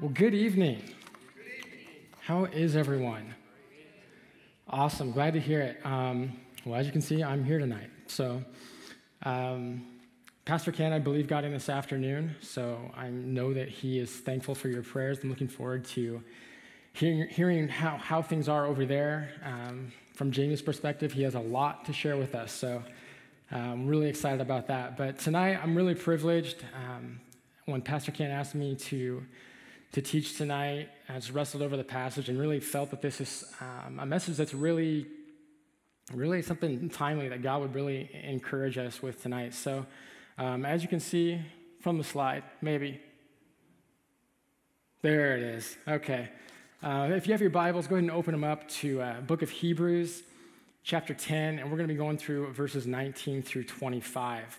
Well, 0.00 0.12
good 0.14 0.32
evening. 0.32 0.82
How 2.22 2.46
is 2.46 2.74
everyone? 2.74 3.34
Awesome. 4.66 5.12
Glad 5.12 5.34
to 5.34 5.40
hear 5.40 5.60
it. 5.60 5.84
Um, 5.84 6.40
well, 6.64 6.80
as 6.80 6.86
you 6.86 6.92
can 6.92 7.02
see, 7.02 7.22
I'm 7.22 7.44
here 7.44 7.58
tonight. 7.58 7.90
So, 8.06 8.42
um, 9.24 9.84
Pastor 10.46 10.72
Ken, 10.72 10.94
I 10.94 11.00
believe, 11.00 11.28
got 11.28 11.44
in 11.44 11.52
this 11.52 11.68
afternoon. 11.68 12.34
So 12.40 12.90
I 12.96 13.10
know 13.10 13.52
that 13.52 13.68
he 13.68 13.98
is 13.98 14.10
thankful 14.10 14.54
for 14.54 14.68
your 14.68 14.82
prayers. 14.82 15.18
I'm 15.22 15.28
looking 15.28 15.48
forward 15.48 15.84
to 15.88 16.22
hearing, 16.94 17.28
hearing 17.28 17.68
how, 17.68 17.98
how 17.98 18.22
things 18.22 18.48
are 18.48 18.64
over 18.64 18.86
there. 18.86 19.28
Um, 19.44 19.92
from 20.14 20.30
Jamie's 20.30 20.62
perspective, 20.62 21.12
he 21.12 21.24
has 21.24 21.34
a 21.34 21.40
lot 21.40 21.84
to 21.84 21.92
share 21.92 22.16
with 22.16 22.34
us. 22.34 22.52
So 22.52 22.82
I'm 23.50 23.86
really 23.86 24.08
excited 24.08 24.40
about 24.40 24.66
that. 24.68 24.96
But 24.96 25.18
tonight, 25.18 25.60
I'm 25.62 25.76
really 25.76 25.94
privileged. 25.94 26.64
Um, 26.74 27.20
when 27.66 27.82
Pastor 27.82 28.12
Ken 28.12 28.30
asked 28.30 28.54
me 28.54 28.74
to 28.76 29.22
to 29.92 30.02
teach 30.02 30.36
tonight. 30.36 30.88
Just 31.12 31.32
wrestled 31.32 31.62
over 31.62 31.76
the 31.76 31.84
passage 31.84 32.28
and 32.28 32.38
really 32.38 32.60
felt 32.60 32.90
that 32.90 33.02
this 33.02 33.20
is 33.20 33.44
um, 33.60 33.98
a 33.98 34.06
message 34.06 34.36
that's 34.36 34.54
really, 34.54 35.06
really 36.12 36.42
something 36.42 36.88
timely 36.88 37.28
that 37.28 37.42
God 37.42 37.60
would 37.60 37.74
really 37.74 38.10
encourage 38.22 38.78
us 38.78 39.02
with 39.02 39.22
tonight. 39.22 39.54
So, 39.54 39.86
um, 40.38 40.64
as 40.64 40.82
you 40.82 40.88
can 40.88 41.00
see 41.00 41.40
from 41.80 41.98
the 41.98 42.04
slide, 42.04 42.44
maybe. 42.60 43.00
There 45.02 45.36
it 45.36 45.42
is. 45.42 45.76
Okay. 45.88 46.28
Uh, 46.82 47.08
if 47.10 47.26
you 47.26 47.32
have 47.32 47.40
your 47.40 47.50
Bibles, 47.50 47.86
go 47.86 47.96
ahead 47.96 48.04
and 48.04 48.12
open 48.12 48.32
them 48.32 48.44
up 48.44 48.68
to 48.68 49.02
uh, 49.02 49.20
book 49.20 49.42
of 49.42 49.50
Hebrews, 49.50 50.22
chapter 50.82 51.12
10, 51.12 51.58
and 51.58 51.70
we're 51.70 51.76
going 51.76 51.88
to 51.88 51.94
be 51.94 51.98
going 51.98 52.16
through 52.16 52.52
verses 52.52 52.86
19 52.86 53.42
through 53.42 53.64
25 53.64 54.58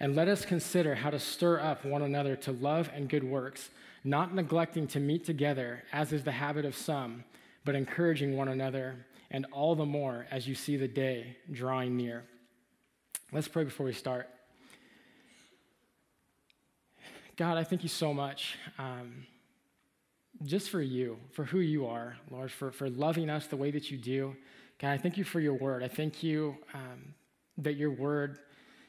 And 0.00 0.14
let 0.14 0.28
us 0.28 0.44
consider 0.44 0.94
how 0.94 1.10
to 1.10 1.18
stir 1.18 1.60
up 1.60 1.84
one 1.84 2.02
another 2.02 2.36
to 2.36 2.52
love 2.52 2.88
and 2.94 3.08
good 3.08 3.24
works, 3.24 3.70
not 4.04 4.34
neglecting 4.34 4.86
to 4.88 5.00
meet 5.00 5.24
together, 5.24 5.82
as 5.92 6.12
is 6.12 6.22
the 6.22 6.32
habit 6.32 6.64
of 6.64 6.76
some, 6.76 7.24
but 7.64 7.74
encouraging 7.74 8.36
one 8.36 8.48
another, 8.48 9.06
and 9.30 9.44
all 9.52 9.74
the 9.74 9.84
more 9.84 10.26
as 10.30 10.46
you 10.46 10.54
see 10.54 10.76
the 10.76 10.88
day 10.88 11.36
drawing 11.50 11.96
near. 11.96 12.24
Let's 13.32 13.48
pray 13.48 13.64
before 13.64 13.86
we 13.86 13.92
start. 13.92 14.28
God, 17.36 17.58
I 17.58 17.64
thank 17.64 17.82
you 17.82 17.88
so 17.88 18.14
much 18.14 18.56
um, 18.78 19.26
just 20.44 20.70
for 20.70 20.80
you, 20.80 21.18
for 21.32 21.44
who 21.44 21.58
you 21.58 21.86
are, 21.86 22.16
Lord, 22.30 22.50
for, 22.50 22.70
for 22.70 22.88
loving 22.88 23.28
us 23.28 23.46
the 23.46 23.56
way 23.56 23.70
that 23.72 23.90
you 23.90 23.98
do. 23.98 24.36
God, 24.78 24.90
I 24.90 24.98
thank 24.98 25.16
you 25.16 25.24
for 25.24 25.40
your 25.40 25.54
word. 25.54 25.82
I 25.82 25.88
thank 25.88 26.22
you 26.22 26.56
um, 26.72 27.14
that 27.58 27.74
your 27.74 27.90
word 27.90 28.38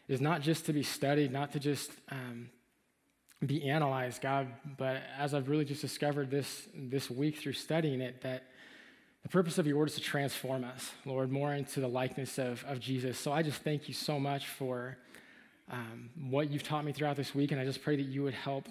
is 0.09 0.19
not 0.19 0.41
just 0.41 0.65
to 0.65 0.73
be 0.73 0.83
studied, 0.83 1.31
not 1.31 1.53
to 1.53 1.59
just 1.59 1.91
um, 2.11 2.49
be 3.45 3.69
analyzed, 3.69 4.21
God, 4.21 4.47
but 4.77 4.97
as 5.17 5.33
I've 5.33 5.47
really 5.47 5.63
just 5.63 5.81
discovered 5.81 6.29
this, 6.31 6.67
this 6.75 7.09
week 7.09 7.37
through 7.37 7.53
studying 7.53 8.01
it, 8.01 8.21
that 8.23 8.43
the 9.21 9.29
purpose 9.29 9.59
of 9.59 9.67
your 9.67 9.77
word 9.77 9.89
is 9.89 9.95
to 9.95 10.01
transform 10.01 10.63
us, 10.63 10.91
Lord, 11.05 11.31
more 11.31 11.53
into 11.53 11.79
the 11.79 11.87
likeness 11.87 12.39
of, 12.39 12.65
of 12.67 12.79
Jesus. 12.79 13.19
So 13.19 13.31
I 13.31 13.43
just 13.43 13.61
thank 13.61 13.87
you 13.87 13.93
so 13.93 14.19
much 14.19 14.47
for 14.47 14.97
um, 15.71 16.09
what 16.29 16.49
you've 16.49 16.63
taught 16.63 16.83
me 16.83 16.91
throughout 16.91 17.15
this 17.15 17.35
week, 17.35 17.51
and 17.51 17.61
I 17.61 17.65
just 17.65 17.83
pray 17.83 17.95
that 17.95 18.07
you 18.07 18.23
would 18.23 18.33
help 18.33 18.67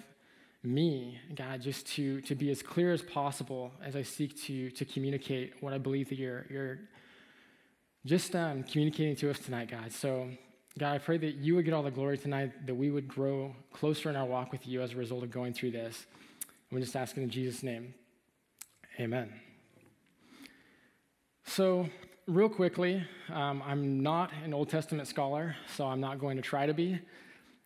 me, 0.61 1.17
God, 1.35 1.61
just 1.61 1.87
to, 1.93 2.19
to 2.21 2.35
be 2.35 2.51
as 2.51 2.61
clear 2.61 2.91
as 2.91 3.01
possible 3.01 3.71
as 3.81 3.95
I 3.95 4.01
seek 4.01 4.37
to, 4.43 4.69
to 4.71 4.83
communicate 4.83 5.53
what 5.61 5.71
I 5.71 5.77
believe 5.77 6.09
that 6.09 6.17
you're, 6.17 6.45
you're 6.49 6.79
just 8.05 8.35
um, 8.35 8.63
communicating 8.63 9.15
to 9.17 9.29
us 9.29 9.39
tonight, 9.39 9.71
God. 9.71 9.93
So 9.93 10.29
God, 10.77 10.93
I 10.93 10.97
pray 10.99 11.17
that 11.17 11.35
you 11.35 11.55
would 11.55 11.65
get 11.65 11.73
all 11.73 11.83
the 11.83 11.91
glory 11.91 12.17
tonight, 12.17 12.65
that 12.67 12.75
we 12.75 12.91
would 12.91 13.07
grow 13.07 13.55
closer 13.73 14.09
in 14.09 14.15
our 14.15 14.25
walk 14.25 14.51
with 14.51 14.67
you 14.67 14.81
as 14.81 14.93
a 14.93 14.95
result 14.95 15.23
of 15.23 15.31
going 15.31 15.53
through 15.53 15.71
this. 15.71 16.05
And 16.41 16.77
we're 16.77 16.79
just 16.79 16.95
ask 16.95 17.17
in 17.17 17.29
Jesus' 17.29 17.63
name. 17.63 17.93
Amen. 18.99 19.33
So, 21.45 21.89
real 22.27 22.49
quickly, 22.49 23.03
um, 23.33 23.63
I'm 23.65 24.01
not 24.03 24.31
an 24.45 24.53
Old 24.53 24.69
Testament 24.69 25.07
scholar, 25.07 25.55
so 25.75 25.87
I'm 25.87 25.99
not 25.99 26.19
going 26.19 26.37
to 26.37 26.43
try 26.43 26.65
to 26.65 26.73
be. 26.73 26.99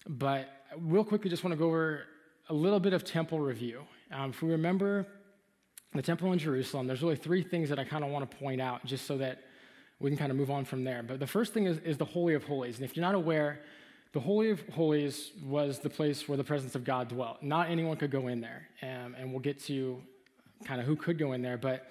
But 0.08 0.47
real 0.78 1.03
quickly, 1.03 1.30
just 1.30 1.44
want 1.44 1.52
to 1.52 1.58
go 1.58 1.66
over 1.66 2.06
a 2.50 2.53
little 2.53 2.80
bit 2.80 2.94
of 2.94 3.03
temple 3.03 3.40
review. 3.40 3.81
Um, 4.12 4.30
if 4.30 4.41
we 4.41 4.52
remember 4.52 5.06
the 5.94 6.02
temple 6.02 6.31
in 6.34 6.40
Jerusalem, 6.40 6.88
there's 6.88 7.02
really 7.03 7.16
three 7.16 7.44
things 7.44 7.70
that 7.70 7.80
I 7.80 7.84
kind 7.84 8.03
of 8.03 8.09
want 8.09 8.30
to 8.30 8.38
point 8.38 8.62
out 8.62 8.85
just 8.85 9.06
so 9.06 9.18
that 9.18 9.44
we 9.99 10.09
can 10.09 10.17
kind 10.17 10.31
of 10.31 10.37
move 10.37 10.51
on 10.51 10.65
from 10.65 10.83
there. 10.83 11.03
But 11.03 11.19
the 11.19 11.27
first 11.27 11.53
thing 11.53 11.65
is, 11.65 11.77
is 11.79 11.97
the 11.97 12.05
Holy 12.05 12.33
of 12.33 12.43
Holies. 12.43 12.75
And 12.75 12.85
if 12.85 12.95
you're 12.95 13.05
not 13.05 13.15
aware, 13.15 13.61
the 14.11 14.19
Holy 14.19 14.51
of 14.51 14.61
Holies 14.69 15.31
was 15.43 15.79
the 15.79 15.89
place 15.89 16.27
where 16.27 16.37
the 16.37 16.43
presence 16.43 16.75
of 16.75 16.83
God 16.83 17.07
dwelt. 17.09 17.41
Not 17.41 17.69
anyone 17.69 17.97
could 17.97 18.11
go 18.11 18.27
in 18.27 18.41
there. 18.41 18.67
Um, 18.81 19.15
and 19.17 19.31
we'll 19.31 19.39
get 19.39 19.59
to 19.65 20.01
kind 20.65 20.79
of 20.79 20.87
who 20.87 20.95
could 20.95 21.17
go 21.17 21.33
in 21.33 21.41
there. 21.41 21.57
But 21.57 21.89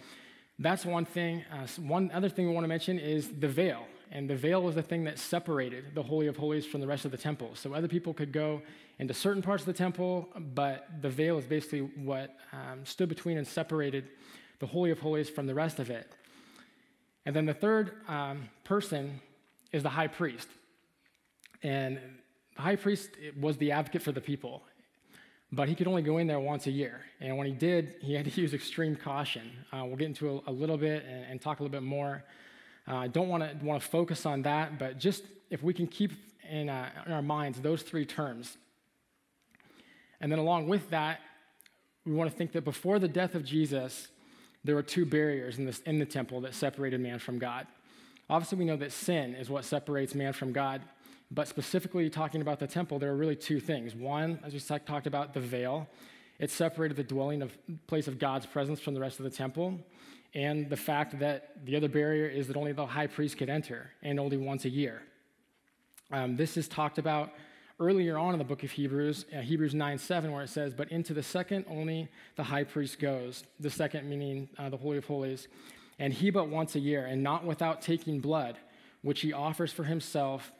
that's 0.58 0.84
one 0.84 1.04
thing. 1.04 1.44
Uh, 1.52 1.66
one 1.80 2.10
other 2.12 2.28
thing 2.28 2.46
we 2.46 2.52
want 2.52 2.64
to 2.64 2.68
mention 2.68 2.98
is 2.98 3.28
the 3.28 3.48
veil. 3.48 3.86
And 4.12 4.28
the 4.28 4.36
veil 4.36 4.62
was 4.62 4.74
the 4.74 4.82
thing 4.82 5.04
that 5.04 5.18
separated 5.18 5.94
the 5.94 6.02
Holy 6.02 6.26
of 6.26 6.36
Holies 6.36 6.66
from 6.66 6.82
the 6.82 6.86
rest 6.86 7.06
of 7.06 7.10
the 7.10 7.16
temple. 7.16 7.52
So 7.54 7.72
other 7.72 7.88
people 7.88 8.12
could 8.12 8.30
go 8.30 8.60
into 8.98 9.14
certain 9.14 9.42
parts 9.42 9.62
of 9.62 9.66
the 9.66 9.72
temple, 9.72 10.28
but 10.54 10.86
the 11.00 11.08
veil 11.08 11.38
is 11.38 11.46
basically 11.46 11.80
what 11.80 12.36
um, 12.52 12.84
stood 12.84 13.08
between 13.08 13.38
and 13.38 13.46
separated 13.46 14.10
the 14.58 14.66
Holy 14.66 14.90
of 14.90 14.98
Holies 14.98 15.30
from 15.30 15.46
the 15.46 15.54
rest 15.54 15.78
of 15.78 15.90
it. 15.90 16.12
And 17.24 17.36
then 17.36 17.46
the 17.46 17.54
third 17.54 17.92
um, 18.08 18.48
person 18.64 19.20
is 19.72 19.82
the 19.82 19.88
high 19.88 20.08
priest. 20.08 20.48
And 21.62 21.98
the 22.56 22.62
high 22.62 22.76
priest 22.76 23.10
was 23.40 23.56
the 23.56 23.72
advocate 23.72 24.02
for 24.02 24.12
the 24.12 24.20
people, 24.20 24.62
but 25.52 25.68
he 25.68 25.74
could 25.74 25.86
only 25.86 26.02
go 26.02 26.18
in 26.18 26.26
there 26.26 26.40
once 26.40 26.66
a 26.66 26.70
year. 26.70 27.02
And 27.20 27.36
when 27.36 27.46
he 27.46 27.52
did, 27.52 27.96
he 28.00 28.14
had 28.14 28.24
to 28.24 28.40
use 28.40 28.54
extreme 28.54 28.96
caution. 28.96 29.50
Uh, 29.72 29.84
we'll 29.84 29.96
get 29.96 30.06
into 30.06 30.42
a, 30.46 30.50
a 30.50 30.52
little 30.52 30.76
bit 30.76 31.04
and, 31.04 31.24
and, 31.24 31.40
talk 31.40 31.60
a 31.60 31.62
little 31.62 31.72
bit 31.72 31.86
more. 31.86 32.24
Uh, 32.88 32.94
I 32.94 33.04
uh, 33.04 33.08
don't 33.08 33.28
want 33.28 33.42
to 33.42 33.64
want 33.64 33.80
to 33.80 33.88
focus 33.88 34.26
on 34.26 34.42
that, 34.42 34.78
but 34.78 34.98
just 34.98 35.22
if 35.50 35.62
we 35.62 35.72
can 35.72 35.86
keep 35.86 36.12
in, 36.50 36.68
uh, 36.68 36.90
in 37.06 37.12
our 37.12 37.22
minds 37.22 37.60
those 37.60 37.82
three 37.82 38.04
terms. 38.04 38.56
And 40.20 40.30
then 40.30 40.38
along 40.38 40.68
with 40.68 40.90
that, 40.90 41.20
we 42.04 42.12
want 42.12 42.30
to 42.30 42.36
think 42.36 42.52
that 42.52 42.64
before 42.64 42.98
the 42.98 43.08
death 43.08 43.34
of 43.34 43.44
Jesus, 43.44 44.08
there 44.64 44.74
were 44.74 44.82
two 44.82 45.04
barriers 45.04 45.58
in, 45.58 45.66
this, 45.66 45.80
in 45.80 45.98
the 45.98 46.06
temple 46.06 46.40
that 46.42 46.54
separated 46.54 47.00
man 47.00 47.18
from 47.18 47.38
God. 47.38 47.66
Obviously, 48.30 48.58
we 48.58 48.64
know 48.64 48.76
that 48.76 48.92
sin 48.92 49.34
is 49.34 49.50
what 49.50 49.64
separates 49.64 50.14
man 50.14 50.32
from 50.32 50.52
God, 50.52 50.82
but 51.30 51.48
specifically 51.48 52.08
talking 52.08 52.40
about 52.40 52.58
the 52.58 52.66
temple, 52.66 52.98
there 52.98 53.10
are 53.10 53.16
really 53.16 53.36
two 53.36 53.60
things. 53.60 53.94
One, 53.94 54.38
as 54.44 54.52
we 54.52 54.60
talked 54.60 55.06
about, 55.06 55.34
the 55.34 55.40
veil. 55.40 55.88
It 56.38 56.50
separated 56.50 56.96
the 56.96 57.04
dwelling 57.04 57.42
of 57.42 57.56
place 57.86 58.08
of 58.08 58.18
God's 58.18 58.46
presence 58.46 58.80
from 58.80 58.94
the 58.94 59.00
rest 59.00 59.18
of 59.18 59.24
the 59.24 59.30
temple, 59.30 59.78
and 60.34 60.68
the 60.70 60.76
fact 60.76 61.18
that 61.18 61.64
the 61.64 61.76
other 61.76 61.88
barrier 61.88 62.26
is 62.26 62.48
that 62.48 62.56
only 62.56 62.72
the 62.72 62.86
high 62.86 63.06
priest 63.06 63.38
could 63.38 63.50
enter, 63.50 63.90
and 64.02 64.18
only 64.18 64.36
once 64.36 64.64
a 64.64 64.70
year. 64.70 65.02
Um, 66.10 66.36
this 66.36 66.56
is 66.56 66.68
talked 66.68 66.98
about 66.98 67.32
earlier 67.82 68.16
on 68.16 68.32
in 68.32 68.38
the 68.38 68.44
book 68.44 68.62
of 68.62 68.70
Hebrews, 68.70 69.26
uh, 69.36 69.40
Hebrews 69.40 69.74
9 69.74 69.98
7, 69.98 70.30
where 70.30 70.44
it 70.44 70.48
says, 70.48 70.72
But 70.72 70.90
into 70.92 71.12
the 71.12 71.22
second 71.22 71.64
only 71.68 72.08
the 72.36 72.44
high 72.44 72.64
priest 72.64 73.00
goes, 73.00 73.44
the 73.58 73.70
second 73.70 74.08
meaning 74.08 74.48
uh, 74.56 74.68
the 74.68 74.76
Holy 74.76 74.98
of 74.98 75.04
Holies, 75.04 75.48
and 75.98 76.12
he 76.12 76.30
but 76.30 76.48
once 76.48 76.76
a 76.76 76.80
year, 76.80 77.04
and 77.04 77.22
not 77.22 77.44
without 77.44 77.82
taking 77.82 78.20
blood, 78.20 78.56
which 79.02 79.20
he 79.20 79.32
offers 79.32 79.72
for 79.72 79.84
himself 79.84 80.52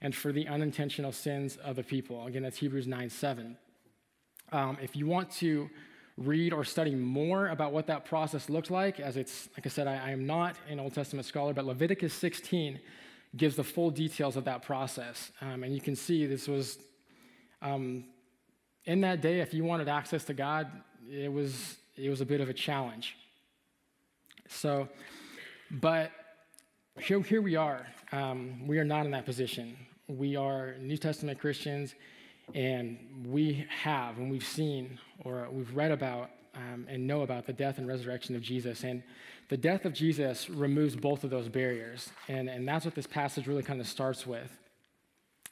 and 0.00 0.14
for 0.14 0.32
the 0.32 0.48
unintentional 0.48 1.12
sins 1.12 1.58
of 1.58 1.76
the 1.76 1.82
people. 1.82 2.26
Again, 2.26 2.42
that's 2.42 2.58
Hebrews 2.58 2.86
9 2.86 3.10
7. 3.10 3.56
Um, 4.52 4.78
if 4.82 4.96
you 4.96 5.06
want 5.06 5.30
to 5.32 5.68
read 6.16 6.52
or 6.52 6.64
study 6.64 6.94
more 6.94 7.48
about 7.48 7.72
what 7.72 7.86
that 7.88 8.04
process 8.06 8.48
looked 8.48 8.70
like, 8.70 8.98
as 8.98 9.16
it's, 9.16 9.48
like 9.56 9.66
I 9.66 9.68
said, 9.68 9.86
I, 9.86 10.08
I 10.08 10.10
am 10.10 10.26
not 10.26 10.56
an 10.68 10.80
Old 10.80 10.94
Testament 10.94 11.26
scholar, 11.26 11.52
but 11.52 11.66
Leviticus 11.66 12.14
16 12.14 12.80
gives 13.36 13.56
the 13.56 13.64
full 13.64 13.90
details 13.90 14.36
of 14.36 14.44
that 14.44 14.62
process. 14.62 15.30
Um, 15.40 15.62
and 15.64 15.74
you 15.74 15.80
can 15.80 15.94
see 15.96 16.26
this 16.26 16.48
was, 16.48 16.78
um, 17.62 18.04
in 18.84 19.00
that 19.02 19.20
day, 19.20 19.40
if 19.40 19.54
you 19.54 19.64
wanted 19.64 19.88
access 19.88 20.24
to 20.24 20.34
God, 20.34 20.68
it 21.08 21.32
was, 21.32 21.76
it 21.96 22.10
was 22.10 22.20
a 22.20 22.26
bit 22.26 22.40
of 22.40 22.48
a 22.48 22.54
challenge. 22.54 23.16
So, 24.48 24.88
but 25.70 26.10
here, 26.98 27.20
here 27.22 27.40
we 27.40 27.56
are. 27.56 27.86
Um, 28.12 28.66
we 28.66 28.78
are 28.78 28.84
not 28.84 29.06
in 29.06 29.12
that 29.12 29.24
position. 29.24 29.76
We 30.08 30.34
are 30.34 30.74
New 30.80 30.96
Testament 30.96 31.38
Christians, 31.38 31.94
And 32.54 32.98
we 33.26 33.66
have, 33.68 34.18
and 34.18 34.30
we've 34.30 34.44
seen, 34.44 34.98
or 35.24 35.48
we've 35.50 35.74
read 35.74 35.92
about 35.92 36.30
um, 36.54 36.86
and 36.88 37.06
know 37.06 37.22
about 37.22 37.46
the 37.46 37.52
death 37.52 37.78
and 37.78 37.86
resurrection 37.86 38.34
of 38.34 38.42
Jesus. 38.42 38.82
And 38.82 39.02
the 39.50 39.56
death 39.56 39.84
of 39.84 39.92
Jesus 39.92 40.48
removes 40.48 40.94
both 40.94 41.24
of 41.24 41.30
those 41.30 41.48
barriers. 41.48 42.08
And, 42.28 42.48
and 42.48 42.66
that's 42.66 42.84
what 42.84 42.94
this 42.94 43.08
passage 43.08 43.48
really 43.48 43.64
kind 43.64 43.80
of 43.80 43.88
starts 43.88 44.24
with. 44.24 44.56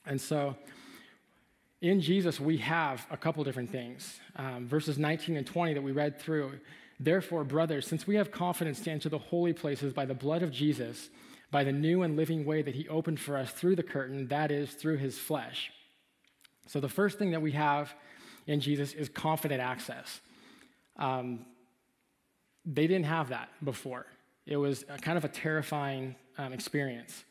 And 0.07 0.21
so, 0.21 0.57
in 1.81 2.01
Jesus, 2.01 2.41
we 2.41 2.59
have 2.59 3.07
a 3.11 3.17
couple 3.17 3.43
different 3.43 3.71
things. 3.71 4.21
Um, 4.37 4.69
verses 4.69 4.99
19 4.99 5.37
and 5.37 5.47
20 5.47 5.75
that 5.75 5.83
we 5.83 5.91
read 5.91 6.19
through. 6.21 6.61
Therefore, 7.01 7.43
brothers, 7.43 7.87
since 7.89 8.07
we 8.07 8.15
have 8.15 8.31
confidence 8.31 8.81
to 8.81 8.91
enter 8.91 9.09
the 9.09 9.19
holy 9.19 9.53
places 9.53 9.93
by 9.93 10.05
the 10.05 10.15
blood 10.15 10.43
of 10.45 10.53
Jesus, 10.53 11.11
by 11.51 11.65
the 11.65 11.73
new 11.73 12.03
and 12.03 12.17
living 12.17 12.45
way 12.45 12.63
that 12.63 12.77
he 12.77 12.89
opened 12.89 13.19
for 13.19 13.37
us 13.37 13.51
through 13.51 13.75
the 13.75 13.83
curtain, 13.83 14.29
that 14.29 14.53
is, 14.53 14.71
through 14.75 14.99
his 14.99 15.19
flesh. 15.19 15.73
So, 16.69 16.79
the 16.79 16.89
first 16.89 17.19
thing 17.19 17.33
that 17.33 17.43
we 17.43 17.53
have 17.53 17.93
in 18.47 18.61
Jesus 18.61 18.93
is 18.93 19.09
confident 19.09 19.61
access. 19.61 20.21
Um, 20.97 21.47
they 22.69 22.87
didn't 22.87 23.07
have 23.07 23.31
that 23.31 23.49
before. 23.65 24.07
It 24.47 24.57
was 24.57 24.85
kind 25.01 25.17
of 25.17 25.25
a 25.25 25.29
terrifying 25.29 26.15
um, 26.37 26.53
experience. 26.53 27.25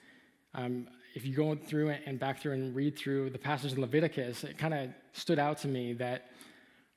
Um, 0.56 0.88
if 1.14 1.26
you 1.26 1.36
go 1.36 1.56
through 1.56 1.90
and 1.90 2.20
back 2.20 2.42
through 2.42 2.54
and 2.54 2.76
read 2.76 2.98
through 2.98 3.30
the 3.30 3.38
passage 3.38 3.74
in 3.74 3.82
Leviticus, 3.82 4.44
it 4.44 4.58
kind 4.58 4.74
of 4.74 4.90
stood 5.14 5.40
out 5.40 5.58
to 5.60 5.68
me 5.68 5.94
that, 5.94 6.30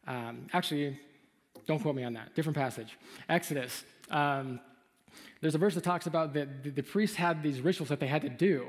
um, 0.07 0.47
actually, 0.53 0.99
don't 1.67 1.81
quote 1.81 1.95
me 1.95 2.05
on 2.05 2.15
that, 2.15 2.35
different 2.35 2.57
passage. 2.57 2.99
Exodus. 3.29 3.85
Um, 4.11 4.61
there's 5.41 5.55
a 5.55 5.59
verse 5.59 5.75
that 5.75 5.85
talks 5.85 6.07
about 6.07 6.35
that 6.35 6.65
the, 6.65 6.71
the 6.71 6.83
priests 6.83 7.17
had 7.17 7.43
these 7.43 7.61
rituals 7.61 7.89
that 7.89 8.01
they 8.01 8.07
had 8.07 8.23
to 8.23 8.29
do, 8.29 8.67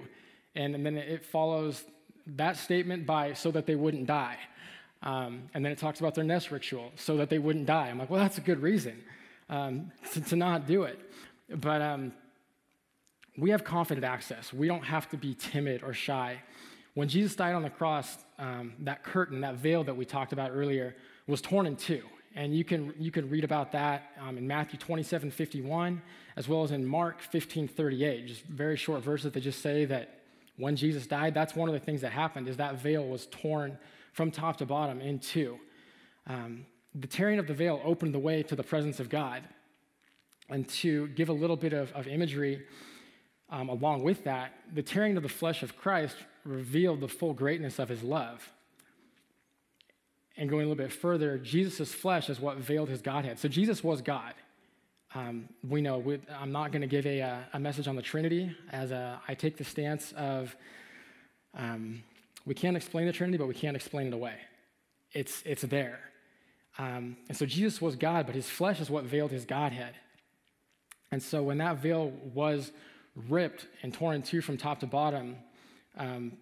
and, 0.55 0.75
and 0.75 0.85
then 0.85 0.97
it 0.97 1.25
follows 1.25 1.83
that 2.27 2.55
statement 2.57 3.05
by 3.05 3.33
so 3.33 3.51
that 3.51 3.65
they 3.65 3.75
wouldn't 3.75 4.05
die. 4.05 4.37
Um, 5.03 5.49
and 5.53 5.65
then 5.65 5.71
it 5.71 5.79
talks 5.79 5.99
about 5.99 6.15
their 6.15 6.23
nest 6.23 6.51
ritual, 6.51 6.91
so 6.95 7.17
that 7.17 7.29
they 7.29 7.39
wouldn't 7.39 7.65
die. 7.65 7.89
I'm 7.89 7.97
like, 7.97 8.09
well, 8.09 8.21
that's 8.21 8.37
a 8.37 8.41
good 8.41 8.61
reason 8.61 9.01
um, 9.51 9.91
to, 10.13 10.21
to, 10.21 10.35
not 10.35 10.65
do 10.65 10.83
it. 10.83 10.99
But 11.53 11.81
um, 11.81 12.13
we 13.37 13.51
have 13.51 13.63
confident 13.63 14.05
access. 14.05 14.51
We 14.51 14.67
don't 14.67 14.83
have 14.83 15.09
to 15.09 15.17
be 15.17 15.35
timid 15.35 15.83
or 15.83 15.93
shy. 15.93 16.41
When 16.93 17.07
Jesus 17.07 17.35
died 17.35 17.53
on 17.53 17.61
the 17.61 17.69
cross, 17.69 18.17
um, 18.39 18.73
that 18.79 19.03
curtain, 19.03 19.41
that 19.41 19.55
veil 19.55 19.83
that 19.83 19.95
we 19.95 20.05
talked 20.05 20.33
about 20.33 20.51
earlier, 20.51 20.95
was 21.27 21.41
torn 21.41 21.65
in 21.67 21.75
two. 21.75 22.01
And 22.33 22.55
you 22.55 22.63
can, 22.63 22.93
you 22.97 23.11
can 23.11 23.29
read 23.29 23.43
about 23.43 23.73
that 23.73 24.11
um, 24.19 24.37
in 24.37 24.47
Matthew 24.47 24.79
27 24.79 25.31
51, 25.31 26.01
as 26.37 26.47
well 26.47 26.63
as 26.63 26.71
in 26.71 26.85
Mark 26.85 27.21
15 27.21 27.67
38. 27.67 28.27
Just 28.27 28.43
very 28.43 28.77
short 28.77 29.03
verses 29.03 29.31
that 29.33 29.41
just 29.41 29.61
say 29.61 29.85
that 29.85 30.21
when 30.57 30.75
Jesus 30.75 31.07
died, 31.07 31.33
that's 31.33 31.55
one 31.55 31.67
of 31.67 31.73
the 31.73 31.79
things 31.79 32.01
that 32.01 32.11
happened, 32.11 32.47
is 32.47 32.57
that 32.57 32.75
veil 32.75 33.05
was 33.05 33.27
torn 33.27 33.77
from 34.13 34.31
top 34.31 34.57
to 34.57 34.65
bottom 34.65 35.01
in 35.01 35.19
two. 35.19 35.59
Um, 36.27 36.65
the 36.93 37.07
tearing 37.07 37.39
of 37.39 37.47
the 37.47 37.53
veil 37.53 37.81
opened 37.83 38.13
the 38.13 38.19
way 38.19 38.43
to 38.43 38.55
the 38.55 38.63
presence 38.63 38.99
of 38.99 39.09
God. 39.09 39.43
And 40.49 40.67
to 40.69 41.07
give 41.09 41.29
a 41.29 41.33
little 41.33 41.55
bit 41.55 41.71
of, 41.71 41.91
of 41.93 42.07
imagery 42.07 42.63
um, 43.49 43.69
along 43.69 44.03
with 44.03 44.23
that, 44.23 44.53
the 44.73 44.81
tearing 44.81 45.17
of 45.17 45.23
the 45.23 45.29
flesh 45.29 45.61
of 45.61 45.77
Christ 45.77 46.15
revealed 46.45 47.01
the 47.01 47.07
full 47.07 47.33
greatness 47.33 47.79
of 47.79 47.89
his 47.89 48.01
love. 48.01 48.49
And 50.37 50.49
going 50.49 50.65
a 50.65 50.69
little 50.69 50.83
bit 50.83 50.93
further, 50.93 51.37
Jesus' 51.37 51.93
flesh 51.93 52.29
is 52.29 52.39
what 52.39 52.57
veiled 52.57 52.89
his 52.89 53.01
Godhead. 53.01 53.39
So 53.39 53.47
Jesus 53.47 53.83
was 53.83 54.01
God. 54.01 54.33
Um, 55.13 55.49
we 55.67 55.81
know, 55.81 55.97
we, 55.97 56.19
I'm 56.39 56.53
not 56.53 56.71
going 56.71 56.81
to 56.81 56.87
give 56.87 57.05
a, 57.05 57.43
a, 57.51 57.59
message 57.59 57.89
on 57.89 57.97
the 57.97 58.01
Trinity, 58.01 58.55
as 58.71 58.91
a, 58.91 59.19
I 59.27 59.33
take 59.33 59.57
the 59.57 59.65
stance 59.65 60.13
of 60.13 60.55
um, 61.53 62.01
we 62.45 62.53
can't 62.53 62.77
explain 62.77 63.07
the 63.07 63.11
Trinity, 63.11 63.37
but 63.37 63.47
we 63.47 63.53
can't 63.53 63.75
explain 63.75 64.07
it 64.07 64.13
away. 64.13 64.35
It's, 65.11 65.43
it's 65.45 65.63
there. 65.63 65.99
Um, 66.77 67.17
and 67.27 67.37
so 67.37 67.45
Jesus 67.45 67.81
was 67.81 67.95
God, 67.95 68.25
but 68.25 68.35
his 68.35 68.49
flesh 68.49 68.79
is 68.79 68.89
what 68.89 69.03
veiled 69.03 69.31
his 69.31 69.45
Godhead. 69.45 69.93
And 71.11 71.21
so 71.21 71.43
when 71.43 71.57
that 71.57 71.77
veil 71.77 72.11
was 72.33 72.71
ripped 73.15 73.67
and 73.83 73.93
torn 73.93 74.15
in 74.15 74.21
two 74.21 74.41
from 74.41 74.57
top 74.57 74.79
to 74.79 74.87
bottom, 74.87 75.35
um, 75.97 76.33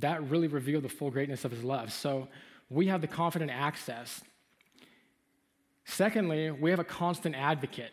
that 0.00 0.28
really 0.28 0.48
revealed 0.48 0.84
the 0.84 0.88
full 0.88 1.10
greatness 1.10 1.44
of 1.44 1.50
his 1.50 1.64
love. 1.64 1.92
So 1.92 2.28
we 2.68 2.88
have 2.88 3.00
the 3.00 3.06
confident 3.06 3.50
access. 3.50 4.20
Secondly, 5.84 6.50
we 6.50 6.70
have 6.70 6.78
a 6.78 6.84
constant 6.84 7.34
advocate. 7.34 7.92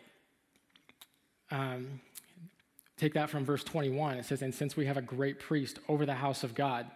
Um, 1.51 2.01
take 2.97 3.13
that 3.13 3.29
from 3.29 3.45
verse 3.45 3.63
21. 3.63 4.17
It 4.17 4.25
says, 4.25 4.41
And 4.41 4.53
since 4.53 4.75
we 4.75 4.85
have 4.85 4.97
a 4.97 5.01
great 5.01 5.39
priest 5.39 5.79
over 5.87 6.05
the 6.05 6.15
house 6.15 6.43
of 6.43 6.53
God, 6.53 6.87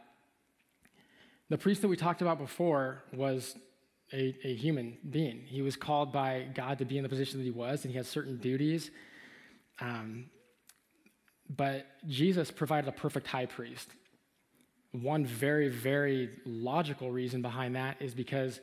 the 1.49 1.57
priest 1.57 1.81
that 1.81 1.87
we 1.87 1.95
talked 1.95 2.21
about 2.21 2.37
before 2.37 3.03
was 3.13 3.55
a, 4.13 4.35
a, 4.44 4.56
human 4.56 4.97
being. 5.09 5.44
He 5.45 5.61
was 5.61 5.75
called 5.75 6.11
by 6.11 6.47
God 6.53 6.79
to 6.79 6.85
be 6.85 6.97
in 6.97 7.03
the 7.03 7.09
position 7.09 7.39
that 7.39 7.44
he 7.44 7.51
was, 7.51 7.83
and 7.83 7.91
he 7.91 7.97
had 7.97 8.06
certain 8.06 8.38
duties. 8.38 8.91
Um, 9.79 10.25
but 11.50 11.85
Jesus 12.07 12.51
provided 12.51 12.88
a 12.88 12.91
perfect 12.91 13.27
high 13.27 13.45
priest. 13.45 13.89
One 14.91 15.25
very, 15.25 15.69
very 15.69 16.29
logical 16.45 17.11
reason 17.11 17.41
behind 17.41 17.75
that 17.75 18.01
is 18.01 18.13
because 18.13 18.59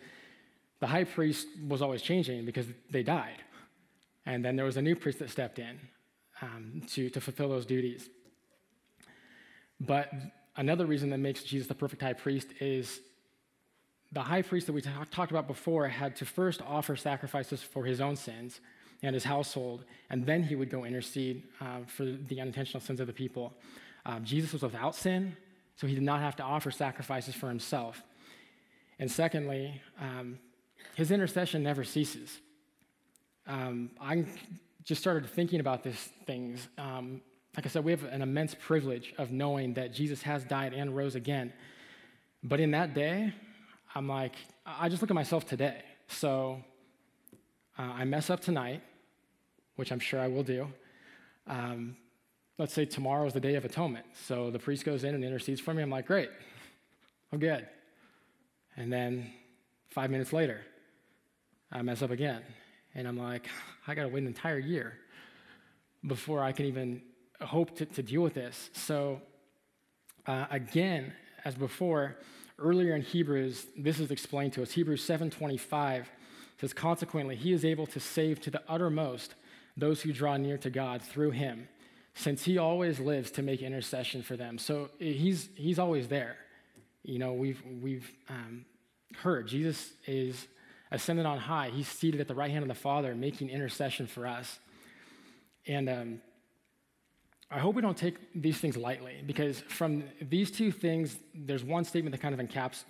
the 0.80 0.86
high 0.86 1.04
priest 1.04 1.46
was 1.66 1.82
always 1.82 2.02
changing 2.02 2.44
because 2.44 2.66
they 2.90 3.02
died. 3.02 3.42
And 4.24 4.44
then 4.44 4.56
there 4.56 4.64
was 4.64 4.76
a 4.76 4.82
new 4.82 4.96
priest 4.96 5.20
that 5.20 5.30
stepped 5.30 5.58
in 5.58 5.78
um, 6.42 6.82
to, 6.88 7.08
to 7.10 7.20
fulfill 7.20 7.48
those 7.48 7.66
duties. 7.66 8.08
But 9.80 10.10
Another 10.56 10.86
reason 10.86 11.10
that 11.10 11.18
makes 11.18 11.42
Jesus 11.42 11.66
the 11.66 11.74
perfect 11.74 12.00
high 12.00 12.14
priest 12.14 12.48
is 12.60 13.00
the 14.12 14.22
high 14.22 14.42
priest 14.42 14.66
that 14.66 14.72
we 14.72 14.80
t- 14.80 14.90
talked 15.10 15.30
about 15.30 15.46
before 15.46 15.88
had 15.88 16.16
to 16.16 16.24
first 16.24 16.62
offer 16.62 16.96
sacrifices 16.96 17.62
for 17.62 17.84
his 17.84 18.00
own 18.00 18.16
sins 18.16 18.60
and 19.02 19.14
his 19.14 19.24
household, 19.24 19.84
and 20.10 20.24
then 20.24 20.42
he 20.42 20.54
would 20.54 20.70
go 20.70 20.84
intercede 20.84 21.42
uh, 21.60 21.80
for 21.86 22.04
the 22.04 22.40
unintentional 22.40 22.80
sins 22.80 23.00
of 23.00 23.06
the 23.06 23.12
people. 23.12 23.52
Um, 24.06 24.24
Jesus 24.24 24.52
was 24.52 24.62
without 24.62 24.94
sin, 24.94 25.36
so 25.76 25.86
he 25.86 25.94
did 25.94 26.02
not 26.02 26.20
have 26.20 26.36
to 26.36 26.42
offer 26.42 26.70
sacrifices 26.70 27.34
for 27.34 27.48
himself. 27.48 28.02
And 28.98 29.10
secondly, 29.10 29.82
um, 30.00 30.38
his 30.94 31.10
intercession 31.10 31.62
never 31.62 31.84
ceases. 31.84 32.38
Um, 33.46 33.90
I 34.00 34.24
just 34.84 35.00
started 35.00 35.28
thinking 35.28 35.60
about 35.60 35.82
these 35.82 36.08
things 36.24 36.68
um, 36.78 37.20
like 37.56 37.64
I 37.64 37.70
said, 37.70 37.84
we 37.84 37.90
have 37.90 38.04
an 38.04 38.20
immense 38.20 38.54
privilege 38.54 39.14
of 39.16 39.30
knowing 39.30 39.74
that 39.74 39.94
Jesus 39.94 40.20
has 40.22 40.44
died 40.44 40.74
and 40.74 40.94
rose 40.94 41.14
again. 41.14 41.54
But 42.42 42.60
in 42.60 42.72
that 42.72 42.92
day, 42.92 43.32
I'm 43.96 44.06
like, 44.06 44.34
I 44.66 44.90
just 44.90 45.00
look 45.00 45.10
at 45.10 45.14
myself 45.14 45.46
today. 45.46 45.80
So 46.08 46.62
uh, 47.78 47.82
I 47.82 48.04
mess 48.04 48.28
up 48.28 48.40
tonight, 48.40 48.82
which 49.76 49.90
I'm 49.90 50.00
sure 50.00 50.20
I 50.20 50.28
will 50.28 50.42
do. 50.42 50.68
Um, 51.46 51.96
let's 52.58 52.74
say 52.74 52.84
tomorrow 52.84 53.26
is 53.26 53.32
the 53.32 53.40
day 53.40 53.54
of 53.54 53.64
atonement. 53.64 54.04
So 54.26 54.50
the 54.50 54.58
priest 54.58 54.84
goes 54.84 55.02
in 55.02 55.14
and 55.14 55.24
intercedes 55.24 55.62
for 55.62 55.72
me. 55.72 55.82
I'm 55.82 55.88
like, 55.88 56.06
great, 56.06 56.28
I'm 57.32 57.38
good. 57.38 57.66
And 58.76 58.92
then 58.92 59.32
five 59.88 60.10
minutes 60.10 60.30
later, 60.30 60.60
I 61.72 61.80
mess 61.80 62.02
up 62.02 62.10
again. 62.10 62.42
And 62.94 63.08
I'm 63.08 63.16
like, 63.16 63.48
I 63.86 63.94
got 63.94 64.02
to 64.02 64.08
wait 64.08 64.20
an 64.20 64.26
entire 64.26 64.58
year 64.58 64.98
before 66.06 66.42
I 66.42 66.52
can 66.52 66.66
even 66.66 67.00
hope 67.40 67.74
to, 67.78 67.86
to 67.86 68.02
deal 68.02 68.20
with 68.20 68.34
this. 68.34 68.68
So, 68.74 69.22
uh, 70.26 70.44
again, 70.50 71.14
as 71.46 71.54
before, 71.54 72.18
earlier 72.58 72.94
in 72.94 73.02
Hebrews, 73.02 73.66
this 73.76 74.00
is 74.00 74.10
explained 74.10 74.52
to 74.54 74.62
us. 74.62 74.72
Hebrews 74.72 75.02
7:25 75.02 76.10
says, 76.58 76.72
"Consequently, 76.72 77.36
he 77.36 77.52
is 77.52 77.64
able 77.64 77.86
to 77.88 78.00
save 78.00 78.40
to 78.40 78.50
the 78.50 78.62
uttermost 78.68 79.34
those 79.76 80.02
who 80.02 80.12
draw 80.12 80.36
near 80.36 80.56
to 80.58 80.70
God 80.70 81.02
through 81.02 81.32
him, 81.32 81.68
since 82.14 82.44
he 82.44 82.56
always 82.56 82.98
lives 82.98 83.30
to 83.32 83.42
make 83.42 83.62
intercession 83.62 84.22
for 84.22 84.36
them." 84.36 84.58
So 84.58 84.90
he's 84.98 85.48
he's 85.54 85.78
always 85.78 86.08
there. 86.08 86.36
You 87.02 87.18
know, 87.18 87.34
we've 87.34 87.62
we've 87.82 88.10
um, 88.28 88.64
heard 89.16 89.48
Jesus 89.48 89.92
is 90.06 90.48
ascended 90.90 91.26
on 91.26 91.38
high. 91.38 91.70
He's 91.70 91.88
seated 91.88 92.20
at 92.20 92.28
the 92.28 92.34
right 92.34 92.50
hand 92.50 92.62
of 92.62 92.68
the 92.68 92.74
Father, 92.74 93.14
making 93.14 93.50
intercession 93.50 94.06
for 94.06 94.26
us. 94.26 94.58
And 95.66 95.88
um, 95.88 96.20
I 97.50 97.60
hope 97.60 97.76
we 97.76 97.82
don't 97.82 97.96
take 97.96 98.16
these 98.34 98.58
things 98.58 98.76
lightly 98.76 99.22
because 99.24 99.60
from 99.60 100.04
these 100.20 100.50
two 100.50 100.72
things, 100.72 101.16
there's 101.34 101.62
one 101.62 101.84
statement 101.84 102.12
that 102.12 102.20
kind 102.20 102.38
of 102.38 102.40
encaps 102.44 102.84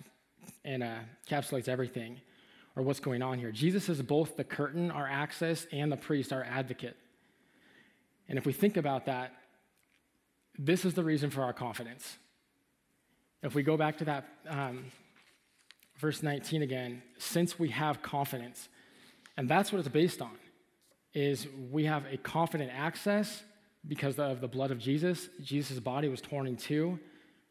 and 0.65 0.81
uh, 0.81 0.95
encapsulates 1.29 1.67
everything 1.67 2.19
or 2.75 2.83
what's 2.83 2.99
going 2.99 3.21
on 3.21 3.37
here. 3.37 3.51
Jesus 3.51 3.87
is 3.87 4.01
both 4.01 4.35
the 4.35 4.43
curtain, 4.43 4.89
our 4.89 5.07
access, 5.07 5.67
and 5.71 5.91
the 5.91 5.97
priest, 5.97 6.33
our 6.33 6.43
advocate. 6.43 6.97
And 8.29 8.37
if 8.37 8.45
we 8.45 8.53
think 8.53 8.77
about 8.77 9.05
that, 9.05 9.33
this 10.57 10.85
is 10.85 10.95
the 10.95 11.03
reason 11.03 11.29
for 11.29 11.43
our 11.43 11.53
confidence. 11.53 12.17
If 13.43 13.53
we 13.53 13.61
go 13.61 13.77
back 13.77 13.99
to 13.99 14.05
that 14.05 14.25
um, 14.47 14.85
verse 15.97 16.23
19 16.23 16.63
again, 16.63 17.03
since 17.19 17.59
we 17.59 17.69
have 17.69 18.01
confidence, 18.01 18.69
and 19.37 19.47
that's 19.47 19.71
what 19.71 19.79
it's 19.79 19.87
based 19.87 20.21
on, 20.21 20.35
is 21.13 21.47
we 21.71 21.85
have 21.85 22.05
a 22.11 22.17
confident 22.17 22.71
access 22.75 23.43
because 23.85 24.17
of 24.19 24.41
the 24.41 24.47
blood 24.47 24.71
of 24.71 24.79
Jesus. 24.79 25.29
Jesus' 25.41 25.79
body 25.79 26.07
was 26.07 26.21
torn 26.21 26.47
in 26.47 26.55
two 26.55 26.99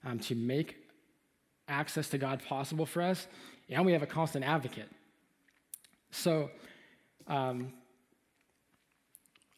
um, 0.05 0.19
to 0.21 0.35
make 0.35 0.77
access 1.69 2.09
to 2.11 2.19
God 2.19 2.43
possible 2.49 2.87
for 2.87 3.03
us, 3.03 3.27
and 3.69 3.85
we 3.85 3.93
have 3.93 4.03
a 4.03 4.07
constant 4.07 4.45
advocate. 4.45 4.89
So, 6.11 6.51
um, 7.27 7.73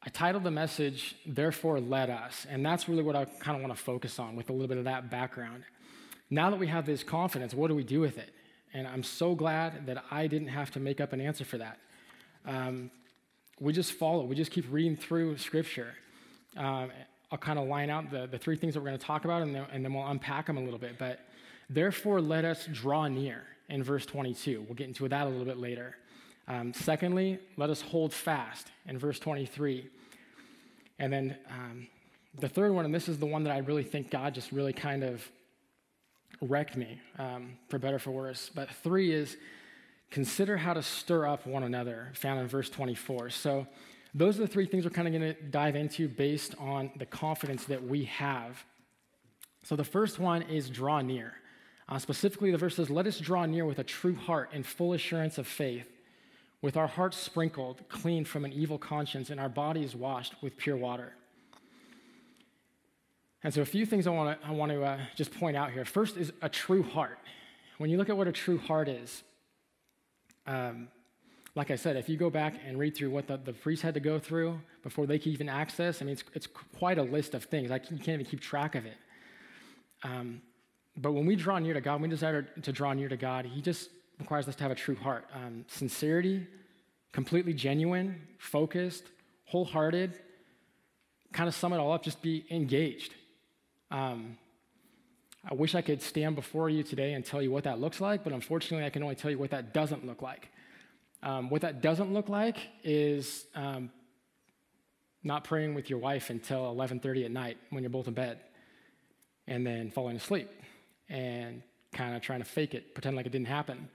I 0.02 0.10
titled 0.10 0.44
the 0.44 0.50
message, 0.50 1.16
Therefore 1.26 1.80
Let 1.80 2.08
Us, 2.08 2.46
and 2.48 2.64
that's 2.64 2.88
really 2.88 3.02
what 3.02 3.16
I 3.16 3.24
kind 3.24 3.56
of 3.56 3.62
want 3.62 3.76
to 3.76 3.82
focus 3.82 4.18
on 4.18 4.36
with 4.36 4.48
a 4.48 4.52
little 4.52 4.68
bit 4.68 4.78
of 4.78 4.84
that 4.84 5.10
background. 5.10 5.64
Now 6.30 6.50
that 6.50 6.58
we 6.58 6.68
have 6.68 6.86
this 6.86 7.02
confidence, 7.02 7.52
what 7.52 7.68
do 7.68 7.74
we 7.74 7.84
do 7.84 8.00
with 8.00 8.16
it? 8.16 8.30
And 8.72 8.86
I'm 8.86 9.02
so 9.02 9.34
glad 9.34 9.86
that 9.86 10.04
I 10.10 10.26
didn't 10.26 10.48
have 10.48 10.70
to 10.72 10.80
make 10.80 11.00
up 11.00 11.12
an 11.12 11.20
answer 11.20 11.44
for 11.44 11.58
that. 11.58 11.78
Um, 12.46 12.90
we 13.60 13.72
just 13.72 13.92
follow, 13.92 14.24
we 14.24 14.36
just 14.36 14.50
keep 14.50 14.66
reading 14.70 14.96
through 14.96 15.38
Scripture. 15.38 15.94
Um, 16.56 16.90
I'll 17.30 17.38
kind 17.38 17.58
of 17.58 17.68
line 17.68 17.90
out 17.90 18.10
the, 18.10 18.26
the 18.26 18.38
three 18.38 18.56
things 18.56 18.74
that 18.74 18.80
we're 18.80 18.86
going 18.86 18.98
to 18.98 19.04
talk 19.04 19.24
about, 19.24 19.42
and 19.42 19.54
then, 19.54 19.66
and 19.72 19.84
then 19.84 19.92
we'll 19.92 20.06
unpack 20.06 20.46
them 20.46 20.56
a 20.56 20.62
little 20.62 20.78
bit. 20.78 20.98
But 20.98 21.20
therefore, 21.68 22.20
let 22.20 22.44
us 22.44 22.66
draw 22.72 23.06
near 23.06 23.42
in 23.68 23.82
verse 23.82 24.06
22. 24.06 24.62
We'll 24.62 24.74
get 24.74 24.88
into 24.88 25.06
that 25.08 25.26
a 25.26 25.28
little 25.28 25.44
bit 25.44 25.58
later. 25.58 25.96
Um, 26.46 26.72
secondly, 26.72 27.38
let 27.58 27.68
us 27.68 27.82
hold 27.82 28.14
fast 28.14 28.68
in 28.86 28.98
verse 28.98 29.18
23. 29.18 29.86
And 30.98 31.12
then 31.12 31.36
um, 31.50 31.86
the 32.38 32.48
third 32.48 32.72
one, 32.72 32.86
and 32.86 32.94
this 32.94 33.08
is 33.08 33.18
the 33.18 33.26
one 33.26 33.44
that 33.44 33.52
I 33.52 33.58
really 33.58 33.84
think 33.84 34.10
God 34.10 34.34
just 34.34 34.50
really 34.50 34.72
kind 34.72 35.04
of 35.04 35.28
wrecked 36.40 36.76
me, 36.76 37.00
um, 37.18 37.58
for 37.68 37.78
better 37.78 37.98
for 37.98 38.10
worse. 38.10 38.50
But 38.54 38.70
three 38.70 39.12
is 39.12 39.36
consider 40.10 40.56
how 40.56 40.72
to 40.72 40.82
stir 40.82 41.26
up 41.26 41.46
one 41.46 41.62
another, 41.62 42.08
found 42.14 42.40
in 42.40 42.48
verse 42.48 42.70
24. 42.70 43.30
So 43.30 43.66
those 44.18 44.36
are 44.38 44.42
the 44.42 44.48
three 44.48 44.66
things 44.66 44.84
we're 44.84 44.90
kind 44.90 45.06
of 45.06 45.14
going 45.14 45.34
to 45.34 45.40
dive 45.42 45.76
into 45.76 46.08
based 46.08 46.54
on 46.58 46.90
the 46.96 47.06
confidence 47.06 47.64
that 47.66 47.84
we 47.86 48.04
have. 48.04 48.64
So 49.62 49.76
the 49.76 49.84
first 49.84 50.18
one 50.18 50.42
is 50.42 50.68
draw 50.68 51.00
near. 51.00 51.34
Uh, 51.88 51.98
specifically, 51.98 52.50
the 52.50 52.58
verse 52.58 52.76
says, 52.76 52.90
Let 52.90 53.06
us 53.06 53.18
draw 53.18 53.46
near 53.46 53.64
with 53.64 53.78
a 53.78 53.84
true 53.84 54.14
heart 54.14 54.50
and 54.52 54.66
full 54.66 54.92
assurance 54.92 55.38
of 55.38 55.46
faith, 55.46 55.86
with 56.60 56.76
our 56.76 56.86
hearts 56.86 57.16
sprinkled 57.16 57.88
clean 57.88 58.24
from 58.24 58.44
an 58.44 58.52
evil 58.52 58.78
conscience 58.78 59.30
and 59.30 59.38
our 59.38 59.48
bodies 59.48 59.94
washed 59.94 60.34
with 60.42 60.56
pure 60.56 60.76
water. 60.76 61.14
And 63.44 63.54
so, 63.54 63.62
a 63.62 63.66
few 63.66 63.86
things 63.86 64.06
I 64.06 64.10
want 64.10 64.40
to, 64.40 64.46
I 64.46 64.50
want 64.50 64.72
to 64.72 64.82
uh, 64.82 64.98
just 65.16 65.32
point 65.32 65.56
out 65.56 65.70
here. 65.70 65.84
First 65.84 66.16
is 66.16 66.32
a 66.42 66.48
true 66.48 66.82
heart. 66.82 67.18
When 67.78 67.88
you 67.88 67.96
look 67.96 68.08
at 68.08 68.16
what 68.16 68.26
a 68.26 68.32
true 68.32 68.58
heart 68.58 68.88
is, 68.88 69.22
um, 70.46 70.88
like 71.54 71.70
I 71.70 71.76
said, 71.76 71.96
if 71.96 72.08
you 72.08 72.16
go 72.16 72.30
back 72.30 72.54
and 72.66 72.78
read 72.78 72.96
through 72.96 73.10
what 73.10 73.26
the, 73.26 73.36
the 73.36 73.52
priests 73.52 73.82
had 73.82 73.94
to 73.94 74.00
go 74.00 74.18
through 74.18 74.60
before 74.82 75.06
they 75.06 75.18
could 75.18 75.32
even 75.32 75.48
access, 75.48 76.00
I 76.00 76.04
mean, 76.04 76.12
it's, 76.12 76.24
it's 76.34 76.46
quite 76.78 76.98
a 76.98 77.02
list 77.02 77.34
of 77.34 77.44
things. 77.44 77.70
Like, 77.70 77.90
you 77.90 77.96
can't 77.96 78.20
even 78.20 78.26
keep 78.26 78.40
track 78.40 78.74
of 78.74 78.86
it. 78.86 78.96
Um, 80.02 80.42
but 80.96 81.12
when 81.12 81.26
we 81.26 81.36
draw 81.36 81.58
near 81.58 81.74
to 81.74 81.80
God, 81.80 81.94
when 81.94 82.02
we 82.02 82.08
desire 82.08 82.42
to 82.42 82.72
draw 82.72 82.92
near 82.92 83.08
to 83.08 83.16
God, 83.16 83.44
He 83.46 83.60
just 83.60 83.90
requires 84.18 84.48
us 84.48 84.56
to 84.56 84.62
have 84.62 84.72
a 84.72 84.76
true 84.76 84.96
heart. 84.96 85.26
Um, 85.34 85.64
sincerity, 85.68 86.46
completely 87.12 87.54
genuine, 87.54 88.20
focused, 88.38 89.04
wholehearted. 89.46 90.18
Kind 91.32 91.48
of 91.48 91.54
sum 91.54 91.72
it 91.72 91.78
all 91.78 91.92
up, 91.92 92.02
just 92.02 92.22
be 92.22 92.44
engaged. 92.50 93.14
Um, 93.90 94.38
I 95.48 95.54
wish 95.54 95.74
I 95.74 95.82
could 95.82 96.02
stand 96.02 96.36
before 96.36 96.68
you 96.68 96.82
today 96.82 97.14
and 97.14 97.24
tell 97.24 97.40
you 97.40 97.50
what 97.50 97.64
that 97.64 97.80
looks 97.80 98.00
like, 98.00 98.24
but 98.24 98.32
unfortunately, 98.32 98.84
I 98.84 98.90
can 98.90 99.02
only 99.02 99.14
tell 99.14 99.30
you 99.30 99.38
what 99.38 99.50
that 99.50 99.72
doesn't 99.72 100.06
look 100.06 100.20
like. 100.20 100.50
Um, 101.22 101.50
what 101.50 101.62
that 101.62 101.82
doesn't 101.82 102.12
look 102.12 102.28
like 102.28 102.56
is 102.84 103.46
um, 103.54 103.90
not 105.22 105.44
praying 105.44 105.74
with 105.74 105.90
your 105.90 105.98
wife 105.98 106.30
until 106.30 106.64
11:30 106.74 107.24
at 107.24 107.30
night 107.30 107.58
when 107.70 107.82
you're 107.82 107.90
both 107.90 108.08
in 108.08 108.14
bed, 108.14 108.38
and 109.46 109.66
then 109.66 109.90
falling 109.90 110.16
asleep 110.16 110.50
and 111.08 111.62
kind 111.92 112.14
of 112.14 112.22
trying 112.22 112.40
to 112.40 112.44
fake 112.44 112.74
it, 112.74 112.94
pretend 112.94 113.16
like 113.16 113.26
it 113.26 113.32
didn't 113.32 113.48
happen. 113.48 113.88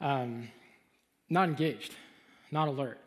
Um, 0.00 0.48
not 1.28 1.48
engaged, 1.48 1.94
not 2.50 2.68
alert. 2.68 2.98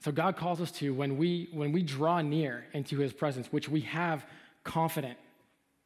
So 0.00 0.12
God 0.12 0.36
calls 0.36 0.60
us 0.60 0.70
to 0.72 0.94
when 0.94 1.16
we 1.16 1.48
when 1.52 1.72
we 1.72 1.82
draw 1.82 2.20
near 2.20 2.64
into 2.72 2.98
His 2.98 3.12
presence, 3.12 3.48
which 3.52 3.68
we 3.68 3.82
have 3.82 4.26
confident 4.64 5.18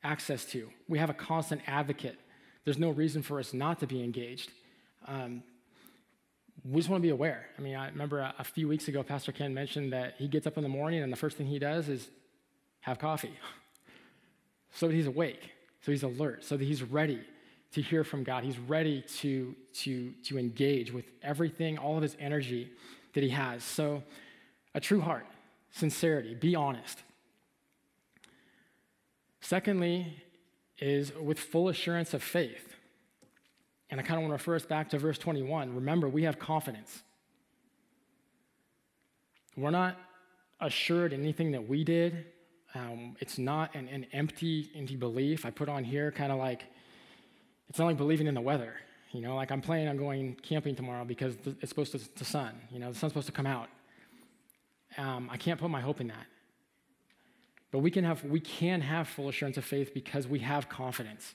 access 0.03 0.45
to. 0.47 0.71
We 0.89 0.99
have 0.99 1.11
a 1.11 1.15
constant 1.15 1.63
advocate. 1.67 2.19
There's 2.65 2.79
no 2.79 2.91
reason 2.91 3.23
for 3.23 3.39
us 3.39 3.53
not 3.53 3.81
to 3.81 3.87
be 3.87 4.03
engaged. 4.03 4.51
Um, 5.07 5.43
we 6.65 6.81
just 6.81 6.91
want 6.91 7.01
to 7.01 7.07
be 7.07 7.11
aware. 7.11 7.47
I 7.59 7.63
mean, 7.63 7.77
I 7.77 7.89
remember 7.89 8.19
a, 8.19 8.35
a, 8.39 8.45
few 8.45 8.69
weeks 8.69 8.89
ago, 8.89 9.03
Pastor 9.03 9.33
Ken 9.33 9.55
mentioned 9.55 9.93
that 9.93 10.15
he 10.19 10.29
gets 10.29 10.47
up 10.47 10.57
in 10.57 10.63
the 10.63 10.69
morning 10.69 11.03
and 11.03 11.13
the 11.13 11.17
first 11.17 11.37
thing 11.37 11.47
he 11.47 11.59
does 11.59 11.89
is 11.89 12.09
have 12.81 12.99
coffee. 12.99 13.33
so 14.73 14.89
that 14.89 14.95
he's 14.95 15.07
awake, 15.07 15.51
so 15.83 15.91
he's 15.91 16.03
alert, 16.03 16.45
so 16.45 16.57
that 16.57 16.65
he's 16.65 16.83
ready 16.83 17.21
to 17.73 17.83
hear 17.83 18.05
from 18.05 18.25
God. 18.25 18.45
He's 18.45 18.59
ready 18.59 19.03
to, 19.19 19.55
to, 19.75 20.13
to 20.25 20.39
engage 20.39 20.93
with 20.93 21.07
everything, 21.23 21.79
all 21.79 21.97
of 21.97 22.03
his 22.03 22.17
energy 22.19 22.71
that 23.15 23.23
he 23.23 23.31
has. 23.31 23.65
So, 23.65 24.03
a 24.75 24.81
true 24.81 25.01
heart, 25.01 25.27
sincerity, 25.73 26.35
be 26.35 26.55
honest. 26.55 27.03
Secondly, 29.41 30.23
is 30.79 31.13
with 31.15 31.39
full 31.39 31.69
assurance 31.69 32.15
of 32.15 32.23
faith. 32.23 32.77
And 33.91 33.99
I 33.99 34.03
kind 34.03 34.19
of 34.19 34.23
want 34.23 34.31
to 34.31 34.35
refer 34.35 34.57
us 34.57 34.65
back 34.65 34.91
to 34.91 34.99
verse 34.99 35.19
21. 35.19 35.75
Remember, 35.75 36.09
we 36.09 36.23
have 36.23 36.39
confidence. 36.39 37.03
We're 39.57 39.71
not 39.71 39.97
assured 40.61 41.13
anything 41.13 41.53
that 41.53 41.69
we 41.69 41.83
did. 41.85 42.27
Um, 42.75 43.17
it's 43.19 43.37
not 43.37 43.75
an, 43.75 43.89
an 43.89 44.07
empty, 44.13 44.71
empty 44.77 44.97
belief. 44.97 45.45
I 45.45 45.51
put 45.51 45.69
on 45.69 45.83
here 45.83 46.13
kind 46.13 46.31
of 46.31 46.39
like, 46.39 46.65
it's 47.69 47.79
not 47.79 47.87
like 47.87 47.97
believing 47.97 48.27
in 48.27 48.35
the 48.35 48.41
weather. 48.41 48.75
You 49.13 49.21
know, 49.23 49.35
like 49.35 49.51
I'm 49.51 49.61
planning 49.61 49.89
on 49.89 49.97
going 49.97 50.37
camping 50.37 50.77
tomorrow 50.77 51.05
because 51.05 51.37
it's 51.45 51.69
supposed 51.69 51.93
to, 51.93 51.99
to 51.99 52.25
sun. 52.25 52.55
You 52.71 52.79
know, 52.79 52.93
the 52.93 52.99
sun's 52.99 53.13
supposed 53.13 53.27
to 53.27 53.33
come 53.33 53.47
out. 53.47 53.69
Um, 54.97 55.29
I 55.33 55.37
can't 55.37 55.59
put 55.59 55.69
my 55.69 55.81
hope 55.81 56.01
in 56.01 56.09
that. 56.09 56.27
But 57.73 57.81
we 57.81 57.91
can 57.91 58.05
have 58.05 58.25
we 58.25 58.41
can 58.41 58.81
have 58.81 59.09
full 59.09 59.29
assurance 59.29 59.57
of 59.57 59.65
faith 59.65 59.95
because 59.95 60.27
we 60.27 60.41
have 60.41 60.69
confidence. 60.69 61.35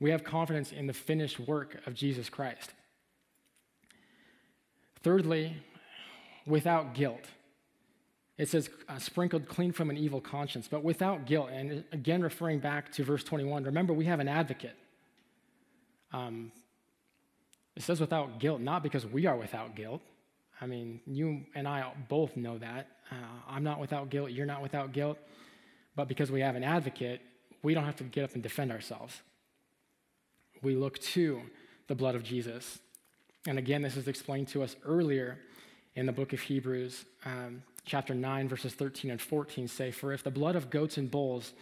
We 0.00 0.10
have 0.10 0.24
confidence 0.24 0.72
in 0.72 0.86
the 0.86 0.92
finished 0.92 1.40
work 1.40 1.80
of 1.86 1.94
Jesus 1.94 2.28
Christ. 2.28 2.72
Thirdly, 5.02 5.56
without 6.46 6.94
guilt. 6.94 7.24
It 8.36 8.48
says, 8.48 8.70
uh, 8.88 8.98
sprinkled 8.98 9.48
clean 9.48 9.72
from 9.72 9.90
an 9.90 9.96
evil 9.96 10.20
conscience, 10.20 10.68
but 10.68 10.84
without 10.84 11.26
guilt. 11.26 11.50
And 11.50 11.84
again, 11.92 12.22
referring 12.22 12.60
back 12.60 12.92
to 12.92 13.04
verse 13.04 13.24
21, 13.24 13.64
remember, 13.64 13.92
we 13.92 14.04
have 14.04 14.20
an 14.20 14.28
advocate. 14.28 14.76
Um, 16.12 16.52
it 17.74 17.82
says 17.82 18.00
without 18.00 18.38
guilt, 18.38 18.60
not 18.60 18.82
because 18.82 19.04
we 19.04 19.26
are 19.26 19.36
without 19.36 19.74
guilt. 19.74 20.02
I 20.60 20.66
mean, 20.66 21.00
you 21.06 21.44
and 21.54 21.66
I 21.66 21.92
both 22.08 22.36
know 22.36 22.58
that. 22.58 22.88
Uh, 23.10 23.14
I'm 23.48 23.64
not 23.64 23.80
without 23.80 24.10
guilt, 24.10 24.30
you're 24.30 24.46
not 24.46 24.62
without 24.62 24.92
guilt. 24.92 25.18
But 25.96 26.06
because 26.06 26.30
we 26.30 26.40
have 26.40 26.54
an 26.54 26.64
advocate, 26.64 27.20
we 27.62 27.74
don't 27.74 27.84
have 27.84 27.96
to 27.96 28.04
get 28.04 28.24
up 28.24 28.34
and 28.34 28.42
defend 28.42 28.70
ourselves. 28.70 29.20
We 30.62 30.74
look 30.74 30.98
to 30.98 31.42
the 31.86 31.94
blood 31.94 32.14
of 32.14 32.22
Jesus. 32.22 32.78
And 33.46 33.58
again, 33.58 33.82
this 33.82 33.96
is 33.96 34.08
explained 34.08 34.48
to 34.48 34.62
us 34.62 34.76
earlier 34.84 35.38
in 35.94 36.06
the 36.06 36.12
book 36.12 36.32
of 36.32 36.40
Hebrews, 36.40 37.04
um, 37.24 37.62
chapter 37.84 38.14
9, 38.14 38.48
verses 38.48 38.74
13 38.74 39.10
and 39.10 39.20
14 39.20 39.68
say, 39.68 39.90
For 39.90 40.12
if 40.12 40.22
the 40.22 40.30
blood 40.30 40.56
of 40.56 40.70
goats 40.70 40.96
and 40.96 41.10
bulls 41.10 41.52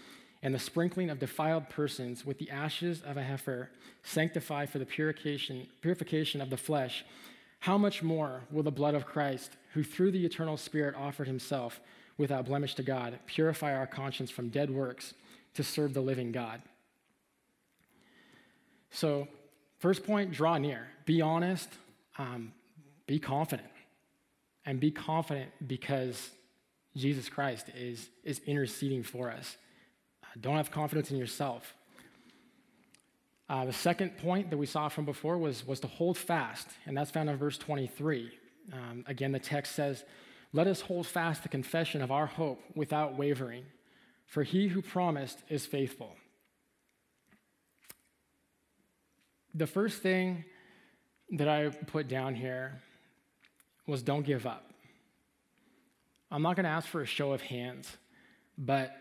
and 0.42 0.54
the 0.54 0.58
sprinkling 0.58 1.10
of 1.10 1.18
defiled 1.18 1.68
persons 1.68 2.24
with 2.24 2.38
the 2.38 2.50
ashes 2.50 3.02
of 3.02 3.16
a 3.16 3.22
heifer 3.22 3.70
sanctify 4.02 4.66
for 4.66 4.78
the 4.78 4.86
purification, 4.86 5.66
purification 5.80 6.40
of 6.40 6.50
the 6.50 6.56
flesh, 6.56 7.04
how 7.60 7.78
much 7.78 8.02
more 8.02 8.42
will 8.50 8.62
the 8.62 8.70
blood 8.70 8.94
of 8.94 9.06
Christ, 9.06 9.52
who 9.72 9.82
through 9.82 10.12
the 10.12 10.24
eternal 10.24 10.56
Spirit 10.56 10.94
offered 10.94 11.26
himself, 11.26 11.80
without 12.18 12.46
blemish 12.46 12.74
to 12.74 12.82
God, 12.82 13.18
purify 13.26 13.74
our 13.74 13.86
conscience 13.86 14.30
from 14.30 14.48
dead 14.48 14.70
works 14.70 15.14
to 15.54 15.62
serve 15.62 15.94
the 15.94 16.00
living 16.00 16.32
God. 16.32 16.62
So, 18.90 19.28
first 19.78 20.05
point, 20.05 20.33
draw 20.33 20.59
near. 20.59 20.88
Be 21.05 21.21
honest, 21.21 21.69
um, 22.19 22.52
be 23.07 23.19
confident. 23.19 23.69
And 24.64 24.81
be 24.81 24.90
confident 24.90 25.50
because 25.66 26.31
Jesus 26.97 27.28
Christ 27.28 27.71
is, 27.76 28.09
is 28.25 28.40
interceding 28.47 29.02
for 29.02 29.31
us. 29.31 29.57
Uh, 30.25 30.28
don't 30.40 30.57
have 30.57 30.71
confidence 30.71 31.11
in 31.11 31.16
yourself. 31.16 31.75
Uh, 33.49 33.64
the 33.64 33.73
second 33.73 34.19
point 34.19 34.50
that 34.50 34.57
we 34.57 34.66
saw 34.66 34.88
from 34.88 35.05
before 35.05 35.38
was, 35.38 35.64
was 35.64 35.78
to 35.81 35.87
hold 35.87 36.19
fast, 36.19 36.66
and 36.85 36.97
that's 36.97 37.12
found 37.12 37.31
in 37.31 37.37
verse 37.37 37.59
23. 37.59 38.33
Um, 38.73 39.05
again, 39.07 39.31
the 39.31 39.38
text 39.38 39.76
says, 39.76 40.05
let 40.52 40.66
us 40.66 40.81
hold 40.81 41.07
fast 41.07 41.43
the 41.43 41.49
confession 41.49 42.02
of 42.02 42.11
our 42.11 42.26
hope 42.26 42.61
without 42.75 43.16
wavering, 43.16 43.64
for 44.26 44.43
he 44.43 44.69
who 44.69 44.83
promised 44.83 45.43
is 45.49 45.66
faithful. 45.66 46.16
The 49.56 49.66
first 49.66 50.02
thing 50.02 50.44
that 51.32 51.48
I 51.48 51.68
put 51.68 52.08
down 52.08 52.34
here 52.34 52.80
was 53.86 54.02
don't 54.02 54.25
give 54.25 54.46
up. 54.46 54.70
I'm 56.30 56.42
not 56.42 56.56
going 56.56 56.64
to 56.64 56.70
ask 56.70 56.86
for 56.88 57.00
a 57.00 57.06
show 57.06 57.32
of 57.32 57.40
hands, 57.40 57.96
but 58.58 58.94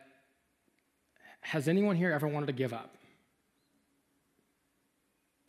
has 1.42 1.68
anyone 1.68 1.96
here 1.96 2.12
ever 2.12 2.28
wanted 2.28 2.48
to 2.48 2.54
give 2.54 2.74
up? 2.74 2.96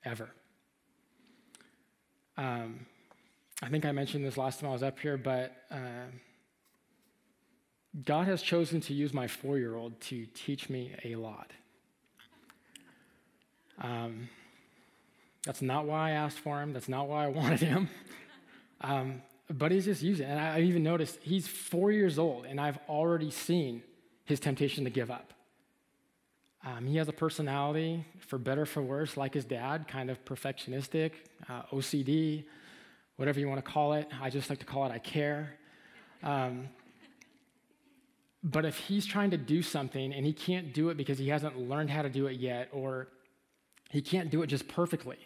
ever. 0.06 0.30
Um, 2.38 2.86
I 3.62 3.68
think 3.68 3.84
I 3.84 3.92
mentioned 3.92 4.24
this 4.24 4.36
last 4.36 4.60
time 4.60 4.70
I 4.70 4.72
was 4.72 4.82
up 4.82 4.98
here, 5.00 5.16
but 5.16 5.52
uh, 5.70 6.06
God 8.04 8.26
has 8.28 8.40
chosen 8.40 8.80
to 8.82 8.94
use 8.94 9.12
my 9.12 9.26
four 9.26 9.58
year 9.58 9.74
old 9.74 10.00
to 10.02 10.26
teach 10.26 10.70
me 10.70 10.94
a 11.04 11.16
lot. 11.16 11.50
Um, 13.82 14.28
that's 15.46 15.62
not 15.62 15.86
why 15.86 16.08
I 16.08 16.10
asked 16.10 16.38
for 16.40 16.60
him, 16.60 16.74
that's 16.74 16.88
not 16.88 17.08
why 17.08 17.24
I 17.24 17.28
wanted 17.40 17.60
him. 17.60 17.88
Um, 18.82 19.22
but 19.48 19.70
he's 19.70 19.84
just 19.84 20.02
using 20.02 20.26
it. 20.26 20.30
And 20.30 20.40
I 20.40 20.60
even 20.60 20.82
noticed 20.82 21.18
he's 21.22 21.46
four 21.46 21.92
years 21.92 22.18
old, 22.18 22.44
and 22.44 22.60
I've 22.60 22.78
already 22.88 23.30
seen 23.30 23.82
his 24.24 24.40
temptation 24.40 24.84
to 24.84 24.90
give 24.90 25.10
up. 25.10 25.32
Um, 26.64 26.84
he 26.84 26.96
has 26.96 27.08
a 27.08 27.12
personality, 27.12 28.04
for 28.18 28.38
better 28.38 28.66
for 28.66 28.82
worse, 28.82 29.16
like 29.16 29.34
his 29.34 29.44
dad, 29.44 29.86
kind 29.86 30.10
of 30.10 30.22
perfectionistic, 30.24 31.12
uh, 31.48 31.62
OCD, 31.72 32.44
whatever 33.14 33.38
you 33.38 33.48
want 33.48 33.64
to 33.64 33.70
call 33.70 33.92
it. 33.92 34.08
I 34.20 34.30
just 34.30 34.50
like 34.50 34.58
to 34.58 34.66
call 34.66 34.84
it 34.84 34.90
I 34.90 34.98
care. 34.98 35.54
Um, 36.24 36.68
but 38.42 38.64
if 38.64 38.76
he's 38.78 39.06
trying 39.06 39.30
to 39.30 39.36
do 39.36 39.62
something 39.62 40.12
and 40.12 40.26
he 40.26 40.32
can't 40.32 40.74
do 40.74 40.88
it 40.88 40.96
because 40.96 41.18
he 41.18 41.28
hasn't 41.28 41.56
learned 41.56 41.90
how 41.90 42.02
to 42.02 42.10
do 42.10 42.26
it 42.26 42.38
yet, 42.38 42.68
or 42.72 43.08
he 43.90 44.02
can't 44.02 44.28
do 44.28 44.42
it 44.42 44.48
just 44.48 44.66
perfectly, 44.66 45.18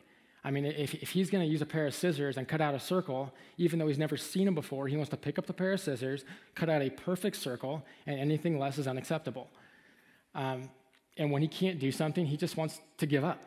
I 0.43 0.51
mean, 0.51 0.65
if, 0.65 0.95
if 0.95 1.11
he's 1.11 1.29
going 1.29 1.45
to 1.45 1.51
use 1.51 1.61
a 1.61 1.67
pair 1.67 1.87
of 1.87 1.95
scissors 1.95 2.39
and 2.39 2.49
cut 2.49 2.61
out 2.61 2.75
a 2.75 2.81
circle, 2.81 3.33
even 3.59 3.79
though 3.79 3.89
he's 3.89 3.99
never 3.99 4.17
seen 4.17 4.47
them 4.47 4.55
before, 4.55 4.89
he 4.89 4.97
wants 4.97 5.11
to 5.11 5.17
pick 5.17 5.39
up 5.39 5.47
the 5.47 5.53
pair 5.53 5.73
of 5.73 5.81
scissors, 5.81 6.25
cut 6.55 6.71
out 6.71 6.81
a 6.81 6.89
perfect 6.89 7.37
circle, 7.37 7.85
and 8.07 8.19
anything 8.19 8.59
less 8.59 8.79
is 8.79 8.87
unacceptable. 8.87 9.49
Um, 10.35 10.71
and 11.19 11.31
when 11.31 11.43
he 11.43 11.49
can't 11.49 11.79
do 11.79 11.93
something, 11.93 12.25
he 12.25 12.39
just 12.39 12.57
wants 12.57 12.81
to 12.99 13.07
give 13.07 13.23
up. 13.23 13.43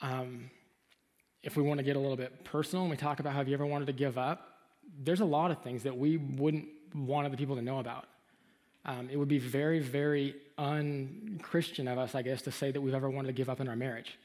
Um, 0.00 0.50
if 1.42 1.56
we 1.56 1.62
want 1.62 1.78
to 1.78 1.84
get 1.84 1.96
a 1.96 2.00
little 2.00 2.16
bit 2.16 2.44
personal 2.44 2.84
and 2.84 2.90
we 2.90 2.96
talk 2.96 3.18
about 3.18 3.32
have 3.32 3.48
you 3.48 3.54
ever 3.54 3.66
wanted 3.66 3.86
to 3.86 3.92
give 3.92 4.18
up, 4.18 4.58
there's 5.02 5.20
a 5.20 5.24
lot 5.24 5.50
of 5.50 5.62
things 5.62 5.82
that 5.82 5.96
we 5.96 6.18
wouldn't 6.18 6.68
want 6.94 7.26
other 7.26 7.36
people 7.36 7.56
to 7.56 7.62
know 7.62 7.80
about. 7.80 8.06
Um, 8.84 9.08
it 9.10 9.16
would 9.16 9.26
be 9.26 9.38
very, 9.38 9.80
very 9.80 10.36
unchristian 10.56 11.88
of 11.88 11.98
us, 11.98 12.14
I 12.14 12.22
guess, 12.22 12.42
to 12.42 12.52
say 12.52 12.70
that 12.70 12.80
we've 12.80 12.94
ever 12.94 13.10
wanted 13.10 13.28
to 13.28 13.32
give 13.32 13.48
up 13.48 13.60
in 13.60 13.66
our 13.66 13.74
marriage 13.74 14.16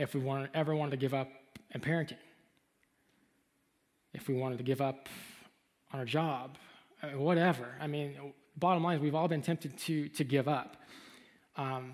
if 0.00 0.14
we 0.14 0.20
wanted, 0.20 0.48
ever 0.54 0.74
wanted 0.74 0.92
to 0.92 0.96
give 0.96 1.12
up 1.12 1.28
in 1.72 1.80
parenting, 1.80 2.16
if 4.14 4.28
we 4.28 4.34
wanted 4.34 4.56
to 4.56 4.64
give 4.64 4.80
up 4.80 5.08
on 5.92 6.00
our 6.00 6.06
job, 6.06 6.56
uh, 7.02 7.08
whatever. 7.08 7.76
I 7.78 7.86
mean, 7.86 8.16
bottom 8.56 8.82
line 8.82 8.96
is 8.96 9.02
we've 9.02 9.14
all 9.14 9.28
been 9.28 9.42
tempted 9.42 9.76
to, 9.76 10.08
to 10.08 10.24
give 10.24 10.48
up. 10.48 10.76
Um, 11.56 11.92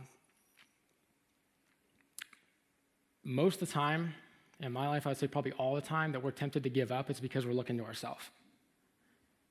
most 3.25 3.61
of 3.61 3.69
the 3.69 3.75
time 3.75 4.15
in 4.61 4.73
my 4.73 4.89
life, 4.89 5.07
I 5.07 5.11
would 5.11 5.19
say 5.19 5.27
probably 5.27 5.53
all 5.53 5.75
the 5.75 5.81
time 5.81 6.13
that 6.13 6.23
we're 6.23 6.31
tempted 6.31 6.63
to 6.63 6.71
give 6.71 6.93
up, 6.93 7.11
it's 7.11 7.19
because 7.19 7.45
we're 7.45 7.55
looking 7.55 7.77
to 7.79 7.85
ourselves. 7.85 8.23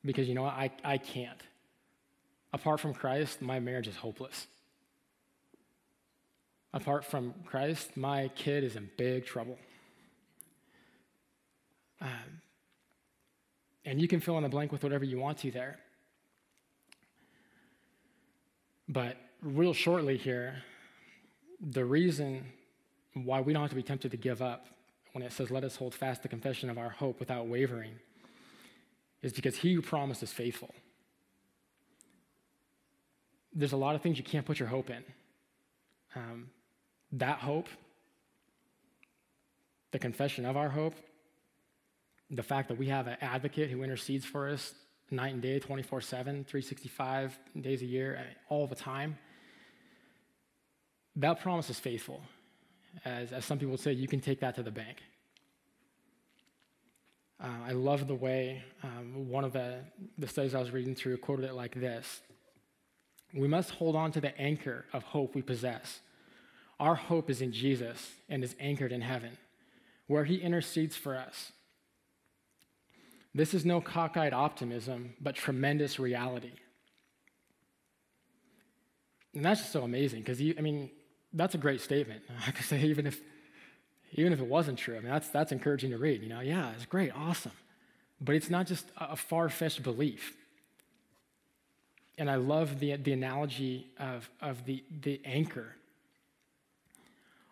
Because 0.03 0.29
you 0.29 0.33
know 0.33 0.43
what? 0.43 0.53
I, 0.53 0.71
I 0.83 0.97
can't. 0.97 1.41
Apart 2.53 2.79
from 2.79 2.93
Christ, 2.93 3.41
my 3.41 3.59
marriage 3.59 3.89
is 3.89 3.97
hopeless 3.97 4.47
apart 6.75 7.05
from 7.05 7.33
Christ, 7.45 7.95
my 7.95 8.27
kid 8.35 8.63
is 8.63 8.75
in 8.75 8.89
big 8.97 9.25
trouble. 9.25 9.57
Um, 12.01 12.41
and 13.85 14.01
you 14.01 14.09
can 14.09 14.19
fill 14.19 14.35
in 14.37 14.43
the 14.43 14.49
blank 14.49 14.73
with 14.73 14.83
whatever 14.83 15.05
you 15.05 15.17
want 15.17 15.37
to 15.39 15.51
there. 15.51 15.79
But 18.89 19.15
real 19.41 19.73
shortly 19.73 20.17
here, 20.17 20.63
the 21.61 21.85
reason 21.85 22.45
why 23.13 23.39
we 23.39 23.53
don't 23.53 23.61
have 23.61 23.71
to 23.71 23.75
be 23.75 23.81
tempted 23.81 24.11
to 24.11 24.17
give 24.17 24.41
up 24.41 24.67
when 25.13 25.23
it 25.23 25.31
says, 25.31 25.49
Let 25.49 25.63
us 25.63 25.77
hold 25.77 25.95
fast 25.95 26.23
the 26.23 26.27
confession 26.27 26.69
of 26.69 26.77
our 26.77 26.89
hope 26.89 27.19
without 27.19 27.47
wavering, 27.47 27.93
is 29.21 29.31
because 29.31 29.55
he 29.55 29.73
who 29.73 29.81
promised 29.81 30.21
is 30.21 30.33
faithful. 30.33 30.75
There's 33.53 33.71
a 33.71 33.77
lot 33.77 33.95
of 33.95 34.01
things 34.01 34.17
you 34.17 34.25
can't 34.25 34.45
put 34.45 34.59
your 34.59 34.67
hope 34.67 34.89
in. 34.89 35.03
Um, 36.15 36.49
that 37.15 37.39
hope, 37.39 37.67
the 39.91 39.99
confession 39.99 40.45
of 40.45 40.57
our 40.57 40.69
hope, 40.69 40.95
the 42.29 42.43
fact 42.43 42.69
that 42.69 42.77
we 42.77 42.87
have 42.87 43.07
an 43.07 43.17
advocate 43.21 43.69
who 43.69 43.83
intercedes 43.83 44.25
for 44.25 44.49
us 44.49 44.73
night 45.11 45.33
and 45.33 45.41
day, 45.41 45.59
24 45.59 46.01
7, 46.01 46.43
365 46.43 47.37
days 47.61 47.81
a 47.81 47.85
year, 47.85 48.19
all 48.49 48.67
the 48.67 48.75
time, 48.75 49.17
that 51.15 51.39
promise 51.39 51.69
is 51.69 51.79
faithful. 51.79 52.21
As, 53.03 53.31
as 53.31 53.45
some 53.45 53.59
people 53.59 53.77
say, 53.77 53.93
you 53.93 54.07
can 54.07 54.19
take 54.19 54.39
that 54.39 54.55
to 54.55 54.63
the 54.63 54.71
bank. 54.71 55.01
Uh, 57.41 57.47
I 57.67 57.71
love 57.73 58.07
the 58.07 58.15
way 58.15 58.63
um, 58.83 59.29
one 59.29 59.43
of 59.43 59.53
the, 59.53 59.79
the 60.17 60.27
studies 60.27 60.55
I 60.55 60.59
was 60.59 60.71
reading 60.71 60.95
through 60.95 61.17
quoted 61.17 61.45
it 61.45 61.53
like 61.53 61.75
this 61.75 62.21
We 63.33 63.47
must 63.47 63.71
hold 63.71 63.95
on 63.95 64.11
to 64.13 64.21
the 64.21 64.37
anchor 64.39 64.85
of 64.93 65.03
hope 65.03 65.35
we 65.35 65.41
possess 65.41 65.99
our 66.79 66.95
hope 66.95 67.29
is 67.29 67.41
in 67.41 67.51
Jesus 67.51 68.11
and 68.29 68.43
is 68.43 68.55
anchored 68.59 68.91
in 68.91 69.01
heaven, 69.01 69.37
where 70.07 70.25
he 70.25 70.35
intercedes 70.35 70.95
for 70.95 71.15
us. 71.15 71.51
This 73.33 73.53
is 73.53 73.65
no 73.65 73.81
cockeyed 73.81 74.33
optimism, 74.33 75.13
but 75.19 75.35
tremendous 75.35 75.99
reality. 75.99 76.53
And 79.33 79.43
that's 79.43 79.59
just 79.59 79.73
so 79.73 79.83
amazing 79.83 80.21
because, 80.21 80.39
I 80.39 80.61
mean, 80.61 80.89
that's 81.33 81.55
a 81.55 81.57
great 81.57 81.81
statement. 81.81 82.23
I 82.47 82.51
could 82.51 82.65
say, 82.65 82.81
even 82.83 83.05
if, 83.05 83.19
even 84.13 84.31
if 84.31 84.39
it 84.39 84.47
wasn't 84.47 84.79
true, 84.79 84.95
I 84.95 84.99
mean, 84.99 85.11
that's, 85.11 85.27
that's 85.29 85.51
encouraging 85.51 85.91
to 85.91 85.97
read. 85.97 86.23
You 86.23 86.29
know, 86.29 86.39
yeah, 86.39 86.71
it's 86.73 86.85
great, 86.85 87.11
awesome. 87.13 87.51
But 88.21 88.35
it's 88.35 88.49
not 88.49 88.67
just 88.67 88.85
a 88.97 89.17
far 89.17 89.49
fetched 89.49 89.83
belief. 89.83 90.37
And 92.17 92.31
I 92.31 92.35
love 92.35 92.79
the, 92.79 92.95
the 92.95 93.11
analogy 93.11 93.87
of, 93.99 94.29
of 94.41 94.65
the, 94.65 94.81
the 95.01 95.19
anchor 95.25 95.75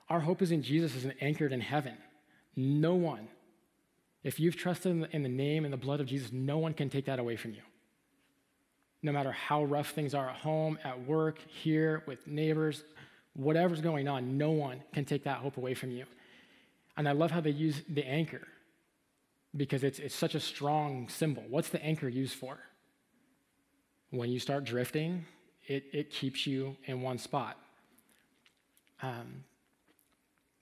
our 0.10 0.20
hope 0.20 0.42
is 0.42 0.52
in 0.52 0.62
Jesus 0.62 0.96
is 0.96 1.12
anchored 1.22 1.54
in 1.54 1.62
heaven. 1.62 1.98
No 2.56 2.94
one, 2.96 3.28
if 4.24 4.40
you've 4.40 4.56
trusted 4.56 4.92
in 4.92 5.00
the, 5.02 5.16
in 5.16 5.24
the 5.24 5.30
name 5.30 5.66
and 5.66 5.74
the 5.74 5.78
blood 5.78 6.00
of 6.00 6.08
Jesus, 6.08 6.32
no 6.32 6.58
one 6.58 6.74
can 6.74 6.90
take 6.90 7.06
that 7.06 7.20
away 7.20 7.36
from 7.36 7.54
you. 7.54 7.62
No 9.02 9.12
matter 9.12 9.32
how 9.32 9.64
rough 9.66 9.92
things 9.92 10.14
are 10.14 10.30
at 10.30 10.38
home, 10.38 10.78
at 10.84 11.06
work, 11.06 11.40
here, 11.50 12.04
with 12.08 12.26
neighbors, 12.26 12.84
whatever's 13.34 13.82
going 13.82 14.08
on, 14.08 14.38
no 14.38 14.52
one 14.52 14.82
can 14.94 15.04
take 15.04 15.24
that 15.26 15.40
hope 15.40 15.58
away 15.58 15.74
from 15.74 15.92
you. 15.92 16.06
And 16.96 17.10
I 17.10 17.12
love 17.12 17.32
how 17.32 17.42
they 17.42 17.50
use 17.50 17.82
the 17.90 18.06
anchor 18.06 18.48
because 19.56 19.84
it's, 19.84 20.00
it's 20.00 20.16
such 20.16 20.36
a 20.36 20.40
strong 20.40 21.10
symbol. 21.10 21.44
What's 21.50 21.70
the 21.70 21.84
anchor 21.84 22.08
used 22.08 22.36
for? 22.36 22.60
When 24.12 24.30
you 24.30 24.40
start 24.40 24.64
drifting, 24.64 25.26
it, 25.68 25.86
it 25.92 26.12
keeps 26.12 26.46
you 26.46 26.78
in 26.86 27.02
one 27.02 27.18
spot. 27.18 27.58
Um, 29.02 29.44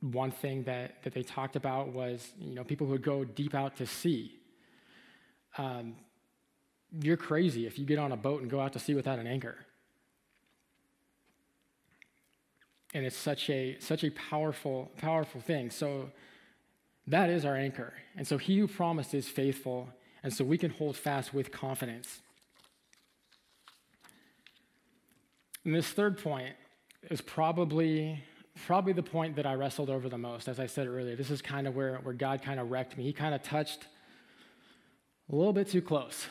one 0.02 0.32
thing 0.32 0.64
that, 0.64 1.04
that 1.04 1.14
they 1.14 1.24
talked 1.24 1.56
about 1.56 1.90
was 1.90 2.32
you 2.40 2.56
know 2.56 2.64
people 2.64 2.88
who 2.88 2.94
would 2.94 3.04
go 3.04 3.24
deep 3.24 3.54
out 3.54 3.78
to 3.78 3.86
sea. 3.86 4.40
Um, 5.58 5.96
you're 6.92 7.18
crazy 7.18 7.66
if 7.68 7.80
you 7.80 7.86
get 7.86 8.00
on 8.00 8.12
a 8.12 8.18
boat 8.18 8.42
and 8.42 8.50
go 8.50 8.60
out 8.60 8.74
to 8.74 8.80
sea 8.80 8.96
without 8.96 9.20
an 9.20 9.28
anchor. 9.28 9.56
And 12.94 13.06
it's 13.06 13.16
such 13.16 13.50
a 13.50 13.78
such 13.80 14.04
a 14.04 14.10
powerful 14.10 14.92
powerful 14.98 15.40
thing. 15.40 15.70
So 15.70 16.12
that 17.08 17.30
is 17.30 17.46
our 17.46 17.56
anchor. 17.56 17.94
And 18.18 18.28
so 18.28 18.38
he 18.38 18.60
who 18.60 18.68
promised 18.68 19.14
is 19.14 19.28
faithful. 19.28 19.90
And 20.24 20.34
so 20.34 20.44
we 20.44 20.58
can 20.58 20.72
hold 20.72 20.98
fast 20.98 21.34
with 21.34 21.52
confidence. 21.52 22.22
And 25.64 25.74
this 25.74 25.88
third 25.88 26.22
point 26.22 26.56
is 27.10 27.22
probably 27.22 28.24
probably 28.66 28.94
the 28.94 29.04
point 29.04 29.36
that 29.36 29.46
I 29.46 29.54
wrestled 29.54 29.90
over 29.90 30.10
the 30.10 30.18
most, 30.18 30.48
as 30.48 30.60
I 30.60 30.66
said 30.66 30.88
earlier. 30.88 31.16
This 31.16 31.30
is 31.30 31.42
kind 31.42 31.68
of 31.68 31.76
where, 31.76 31.98
where 31.98 32.14
God 32.14 32.42
kind 32.42 32.60
of 32.60 32.72
wrecked 32.72 32.98
me. 32.98 33.04
He 33.04 33.14
kind 33.14 33.34
of 33.34 33.42
touched 33.44 33.88
a 35.32 35.36
little 35.36 35.54
bit 35.54 35.70
too 35.70 35.82
close, 35.82 36.28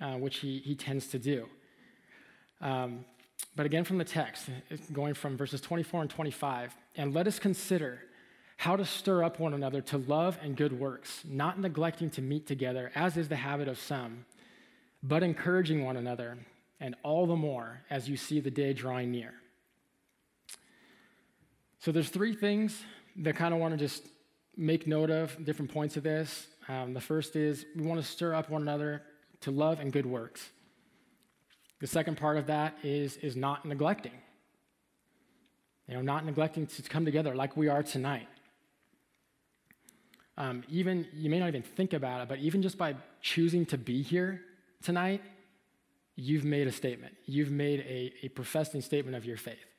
uh, 0.00 0.14
which 0.14 0.38
he, 0.38 0.58
he 0.58 0.74
tends 0.74 1.08
to 1.08 1.18
do. 1.18 1.48
Um, 2.60 3.04
but 3.54 3.66
again, 3.66 3.84
from 3.84 3.98
the 3.98 4.04
text, 4.04 4.48
going 4.92 5.14
from 5.14 5.36
verses 5.36 5.60
24 5.60 6.02
and 6.02 6.10
25, 6.10 6.76
and 6.96 7.14
let 7.14 7.26
us 7.26 7.38
consider 7.38 8.00
how 8.58 8.76
to 8.76 8.84
stir 8.84 9.22
up 9.22 9.38
one 9.38 9.54
another 9.54 9.80
to 9.80 9.98
love 9.98 10.38
and 10.42 10.56
good 10.56 10.78
works, 10.78 11.22
not 11.24 11.60
neglecting 11.60 12.10
to 12.10 12.22
meet 12.22 12.46
together, 12.46 12.90
as 12.94 13.16
is 13.16 13.28
the 13.28 13.36
habit 13.36 13.68
of 13.68 13.78
some, 13.78 14.24
but 15.02 15.22
encouraging 15.22 15.84
one 15.84 15.96
another, 15.96 16.38
and 16.80 16.94
all 17.02 17.26
the 17.26 17.36
more 17.36 17.82
as 17.90 18.08
you 18.08 18.16
see 18.16 18.40
the 18.40 18.50
day 18.50 18.72
drawing 18.72 19.10
near. 19.10 19.34
So 21.78 21.92
there's 21.92 22.08
three 22.08 22.34
things 22.34 22.82
that 23.18 23.36
kind 23.36 23.54
of 23.54 23.60
want 23.60 23.72
to 23.72 23.78
just 23.78 24.02
make 24.56 24.86
note 24.86 25.10
of, 25.10 25.44
different 25.44 25.70
points 25.70 25.96
of 25.96 26.02
this. 26.02 26.46
Um, 26.68 26.94
the 26.94 27.00
first 27.00 27.36
is 27.36 27.66
we 27.76 27.82
want 27.82 28.00
to 28.00 28.06
stir 28.06 28.34
up 28.34 28.50
one 28.50 28.62
another 28.62 29.02
to 29.42 29.50
love 29.50 29.80
and 29.80 29.92
good 29.92 30.06
works. 30.06 30.48
The 31.80 31.86
second 31.86 32.16
part 32.16 32.38
of 32.38 32.46
that 32.46 32.76
is, 32.82 33.16
is 33.18 33.36
not 33.36 33.66
neglecting. 33.66 34.12
You 35.86 35.94
know, 35.94 36.02
not 36.02 36.24
neglecting 36.24 36.66
to 36.66 36.82
come 36.82 37.04
together 37.04 37.34
like 37.34 37.56
we 37.56 37.68
are 37.68 37.82
tonight. 37.82 38.28
Um, 40.38 40.64
even, 40.68 41.06
you 41.14 41.30
may 41.30 41.38
not 41.38 41.48
even 41.48 41.62
think 41.62 41.92
about 41.92 42.22
it, 42.22 42.28
but 42.28 42.38
even 42.38 42.62
just 42.62 42.76
by 42.76 42.96
choosing 43.20 43.64
to 43.66 43.78
be 43.78 44.02
here 44.02 44.42
tonight, 44.82 45.22
you've 46.16 46.44
made 46.44 46.66
a 46.66 46.72
statement. 46.72 47.14
You've 47.24 47.50
made 47.50 47.80
a, 47.80 48.12
a 48.26 48.28
professing 48.28 48.80
statement 48.80 49.16
of 49.16 49.24
your 49.24 49.36
faith. 49.36 49.75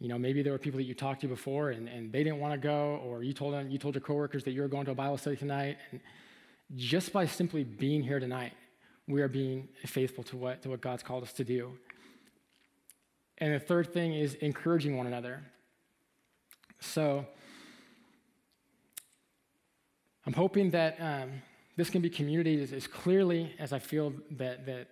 You 0.00 0.08
know, 0.08 0.18
maybe 0.18 0.42
there 0.42 0.52
were 0.52 0.58
people 0.58 0.78
that 0.78 0.84
you 0.84 0.94
talked 0.94 1.22
to 1.22 1.28
before 1.28 1.70
and, 1.70 1.88
and 1.88 2.12
they 2.12 2.22
didn't 2.22 2.38
want 2.38 2.54
to 2.54 2.58
go, 2.58 3.00
or 3.04 3.22
you 3.22 3.32
told 3.32 3.54
them, 3.54 3.70
you 3.70 3.78
told 3.78 3.94
your 3.94 4.02
coworkers 4.02 4.44
that 4.44 4.52
you 4.52 4.62
were 4.62 4.68
going 4.68 4.84
to 4.84 4.92
a 4.92 4.94
Bible 4.94 5.18
study 5.18 5.36
tonight. 5.36 5.76
And 5.90 6.00
just 6.76 7.12
by 7.12 7.26
simply 7.26 7.64
being 7.64 8.02
here 8.02 8.20
tonight, 8.20 8.52
we 9.08 9.22
are 9.22 9.28
being 9.28 9.68
faithful 9.86 10.22
to 10.24 10.36
what, 10.36 10.62
to 10.62 10.68
what 10.68 10.80
God's 10.80 11.02
called 11.02 11.22
us 11.24 11.32
to 11.32 11.44
do. 11.44 11.72
And 13.38 13.54
the 13.54 13.58
third 13.58 13.92
thing 13.92 14.14
is 14.14 14.34
encouraging 14.34 14.96
one 14.96 15.06
another. 15.06 15.42
So 16.80 17.26
I'm 20.26 20.32
hoping 20.32 20.70
that 20.70 20.96
um, 21.00 21.30
this 21.76 21.90
can 21.90 22.02
be 22.02 22.10
community 22.10 22.60
as, 22.60 22.86
clearly 22.86 23.54
as 23.58 23.72
I 23.72 23.78
feel 23.78 24.12
that, 24.32 24.66
that 24.66 24.88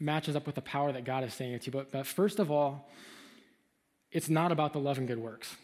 matches 0.00 0.34
up 0.34 0.46
with 0.46 0.54
the 0.54 0.62
power 0.62 0.90
that 0.92 1.04
God 1.04 1.22
is 1.22 1.34
saying 1.34 1.52
it 1.52 1.62
to. 1.62 1.66
You. 1.66 1.72
But, 1.72 1.92
but 1.92 2.06
first 2.06 2.38
of 2.38 2.50
all, 2.50 2.88
it's 4.16 4.30
not 4.30 4.50
about 4.50 4.72
the 4.72 4.78
love 4.78 4.96
and 4.96 5.06
good 5.06 5.18
works. 5.18 5.56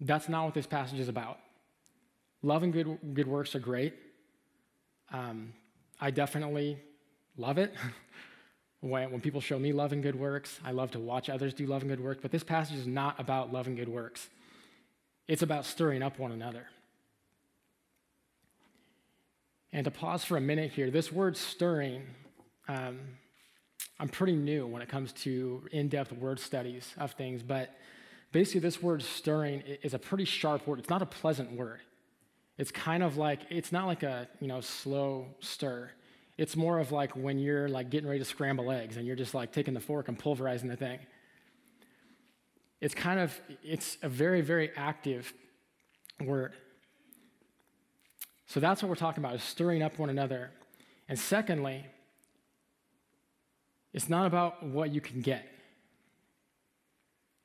That's 0.00 0.28
not 0.28 0.44
what 0.44 0.54
this 0.54 0.68
passage 0.68 1.00
is 1.00 1.08
about. 1.08 1.40
Love 2.44 2.62
and 2.62 2.72
good, 2.72 2.96
good 3.12 3.26
works 3.26 3.56
are 3.56 3.58
great. 3.58 3.92
Um, 5.10 5.52
I 6.00 6.12
definitely 6.12 6.78
love 7.36 7.58
it. 7.58 7.74
when, 8.82 9.10
when 9.10 9.20
people 9.20 9.40
show 9.40 9.58
me 9.58 9.72
love 9.72 9.92
and 9.92 10.00
good 10.00 10.14
works, 10.14 10.60
I 10.64 10.70
love 10.70 10.92
to 10.92 11.00
watch 11.00 11.28
others 11.28 11.52
do 11.54 11.66
love 11.66 11.82
and 11.82 11.90
good 11.90 11.98
works. 11.98 12.20
But 12.22 12.30
this 12.30 12.44
passage 12.44 12.76
is 12.76 12.86
not 12.86 13.18
about 13.18 13.52
love 13.52 13.66
and 13.66 13.76
good 13.76 13.88
works, 13.88 14.28
it's 15.26 15.42
about 15.42 15.64
stirring 15.66 16.00
up 16.00 16.20
one 16.20 16.30
another. 16.30 16.66
And 19.72 19.84
to 19.86 19.90
pause 19.90 20.22
for 20.22 20.36
a 20.36 20.40
minute 20.40 20.70
here, 20.70 20.92
this 20.92 21.10
word 21.10 21.36
stirring, 21.36 22.04
um, 22.68 23.00
I'm 24.00 24.08
pretty 24.08 24.36
new 24.36 24.66
when 24.66 24.82
it 24.82 24.88
comes 24.88 25.12
to 25.24 25.64
in 25.72 25.88
depth 25.88 26.12
word 26.12 26.38
studies 26.38 26.94
of 26.98 27.12
things, 27.12 27.42
but 27.42 27.74
basically, 28.32 28.60
this 28.60 28.82
word 28.82 29.02
stirring 29.02 29.62
is 29.82 29.94
a 29.94 29.98
pretty 29.98 30.24
sharp 30.24 30.66
word. 30.66 30.78
It's 30.78 30.90
not 30.90 31.02
a 31.02 31.06
pleasant 31.06 31.52
word. 31.52 31.80
It's 32.58 32.70
kind 32.70 33.02
of 33.02 33.16
like, 33.16 33.40
it's 33.50 33.72
not 33.72 33.86
like 33.86 34.02
a, 34.02 34.28
you 34.40 34.48
know, 34.48 34.60
slow 34.60 35.26
stir. 35.40 35.90
It's 36.36 36.56
more 36.56 36.78
of 36.78 36.92
like 36.92 37.16
when 37.16 37.38
you're 37.38 37.68
like 37.68 37.90
getting 37.90 38.08
ready 38.08 38.20
to 38.20 38.24
scramble 38.24 38.70
eggs 38.70 38.96
and 38.96 39.06
you're 39.06 39.16
just 39.16 39.34
like 39.34 39.52
taking 39.52 39.74
the 39.74 39.80
fork 39.80 40.08
and 40.08 40.18
pulverizing 40.18 40.68
the 40.68 40.76
thing. 40.76 40.98
It's 42.80 42.94
kind 42.94 43.18
of, 43.18 43.38
it's 43.64 43.98
a 44.02 44.08
very, 44.08 44.40
very 44.40 44.70
active 44.76 45.32
word. 46.20 46.52
So 48.46 48.60
that's 48.60 48.82
what 48.82 48.88
we're 48.88 48.94
talking 48.94 49.22
about, 49.22 49.34
is 49.34 49.42
stirring 49.42 49.82
up 49.82 49.98
one 49.98 50.10
another. 50.10 50.50
And 51.08 51.18
secondly, 51.18 51.86
it's 53.98 54.08
not 54.08 54.28
about 54.28 54.62
what 54.62 54.94
you 54.94 55.00
can 55.00 55.22
get. 55.22 55.44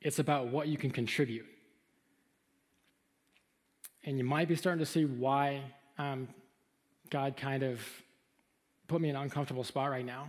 It's 0.01 0.19
about 0.19 0.49
what 0.49 0.67
you 0.67 0.77
can 0.77 0.91
contribute. 0.91 1.47
And 4.03 4.19
you 4.19 4.23
might 4.23 4.47
be 4.47 4.55
starting 4.55 4.77
to 4.77 4.85
see 4.85 5.03
why 5.03 5.63
um, 5.97 6.27
God 7.09 7.37
kind 7.37 7.63
of 7.63 7.79
put 8.87 9.01
me 9.01 9.09
in 9.09 9.15
an 9.15 9.23
uncomfortable 9.23 9.63
spot 9.63 9.89
right 9.89 10.05
now. 10.05 10.27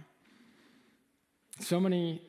So 1.61 1.79
many 1.79 2.23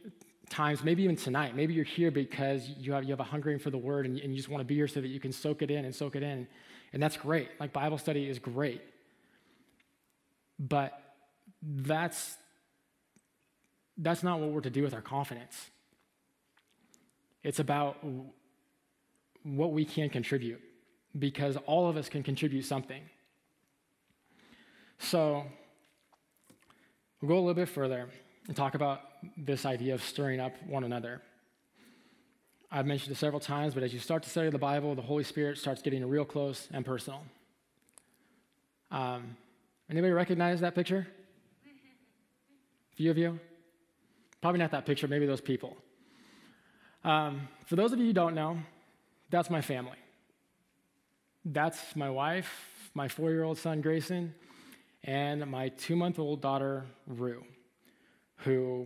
times, 0.50 0.84
maybe 0.84 1.04
even 1.04 1.16
tonight, 1.16 1.56
maybe 1.56 1.74
you're 1.74 1.86
here 1.86 2.12
because 2.12 2.68
you 2.68 2.92
have, 2.92 3.06
you 3.06 3.12
have 3.12 3.22
a 3.22 3.24
hungering 3.24 3.60
for 3.60 3.70
the 3.70 3.78
word 3.78 4.06
and, 4.06 4.20
and 4.20 4.32
you 4.34 4.36
just 4.36 4.50
want 4.50 4.60
to 4.60 4.66
be 4.66 4.76
here 4.76 4.90
so 4.90 5.00
that 5.00 5.08
you 5.08 5.22
can 5.22 5.32
soak 5.32 5.62
it 5.62 5.72
in 5.72 5.86
and 5.86 5.96
soak 5.96 6.18
it 6.18 6.22
in. 6.22 6.46
And 6.92 7.02
that's 7.02 7.16
great. 7.16 7.48
Like 7.62 7.72
Bible 7.72 7.98
study 7.98 8.28
is 8.28 8.40
great. 8.40 8.82
But 10.60 11.02
that's 11.62 12.36
that's 13.98 14.24
not 14.24 14.40
what 14.40 14.50
we're 14.50 14.62
to 14.62 14.70
do 14.70 14.84
with 14.84 14.94
our 14.94 15.02
confidence. 15.02 15.70
It's 17.44 17.60
about 17.60 17.98
what 19.44 19.72
we 19.72 19.86
can 19.86 20.10
contribute 20.10 20.62
because 21.18 21.58
all 21.66 21.88
of 21.88 21.96
us 21.96 22.10
can 22.10 22.24
contribute 22.24 22.64
something. 22.64 23.02
So, 24.98 25.46
we'll 27.22 27.30
go 27.30 27.36
a 27.36 27.40
little 27.40 27.54
bit 27.54 27.70
further 27.70 28.10
and 28.48 28.56
talk 28.56 28.76
about 28.76 29.02
this 29.38 29.66
idea 29.66 29.94
of 29.94 30.04
stirring 30.04 30.40
up 30.40 30.54
one 30.68 30.84
another. 30.84 31.22
I've 32.72 32.86
mentioned 32.86 33.16
it 33.16 33.20
several 33.20 33.40
times, 33.40 33.74
but 33.74 33.84
as 33.84 33.94
you 33.94 34.00
start 34.00 34.24
to 34.24 34.30
study 34.30 34.50
the 34.50 34.58
Bible, 34.58 34.96
the 34.96 35.02
Holy 35.02 35.24
Spirit 35.24 35.58
starts 35.58 35.82
getting 35.82 36.06
real 36.08 36.26
close 36.26 36.68
and 36.74 36.86
personal. 36.86 37.22
Um, 38.92 39.38
anybody 39.90 40.12
recognize 40.14 40.62
that 40.62 40.76
picture? 40.76 41.08
A 41.66 42.96
few 42.98 43.12
of 43.12 43.18
you? 43.18 43.40
Probably 44.46 44.60
not 44.60 44.70
that 44.74 44.86
picture, 44.86 45.08
maybe 45.08 45.26
those 45.26 45.42
people. 45.42 45.76
Um, 47.04 47.48
for 47.66 47.76
those 47.76 47.94
of 47.94 48.00
you 48.00 48.06
who 48.06 48.14
don't 48.14 48.36
know, 48.36 48.60
that's 49.32 49.50
my 49.50 49.60
family. 49.60 49.98
That's 51.44 51.96
my 51.96 52.12
wife, 52.12 52.48
my 52.94 53.08
four 53.08 53.32
year 53.32 53.42
old 53.42 53.58
son, 53.58 53.82
Grayson, 53.82 54.36
and 55.04 55.48
my 55.48 55.70
two 55.70 55.96
month 55.96 56.20
old 56.20 56.42
daughter, 56.42 56.86
Rue, 57.08 57.44
who, 58.44 58.86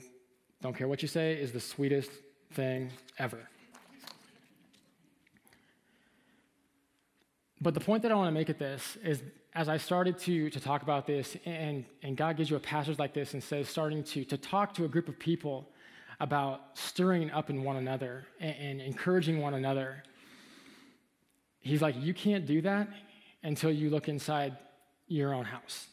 don't 0.62 0.78
care 0.78 0.88
what 0.88 1.02
you 1.02 1.10
say, 1.10 1.34
is 1.34 1.52
the 1.52 1.60
sweetest 1.60 2.12
thing 2.54 2.91
ever. 3.17 3.50
But 7.60 7.74
the 7.74 7.82
point 7.82 8.04
that 8.04 8.13
I 8.13 8.15
want 8.15 8.30
to 8.30 8.32
make 8.32 8.50
at 8.50 8.60
this 8.60 8.98
is 9.04 9.22
as 9.56 9.68
I 9.68 9.78
started 9.78 10.18
to, 10.20 10.50
to 10.50 10.60
talk 10.60 10.84
about 10.84 11.08
this, 11.08 11.36
and, 11.46 11.86
and 12.04 12.16
God 12.16 12.38
gives 12.38 12.50
you 12.50 12.56
a 12.56 12.60
passage 12.60 13.00
like 13.00 13.14
this 13.14 13.34
and 13.34 13.44
says, 13.44 13.68
starting 13.68 14.04
to, 14.04 14.24
to 14.26 14.38
talk 14.38 14.74
to 14.76 14.86
a 14.86 14.88
group 14.88 15.10
of 15.10 15.18
people 15.18 15.68
about 16.20 16.62
stirring 16.74 17.32
up 17.32 17.50
in 17.50 17.64
one 17.64 17.78
another 17.78 18.26
and, 18.40 18.56
and 18.60 18.82
encouraging 18.82 19.40
one 19.40 19.54
another, 19.54 20.04
he's 21.60 21.82
like, 21.82 21.96
You 21.98 22.14
can't 22.14 22.46
do 22.46 22.62
that 22.62 22.90
until 23.44 23.72
you 23.72 23.90
look 23.90 24.08
inside 24.08 24.58
your 25.08 25.34
own 25.34 25.46
house. 25.46 25.88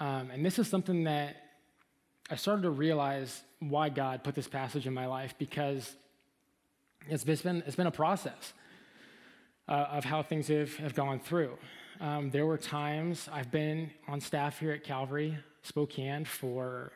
Um, 0.00 0.30
and 0.30 0.44
this 0.44 0.58
is 0.58 0.68
something 0.68 1.04
that 1.04 1.36
I 2.30 2.36
started 2.36 2.62
to 2.62 2.70
realize 2.70 3.42
why 3.60 3.88
God 3.88 4.24
put 4.24 4.34
this 4.34 4.48
passage 4.48 4.86
in 4.86 4.92
my 4.92 5.06
life 5.06 5.34
because 5.38 5.94
it's 7.08 7.24
been, 7.24 7.62
it's 7.66 7.76
been 7.76 7.86
a 7.86 7.92
process 7.92 8.52
uh, 9.68 9.86
of 9.92 10.04
how 10.04 10.22
things 10.22 10.48
have, 10.48 10.74
have 10.76 10.94
gone 10.94 11.20
through. 11.20 11.56
Um, 12.00 12.30
there 12.30 12.44
were 12.44 12.58
times 12.58 13.28
I've 13.32 13.50
been 13.50 13.90
on 14.08 14.20
staff 14.20 14.58
here 14.58 14.72
at 14.72 14.82
Calvary, 14.82 15.38
Spokane, 15.62 16.24
for 16.24 16.92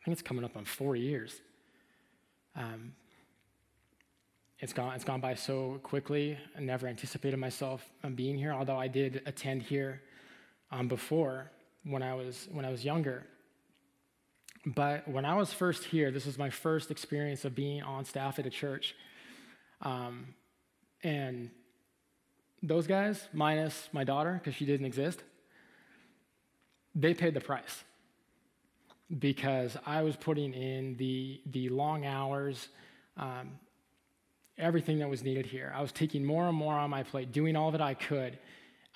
I 0.00 0.04
think 0.04 0.12
it's 0.12 0.22
coming 0.22 0.44
up 0.44 0.56
on 0.56 0.64
four 0.64 0.94
years. 0.94 1.40
Um, 2.54 2.92
it's 4.58 4.74
gone, 4.74 4.94
it's 4.94 5.04
gone 5.04 5.20
by 5.20 5.34
so 5.34 5.80
quickly. 5.82 6.38
I 6.56 6.60
never 6.60 6.86
anticipated 6.86 7.38
myself 7.38 7.82
being 8.14 8.36
here, 8.36 8.52
although 8.52 8.76
I 8.76 8.88
did 8.88 9.22
attend 9.24 9.62
here 9.62 10.02
um, 10.70 10.86
before 10.86 11.50
when 11.84 12.02
I, 12.02 12.14
was, 12.14 12.46
when 12.52 12.66
I 12.66 12.70
was 12.70 12.84
younger. 12.84 13.24
But 14.66 15.08
when 15.08 15.24
I 15.24 15.34
was 15.34 15.50
first 15.50 15.84
here, 15.84 16.10
this 16.10 16.26
was 16.26 16.36
my 16.36 16.50
first 16.50 16.90
experience 16.90 17.46
of 17.46 17.54
being 17.54 17.82
on 17.82 18.04
staff 18.04 18.38
at 18.38 18.44
a 18.44 18.50
church. 18.50 18.94
Um, 19.80 20.34
and 21.02 21.50
those 22.62 22.86
guys, 22.86 23.28
minus 23.32 23.88
my 23.92 24.04
daughter, 24.04 24.34
because 24.34 24.54
she 24.54 24.66
didn't 24.66 24.86
exist, 24.86 25.22
they 26.94 27.14
paid 27.14 27.34
the 27.34 27.40
price 27.40 27.84
because 29.18 29.76
I 29.86 30.02
was 30.02 30.16
putting 30.16 30.54
in 30.54 30.96
the, 30.96 31.40
the 31.46 31.68
long 31.68 32.06
hours, 32.06 32.68
um, 33.16 33.58
everything 34.56 34.98
that 34.98 35.08
was 35.08 35.22
needed 35.22 35.46
here. 35.46 35.72
I 35.74 35.80
was 35.80 35.90
taking 35.90 36.24
more 36.24 36.46
and 36.46 36.56
more 36.56 36.74
on 36.74 36.90
my 36.90 37.02
plate, 37.02 37.32
doing 37.32 37.56
all 37.56 37.72
that 37.72 37.80
I 37.80 37.94
could. 37.94 38.38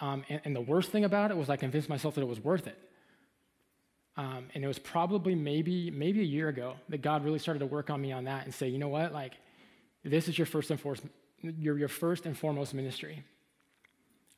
Um, 0.00 0.24
and, 0.29 0.40
and, 0.44 0.57
the 0.57 0.61
worst 0.61 0.90
thing 0.90 1.05
about 1.05 1.31
it 1.31 1.37
was 1.37 1.48
I 1.48 1.57
convinced 1.57 1.88
myself 1.88 2.16
that 2.16 2.20
it 2.20 2.29
was 2.29 2.40
worth 2.40 2.66
it. 2.66 2.79
Um, 4.16 4.46
and 4.55 4.62
it 4.62 4.66
was 4.66 4.79
probably 4.79 5.35
maybe 5.35 5.90
maybe 5.90 6.20
a 6.20 6.24
year 6.24 6.48
ago 6.48 6.74
that 6.88 7.03
God 7.03 7.24
really 7.24 7.38
started 7.38 7.61
to 7.61 7.66
work 7.66 7.90
on 7.90 8.00
me 8.00 8.12
on 8.12 8.24
that 8.24 8.44
and 8.44 8.55
say, 8.55 8.68
you 8.68 8.79
know 8.79 8.88
what, 8.88 9.12
like 9.12 9.35
this 10.05 10.29
is 10.29 10.38
your 10.38 10.46
first 10.46 10.70
and 10.70 10.81
your, 11.42 11.79
your 11.79 11.88
first 11.88 12.27
and 12.27 12.37
foremost 12.37 12.74
ministry. 12.74 13.24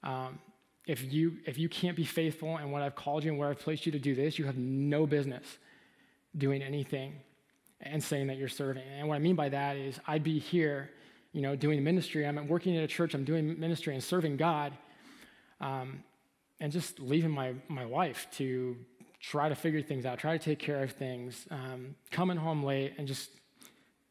Um, 0.07 0.38
if 0.87 1.12
you 1.12 1.37
if 1.45 1.59
you 1.59 1.69
can't 1.69 1.97
be 1.97 2.05
faithful 2.05 2.57
in 2.57 2.71
what 2.71 2.81
I've 2.81 2.95
called 2.95 3.25
you 3.25 3.31
and 3.33 3.38
where 3.38 3.51
I've 3.51 3.59
placed 3.59 3.85
you 3.85 3.92
to 3.92 3.99
do 3.99 4.14
this, 4.14 4.38
you 4.38 4.47
have 4.47 4.57
no 4.57 5.07
business 5.07 5.45
doing 6.38 6.62
anything 6.62 7.12
and 7.81 8.03
saying 8.03 8.29
that 8.29 8.38
you're 8.38 8.49
serving. 8.49 8.85
And 8.99 9.09
what 9.09 9.16
I 9.16 9.19
mean 9.19 9.37
by 9.37 9.51
that 9.51 9.77
is 9.77 10.01
I'd 10.07 10.23
be 10.23 10.38
here 10.38 10.90
you 11.37 11.42
know, 11.42 11.55
doing 11.55 11.85
ministry. 11.85 12.27
I'm 12.27 12.49
working 12.49 12.79
at 12.79 12.83
a 12.83 12.87
church, 12.87 13.12
I'm 13.12 13.25
doing 13.25 13.61
ministry 13.61 13.92
and 13.92 14.03
serving 14.03 14.38
God, 14.38 14.73
um, 15.61 16.03
and 16.61 16.73
just 16.73 16.99
leaving 16.99 17.31
my, 17.31 17.53
my 17.69 17.85
wife 17.85 18.27
to 18.37 18.75
try 19.21 19.51
to 19.51 19.55
figure 19.55 19.83
things 19.83 20.07
out, 20.07 20.19
try 20.19 20.38
to 20.38 20.42
take 20.42 20.59
care 20.59 20.83
of 20.83 20.92
things, 20.92 21.47
um, 21.51 21.95
coming 22.11 22.38
home 22.38 22.62
late 22.62 22.95
and 22.97 23.07
just 23.07 23.29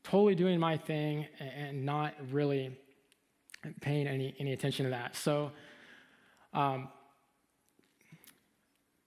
totally 0.04 0.36
doing 0.36 0.60
my 0.60 0.78
thing 0.78 1.26
and 1.40 1.84
not 1.84 2.14
really 2.32 2.78
paying 3.82 4.06
any, 4.06 4.36
any 4.38 4.54
attention 4.54 4.84
to 4.84 4.92
that. 4.92 5.16
So, 5.16 5.52
um, 6.56 6.88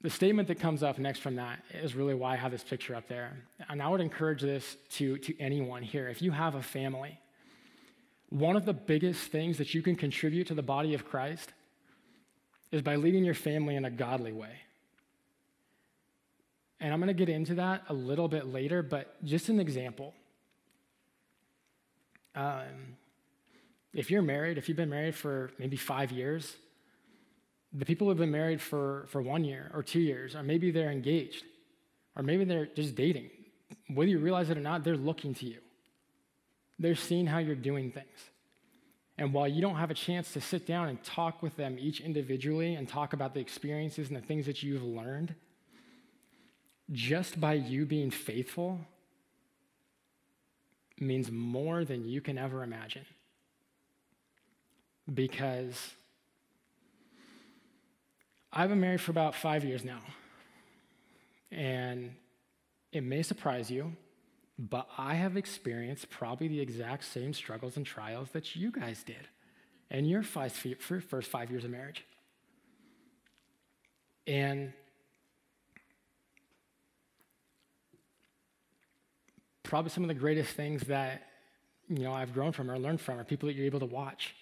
the 0.00 0.10
statement 0.10 0.46
that 0.48 0.60
comes 0.60 0.82
up 0.82 0.98
next 0.98 1.20
from 1.20 1.36
that 1.36 1.60
is 1.74 1.96
really 1.96 2.14
why 2.14 2.34
I 2.34 2.36
have 2.36 2.52
this 2.52 2.62
picture 2.62 2.94
up 2.94 3.08
there. 3.08 3.36
And 3.68 3.82
I 3.82 3.88
would 3.88 4.00
encourage 4.00 4.42
this 4.42 4.76
to, 4.90 5.18
to 5.18 5.40
anyone 5.40 5.82
here. 5.82 6.08
If 6.08 6.22
you 6.22 6.30
have 6.30 6.54
a 6.54 6.62
family, 6.62 7.18
one 8.28 8.54
of 8.54 8.64
the 8.64 8.74
biggest 8.74 9.32
things 9.32 9.58
that 9.58 9.74
you 9.74 9.82
can 9.82 9.96
contribute 9.96 10.46
to 10.48 10.54
the 10.54 10.62
body 10.62 10.94
of 10.94 11.04
Christ 11.04 11.52
is 12.70 12.82
by 12.82 12.96
leading 12.96 13.24
your 13.24 13.34
family 13.34 13.74
in 13.74 13.84
a 13.86 13.90
godly 13.90 14.32
way. 14.32 14.52
And 16.80 16.92
I'm 16.92 17.00
going 17.00 17.08
to 17.08 17.14
get 17.14 17.28
into 17.28 17.56
that 17.56 17.82
a 17.88 17.94
little 17.94 18.28
bit 18.28 18.46
later, 18.46 18.82
but 18.82 19.24
just 19.24 19.48
an 19.48 19.58
example. 19.58 20.14
Um, 22.36 22.96
if 23.94 24.10
you're 24.12 24.22
married, 24.22 24.58
if 24.58 24.68
you've 24.68 24.76
been 24.76 24.90
married 24.90 25.16
for 25.16 25.50
maybe 25.58 25.76
five 25.76 26.12
years, 26.12 26.54
the 27.72 27.84
people 27.84 28.06
who 28.06 28.10
have 28.10 28.18
been 28.18 28.30
married 28.30 28.60
for, 28.60 29.06
for 29.08 29.20
one 29.20 29.44
year 29.44 29.70
or 29.74 29.82
two 29.82 30.00
years, 30.00 30.34
or 30.34 30.42
maybe 30.42 30.70
they're 30.70 30.90
engaged, 30.90 31.44
or 32.16 32.22
maybe 32.22 32.44
they're 32.44 32.66
just 32.66 32.94
dating, 32.94 33.30
whether 33.88 34.10
you 34.10 34.18
realize 34.18 34.50
it 34.50 34.56
or 34.56 34.60
not, 34.60 34.84
they're 34.84 34.96
looking 34.96 35.34
to 35.34 35.46
you. 35.46 35.58
They're 36.78 36.94
seeing 36.94 37.26
how 37.26 37.38
you're 37.38 37.54
doing 37.54 37.90
things. 37.90 38.30
And 39.18 39.32
while 39.32 39.48
you 39.48 39.60
don't 39.60 39.74
have 39.74 39.90
a 39.90 39.94
chance 39.94 40.32
to 40.32 40.40
sit 40.40 40.66
down 40.66 40.88
and 40.88 41.02
talk 41.02 41.42
with 41.42 41.56
them 41.56 41.76
each 41.78 42.00
individually 42.00 42.74
and 42.74 42.88
talk 42.88 43.12
about 43.12 43.34
the 43.34 43.40
experiences 43.40 44.08
and 44.08 44.16
the 44.16 44.24
things 44.24 44.46
that 44.46 44.62
you've 44.62 44.84
learned, 44.84 45.34
just 46.92 47.40
by 47.40 47.54
you 47.54 47.84
being 47.84 48.10
faithful 48.10 48.80
means 51.00 51.30
more 51.30 51.84
than 51.84 52.08
you 52.08 52.20
can 52.20 52.38
ever 52.38 52.62
imagine. 52.62 53.04
Because 55.12 55.94
I've 58.52 58.70
been 58.70 58.80
married 58.80 59.00
for 59.00 59.10
about 59.10 59.34
five 59.34 59.64
years 59.64 59.84
now. 59.84 60.00
And 61.50 62.14
it 62.92 63.02
may 63.02 63.22
surprise 63.22 63.70
you, 63.70 63.92
but 64.58 64.88
I 64.96 65.14
have 65.14 65.36
experienced 65.36 66.10
probably 66.10 66.48
the 66.48 66.60
exact 66.60 67.04
same 67.04 67.32
struggles 67.32 67.76
and 67.76 67.84
trials 67.84 68.30
that 68.32 68.56
you 68.56 68.70
guys 68.70 69.02
did 69.02 69.28
in 69.90 70.04
your 70.04 70.22
first 70.22 71.30
five 71.30 71.50
years 71.50 71.64
of 71.64 71.70
marriage. 71.70 72.04
And 74.26 74.72
probably 79.62 79.90
some 79.90 80.02
of 80.02 80.08
the 80.08 80.14
greatest 80.14 80.54
things 80.54 80.82
that 80.84 81.22
you 81.88 82.02
know 82.02 82.12
I've 82.12 82.32
grown 82.32 82.52
from 82.52 82.70
or 82.70 82.78
learned 82.78 83.00
from 83.00 83.18
are 83.18 83.24
people 83.24 83.48
that 83.48 83.54
you're 83.54 83.66
able 83.66 83.80
to 83.80 83.86
watch. 83.86 84.34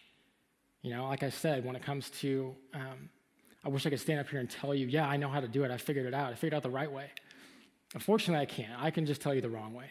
You 0.83 0.95
know, 0.95 1.09
like 1.09 1.23
I 1.23 1.31
said, 1.31 1.65
when 1.65 1.75
it 1.75 1.83
comes 1.83 2.11
to, 2.21 2.55
um, 2.75 3.11
I 3.67 3.69
wish 3.69 3.85
I 3.85 3.91
could 3.91 3.99
stand 3.99 4.21
up 4.21 4.29
here 4.29 4.39
and 4.39 4.49
tell 4.49 4.73
you, 4.73 4.87
yeah, 4.87 5.09
I 5.09 5.17
know 5.17 5.29
how 5.29 5.41
to 5.41 5.49
do 5.49 5.65
it. 5.65 5.73
I 5.73 5.77
figured 5.77 6.07
it 6.07 6.15
out. 6.15 6.31
I 6.31 6.37
figured 6.37 6.55
out 6.55 6.63
the 6.63 6.71
right 6.71 6.91
way. 6.91 7.11
Unfortunately, 7.95 8.41
I 8.41 8.47
can't. 8.47 8.81
I 8.81 8.93
can 8.93 9.07
just 9.07 9.21
tell 9.21 9.35
you 9.35 9.41
the 9.41 9.51
wrong 9.51 9.75
way. 9.75 9.91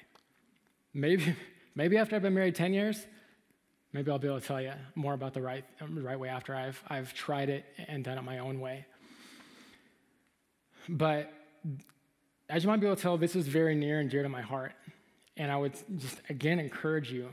Maybe, 0.94 1.36
maybe 1.76 1.98
after 1.98 2.16
I've 2.16 2.22
been 2.22 2.34
married 2.34 2.56
10 2.56 2.74
years, 2.74 3.06
maybe 3.92 4.10
I'll 4.10 4.18
be 4.18 4.30
able 4.30 4.40
to 4.40 4.48
tell 4.48 4.62
you 4.62 4.72
more 4.96 5.14
about 5.14 5.34
the 5.34 5.42
right, 5.42 5.66
right 5.90 6.18
way 6.18 6.30
after 6.30 6.56
I've, 6.56 6.82
I've 6.88 7.14
tried 7.14 7.50
it 7.50 7.66
and 7.90 8.02
done 8.02 8.18
it 8.18 8.22
my 8.22 8.40
own 8.40 8.62
way. 8.62 8.86
But 10.88 11.34
as 12.48 12.64
you 12.64 12.70
might 12.70 12.80
be 12.80 12.88
able 12.88 12.96
to 12.96 13.02
tell, 13.02 13.18
this 13.18 13.36
is 13.36 13.46
very 13.46 13.76
near 13.76 14.00
and 14.00 14.10
dear 14.10 14.24
to 14.24 14.30
my 14.30 14.42
heart. 14.42 14.72
And 15.36 15.52
I 15.52 15.58
would 15.58 15.74
just 15.98 16.22
again 16.30 16.60
encourage 16.62 17.12
you 17.12 17.28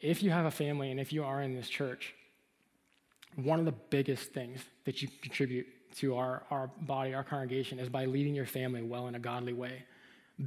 if 0.00 0.22
you 0.22 0.30
have 0.30 0.44
a 0.44 0.52
family 0.52 0.92
and 0.92 1.00
if 1.00 1.12
you 1.12 1.24
are 1.24 1.42
in 1.42 1.56
this 1.56 1.68
church, 1.68 2.14
one 3.36 3.58
of 3.58 3.64
the 3.64 3.74
biggest 3.90 4.32
things 4.32 4.60
that 4.84 5.02
you 5.02 5.08
contribute 5.22 5.66
to 5.96 6.16
our, 6.16 6.42
our 6.50 6.70
body, 6.82 7.14
our 7.14 7.24
congregation, 7.24 7.78
is 7.78 7.88
by 7.88 8.04
leading 8.04 8.34
your 8.34 8.46
family 8.46 8.82
well 8.82 9.06
in 9.08 9.14
a 9.14 9.18
godly 9.18 9.52
way. 9.52 9.84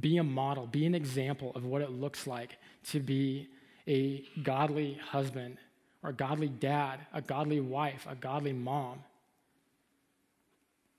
Be 0.00 0.18
a 0.18 0.24
model, 0.24 0.66
be 0.66 0.84
an 0.84 0.94
example 0.94 1.52
of 1.54 1.64
what 1.64 1.80
it 1.80 1.90
looks 1.90 2.26
like 2.26 2.58
to 2.90 3.00
be 3.00 3.48
a 3.86 4.24
godly 4.42 4.98
husband 5.10 5.56
or 6.02 6.10
a 6.10 6.12
godly 6.12 6.48
dad, 6.48 7.00
a 7.12 7.22
godly 7.22 7.60
wife, 7.60 8.06
a 8.08 8.14
godly 8.14 8.52
mom. 8.52 8.98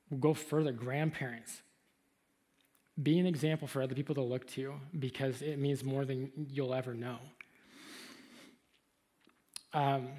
We'll 0.10 0.19
go 0.19 0.34
further, 0.34 0.71
grandparents. 0.71 1.62
Be 3.02 3.19
an 3.19 3.28
example 3.28 3.67
for 3.67 3.82
other 3.82 3.95
people 3.95 4.15
to 4.15 4.21
look 4.21 4.47
to 4.47 4.73
because 4.97 5.41
it 5.41 5.60
means 5.60 5.84
more 5.84 6.04
than 6.04 6.32
you'll 6.52 6.73
ever 6.73 6.93
know. 6.93 7.19
Um, 9.73 10.10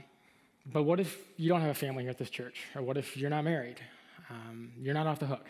but 0.67 0.83
what 0.83 1.01
if 1.01 1.17
you 1.37 1.49
don't 1.49 1.61
have 1.61 1.71
a 1.71 1.75
family 1.75 2.05
here 2.05 2.11
at 2.11 2.19
this 2.19 2.31
church? 2.31 2.61
Or 2.75 2.83
what 2.83 2.97
if 2.97 3.17
you're 3.17 3.31
not 3.31 3.45
married? 3.45 3.81
Um, 4.29 4.73
you're 4.81 4.95
not 4.95 5.07
off 5.07 5.19
the 5.19 5.27
hook. 5.27 5.47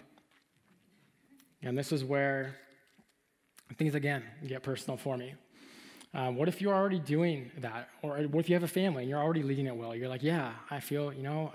And 1.63 1.77
this 1.77 1.93
is 1.93 2.05
where 2.05 2.57
things 3.77 3.95
again 3.95 4.23
get 4.47 4.63
personal 4.63 4.97
for 4.97 5.17
me. 5.17 5.35
Um, 6.13 6.37
what 6.37 6.49
if 6.49 6.61
you're 6.61 6.75
already 6.75 6.99
doing 6.99 7.51
that? 7.59 7.89
Or 8.03 8.19
what 8.19 8.41
if 8.41 8.49
you 8.49 8.55
have 8.55 8.63
a 8.63 8.69
family 8.69 9.03
and 9.03 9.11
you're 9.11 9.21
already 9.21 9.43
leading 9.43 9.67
it 9.67 9.77
well? 9.77 9.95
You're 9.95 10.09
like, 10.09 10.23
yeah, 10.23 10.53
I 10.71 10.81
feel, 10.81 11.13
you 11.13 11.23
know, 11.23 11.53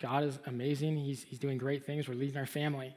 God 0.00 0.24
is 0.24 0.38
amazing. 0.46 0.96
He's, 0.96 1.22
he's 1.22 1.38
doing 1.38 1.58
great 1.58 1.84
things. 1.84 2.08
We're 2.08 2.14
leading 2.14 2.36
our 2.36 2.46
family. 2.46 2.94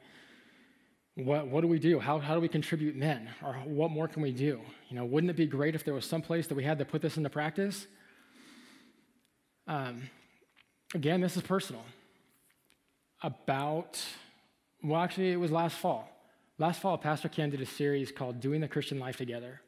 What, 1.16 1.48
what 1.48 1.62
do 1.62 1.66
we 1.66 1.78
do? 1.78 1.98
How, 1.98 2.20
how 2.20 2.34
do 2.34 2.40
we 2.40 2.48
contribute 2.48 2.98
then? 2.98 3.28
Or 3.42 3.54
what 3.64 3.90
more 3.90 4.06
can 4.06 4.22
we 4.22 4.30
do? 4.30 4.60
You 4.88 4.96
know, 4.96 5.04
wouldn't 5.04 5.30
it 5.30 5.36
be 5.36 5.46
great 5.46 5.74
if 5.74 5.84
there 5.84 5.94
was 5.94 6.06
some 6.06 6.22
place 6.22 6.46
that 6.46 6.54
we 6.54 6.64
had 6.64 6.78
to 6.78 6.84
put 6.84 7.02
this 7.02 7.16
into 7.16 7.28
practice? 7.28 7.86
Um, 9.68 10.08
again, 10.94 11.20
this 11.20 11.36
is 11.36 11.42
personal. 11.42 11.84
About, 13.22 14.02
well, 14.82 15.00
actually, 15.00 15.30
it 15.30 15.36
was 15.36 15.52
last 15.52 15.76
fall. 15.76 16.08
Last 16.56 16.80
fall, 16.80 16.96
Pastor 16.96 17.28
Ken 17.28 17.50
did 17.50 17.60
a 17.60 17.66
series 17.66 18.10
called 18.10 18.40
Doing 18.40 18.62
the 18.62 18.68
Christian 18.68 18.98
Life 18.98 19.18
Together. 19.18 19.60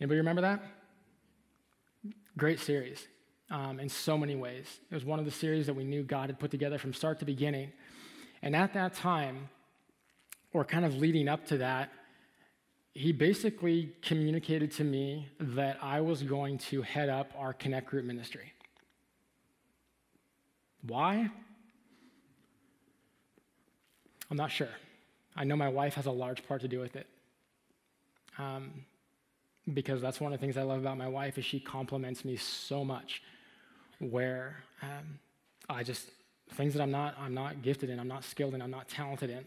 Anybody 0.00 0.18
remember 0.18 0.42
that? 0.42 0.62
Great 2.38 2.60
series 2.60 3.06
um, 3.50 3.80
in 3.80 3.88
so 3.88 4.16
many 4.16 4.36
ways. 4.36 4.66
It 4.88 4.94
was 4.94 5.04
one 5.04 5.18
of 5.18 5.24
the 5.24 5.30
series 5.32 5.66
that 5.66 5.74
we 5.74 5.82
knew 5.82 6.04
God 6.04 6.28
had 6.28 6.38
put 6.38 6.52
together 6.52 6.78
from 6.78 6.94
start 6.94 7.18
to 7.18 7.24
beginning. 7.24 7.72
And 8.40 8.54
at 8.54 8.72
that 8.74 8.94
time, 8.94 9.48
or 10.52 10.64
kind 10.64 10.84
of 10.84 10.96
leading 10.96 11.26
up 11.26 11.44
to 11.46 11.58
that, 11.58 11.90
he 12.94 13.12
basically 13.12 13.92
communicated 14.02 14.70
to 14.70 14.84
me 14.84 15.28
that 15.40 15.78
I 15.82 16.00
was 16.00 16.22
going 16.22 16.58
to 16.58 16.82
head 16.82 17.08
up 17.08 17.32
our 17.36 17.52
Connect 17.52 17.88
Group 17.88 18.04
ministry. 18.04 18.52
Why? 20.86 21.28
I'm 24.30 24.36
not 24.36 24.52
sure. 24.52 24.68
I 25.34 25.44
know 25.44 25.56
my 25.56 25.68
wife 25.68 25.94
has 25.94 26.06
a 26.06 26.12
large 26.12 26.46
part 26.46 26.60
to 26.60 26.68
do 26.68 26.78
with 26.78 26.94
it. 26.94 27.08
Um, 28.38 28.84
because 29.72 30.00
that's 30.00 30.20
one 30.20 30.32
of 30.32 30.38
the 30.38 30.44
things 30.44 30.56
I 30.56 30.62
love 30.62 30.78
about 30.78 30.98
my 30.98 31.08
wife 31.08 31.38
is 31.38 31.44
she 31.44 31.58
complements 31.58 32.24
me 32.24 32.36
so 32.36 32.84
much. 32.84 33.22
Where 33.98 34.62
um, 34.82 35.18
I 35.68 35.82
just 35.82 36.10
things 36.52 36.74
that 36.74 36.82
I'm 36.82 36.90
not 36.90 37.16
I'm 37.18 37.32
not 37.32 37.62
gifted 37.62 37.90
in, 37.90 37.98
I'm 37.98 38.08
not 38.08 38.24
skilled 38.24 38.54
in, 38.54 38.60
I'm 38.60 38.70
not 38.70 38.88
talented 38.88 39.30
in. 39.30 39.46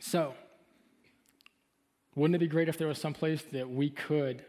So, 0.00 0.34
wouldn't 2.16 2.34
it 2.34 2.38
be 2.40 2.48
great 2.48 2.68
if 2.68 2.78
there 2.78 2.88
was 2.88 2.98
some 2.98 3.14
place 3.14 3.42
that 3.52 3.70
we 3.70 3.90
could 3.90 4.44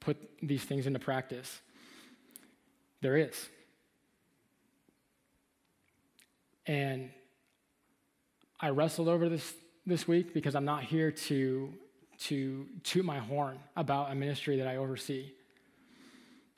put 0.00 0.18
these 0.42 0.64
things 0.64 0.86
into 0.86 0.98
practice? 0.98 1.60
There 3.00 3.16
is. 3.16 3.48
And 6.66 7.10
I 8.60 8.68
wrestled 8.68 9.08
over 9.08 9.28
this 9.30 9.54
this 9.86 10.06
week 10.06 10.32
because 10.32 10.54
I'm 10.54 10.64
not 10.64 10.84
here 10.84 11.10
to, 11.10 11.72
to 12.20 12.66
toot 12.84 13.04
my 13.04 13.18
horn 13.18 13.58
about 13.76 14.12
a 14.12 14.14
ministry 14.14 14.56
that 14.58 14.68
I 14.68 14.76
oversee. 14.76 15.32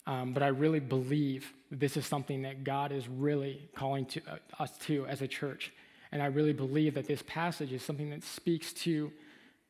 Um, 0.06 0.34
but 0.34 0.42
I 0.42 0.48
really 0.48 0.80
believe 0.80 1.50
this 1.70 1.96
is 1.96 2.04
something 2.04 2.42
that 2.42 2.64
God 2.64 2.92
is 2.92 3.08
really 3.08 3.68
calling 3.74 4.04
to, 4.06 4.20
uh, 4.30 4.62
us 4.62 4.76
to 4.78 5.06
as 5.06 5.22
a 5.22 5.28
church. 5.28 5.72
And 6.12 6.22
I 6.22 6.26
really 6.26 6.52
believe 6.52 6.94
that 6.94 7.06
this 7.06 7.22
passage 7.26 7.72
is 7.72 7.82
something 7.82 8.10
that 8.10 8.22
speaks 8.22 8.72
to 8.74 9.10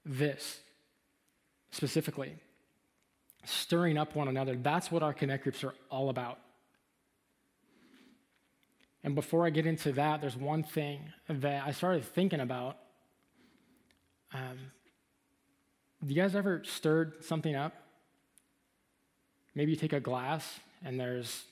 this 0.04 0.61
specifically. 1.75 2.35
Stirring 3.45 3.99
up 3.99 4.15
one 4.15 4.29
another. 4.29 4.55
That's 4.55 4.91
what 4.91 5.03
our 5.03 5.13
connect 5.13 5.43
groups 5.43 5.63
are 5.65 5.75
all 5.91 6.09
about. 6.09 6.39
And 9.03 9.15
before 9.15 9.45
I 9.45 9.51
get 9.51 9.67
into 9.67 9.93
that, 9.93 10.23
there's 10.23 10.37
one 10.37 10.63
thing 10.63 11.13
that 11.29 11.67
I 11.67 11.73
started 11.73 12.05
thinking 12.05 12.41
about. 12.41 12.79
Um, 14.33 14.57
you 16.07 16.15
guys 16.15 16.35
ever 16.35 16.63
stirred 16.65 17.25
something 17.25 17.55
up? 17.55 17.75
Maybe 19.55 19.73
you 19.73 19.77
take 19.77 19.93
a 19.93 20.01
glass 20.01 20.61
and 20.85 20.99
there's 20.99 21.45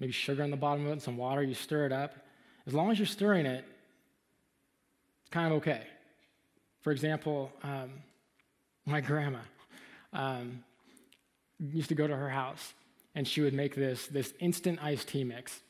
maybe 0.00 0.12
sugar 0.12 0.42
in 0.42 0.50
the 0.50 0.56
bottom 0.56 0.84
of 0.84 0.88
it 0.88 0.92
and 0.92 1.02
some 1.02 1.16
water, 1.16 1.42
you 1.42 1.54
stir 1.54 1.86
it 1.86 1.92
up. 1.92 2.14
As 2.66 2.74
long 2.74 2.90
as 2.90 2.98
you're 2.98 3.06
stirring 3.06 3.46
it, 3.46 3.64
it's 5.20 5.30
kind 5.30 5.52
of 5.52 5.58
okay. 5.58 5.82
For 6.80 6.90
example, 6.90 7.52
um, 7.62 7.90
my 8.86 9.00
grandma, 9.00 9.40
um, 10.12 10.62
used 11.58 11.88
to 11.88 11.94
go 11.94 12.06
to 12.06 12.14
her 12.14 12.28
house 12.28 12.74
and 13.14 13.26
she 13.26 13.40
would 13.40 13.54
make 13.54 13.74
this, 13.74 14.06
this 14.06 14.32
instant 14.40 14.78
iced 14.82 15.08
tea 15.08 15.24
mix. 15.24 15.60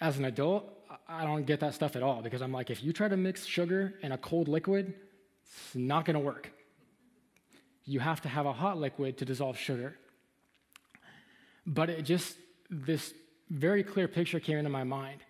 As 0.00 0.18
an 0.18 0.26
adult, 0.26 0.68
I 1.08 1.24
don't 1.24 1.44
get 1.44 1.60
that 1.60 1.74
stuff 1.74 1.96
at 1.96 2.02
all 2.02 2.22
because 2.22 2.42
I'm 2.42 2.52
like, 2.52 2.70
if 2.70 2.82
you 2.82 2.92
try 2.92 3.08
to 3.08 3.16
mix 3.16 3.46
sugar 3.46 3.94
in 4.02 4.12
a 4.12 4.18
cold 4.18 4.48
liquid, 4.48 4.92
it's 5.44 5.74
not 5.74 6.04
going 6.04 6.14
to 6.14 6.20
work. 6.20 6.50
You 7.84 8.00
have 8.00 8.20
to 8.22 8.28
have 8.28 8.46
a 8.46 8.52
hot 8.52 8.78
liquid 8.78 9.16
to 9.18 9.24
dissolve 9.24 9.56
sugar. 9.56 9.96
But 11.66 11.88
it 11.88 12.02
just, 12.02 12.36
this 12.70 13.14
very 13.48 13.82
clear 13.82 14.08
picture 14.08 14.40
came 14.40 14.58
into 14.58 14.70
my 14.70 14.84
mind 14.84 15.20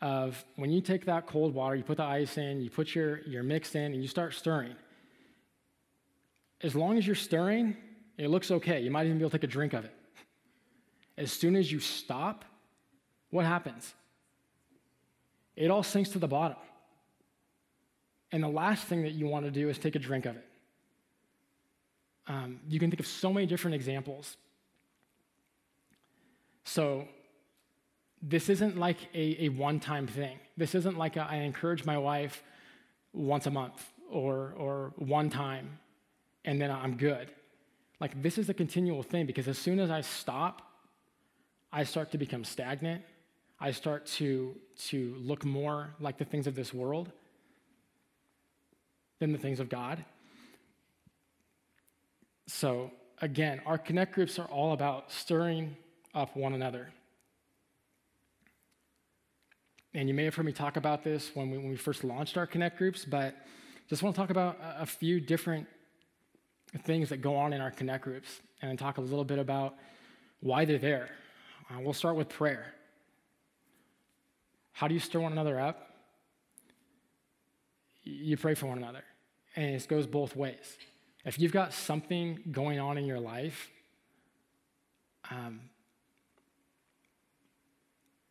of 0.00 0.42
when 0.56 0.70
you 0.70 0.80
take 0.80 1.04
that 1.04 1.26
cold 1.26 1.54
water, 1.54 1.76
you 1.76 1.82
put 1.82 1.98
the 1.98 2.04
ice 2.04 2.38
in, 2.38 2.60
you 2.62 2.70
put 2.70 2.94
your, 2.94 3.20
your 3.22 3.42
mix 3.42 3.74
in, 3.74 3.92
and 3.92 4.00
you 4.00 4.08
start 4.08 4.34
stirring. 4.34 4.74
As 6.62 6.74
long 6.74 6.98
as 6.98 7.06
you're 7.06 7.16
stirring, 7.16 7.76
it 8.18 8.28
looks 8.28 8.50
okay. 8.50 8.80
You 8.80 8.90
might 8.90 9.06
even 9.06 9.18
be 9.18 9.22
able 9.22 9.30
to 9.30 9.38
take 9.38 9.44
a 9.44 9.52
drink 9.52 9.72
of 9.72 9.84
it. 9.84 9.94
As 11.16 11.32
soon 11.32 11.56
as 11.56 11.70
you 11.70 11.80
stop, 11.80 12.44
what 13.30 13.46
happens? 13.46 13.94
It 15.56 15.70
all 15.70 15.82
sinks 15.82 16.10
to 16.10 16.18
the 16.18 16.28
bottom. 16.28 16.58
And 18.32 18.42
the 18.42 18.48
last 18.48 18.84
thing 18.84 19.02
that 19.02 19.12
you 19.12 19.26
want 19.26 19.44
to 19.44 19.50
do 19.50 19.68
is 19.68 19.78
take 19.78 19.96
a 19.96 19.98
drink 19.98 20.26
of 20.26 20.36
it. 20.36 20.46
Um, 22.26 22.60
you 22.68 22.78
can 22.78 22.90
think 22.90 23.00
of 23.00 23.06
so 23.06 23.32
many 23.32 23.46
different 23.46 23.74
examples. 23.74 24.36
So, 26.64 27.08
this 28.22 28.48
isn't 28.50 28.78
like 28.78 28.98
a, 29.14 29.44
a 29.44 29.48
one 29.48 29.80
time 29.80 30.06
thing. 30.06 30.38
This 30.56 30.74
isn't 30.74 30.96
like 30.96 31.16
a, 31.16 31.22
I 31.22 31.36
encourage 31.36 31.84
my 31.84 31.96
wife 31.96 32.42
once 33.12 33.46
a 33.46 33.50
month 33.50 33.82
or, 34.10 34.54
or 34.56 34.92
one 34.96 35.30
time 35.30 35.78
and 36.44 36.60
then 36.60 36.70
I'm 36.70 36.96
good. 36.96 37.30
Like, 38.00 38.22
this 38.22 38.38
is 38.38 38.48
a 38.48 38.54
continual 38.54 39.02
thing 39.02 39.26
because 39.26 39.46
as 39.46 39.58
soon 39.58 39.78
as 39.78 39.90
I 39.90 40.00
stop, 40.00 40.62
I 41.72 41.84
start 41.84 42.12
to 42.12 42.18
become 42.18 42.44
stagnant. 42.44 43.02
I 43.60 43.72
start 43.72 44.06
to, 44.06 44.56
to 44.88 45.14
look 45.18 45.44
more 45.44 45.90
like 46.00 46.16
the 46.16 46.24
things 46.24 46.46
of 46.46 46.54
this 46.54 46.72
world 46.72 47.12
than 49.18 49.32
the 49.32 49.38
things 49.38 49.60
of 49.60 49.68
God. 49.68 50.02
So, 52.46 52.90
again, 53.20 53.60
our 53.66 53.76
connect 53.76 54.14
groups 54.14 54.38
are 54.38 54.46
all 54.46 54.72
about 54.72 55.12
stirring 55.12 55.76
up 56.14 56.36
one 56.36 56.54
another. 56.54 56.88
And 59.92 60.08
you 60.08 60.14
may 60.14 60.24
have 60.24 60.34
heard 60.34 60.46
me 60.46 60.52
talk 60.52 60.76
about 60.76 61.04
this 61.04 61.30
when 61.34 61.50
we, 61.50 61.58
when 61.58 61.68
we 61.68 61.76
first 61.76 62.02
launched 62.02 62.36
our 62.36 62.46
connect 62.46 62.78
groups, 62.78 63.04
but 63.04 63.34
just 63.88 64.02
want 64.02 64.14
to 64.14 64.20
talk 64.20 64.30
about 64.30 64.58
a, 64.60 64.82
a 64.82 64.86
few 64.86 65.20
different 65.20 65.66
things 66.78 67.08
that 67.08 67.18
go 67.18 67.36
on 67.36 67.52
in 67.52 67.60
our 67.60 67.70
connect 67.70 68.04
groups 68.04 68.40
and 68.62 68.78
talk 68.78 68.98
a 68.98 69.00
little 69.00 69.24
bit 69.24 69.38
about 69.38 69.74
why 70.40 70.64
they're 70.64 70.78
there. 70.78 71.10
Uh, 71.70 71.80
we'll 71.80 71.92
start 71.92 72.16
with 72.16 72.28
prayer. 72.28 72.74
How 74.72 74.88
do 74.88 74.94
you 74.94 75.00
stir 75.00 75.20
one 75.20 75.32
another 75.32 75.60
up? 75.60 75.94
You 78.02 78.36
pray 78.36 78.54
for 78.54 78.66
one 78.66 78.78
another. 78.78 79.04
And 79.56 79.74
it 79.74 79.88
goes 79.88 80.06
both 80.06 80.36
ways. 80.36 80.78
If 81.24 81.38
you've 81.38 81.52
got 81.52 81.74
something 81.74 82.40
going 82.50 82.78
on 82.78 82.96
in 82.96 83.04
your 83.04 83.20
life, 83.20 83.68
um, 85.30 85.60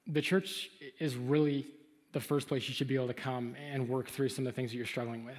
the 0.07 0.21
church 0.21 0.69
is 0.99 1.15
really 1.15 1.67
the 2.13 2.19
first 2.19 2.47
place 2.47 2.67
you 2.67 2.73
should 2.73 2.87
be 2.87 2.95
able 2.95 3.07
to 3.07 3.13
come 3.13 3.55
and 3.71 3.87
work 3.87 4.09
through 4.09 4.29
some 4.29 4.47
of 4.47 4.53
the 4.53 4.55
things 4.55 4.71
that 4.71 4.77
you're 4.77 4.85
struggling 4.87 5.23
with. 5.23 5.37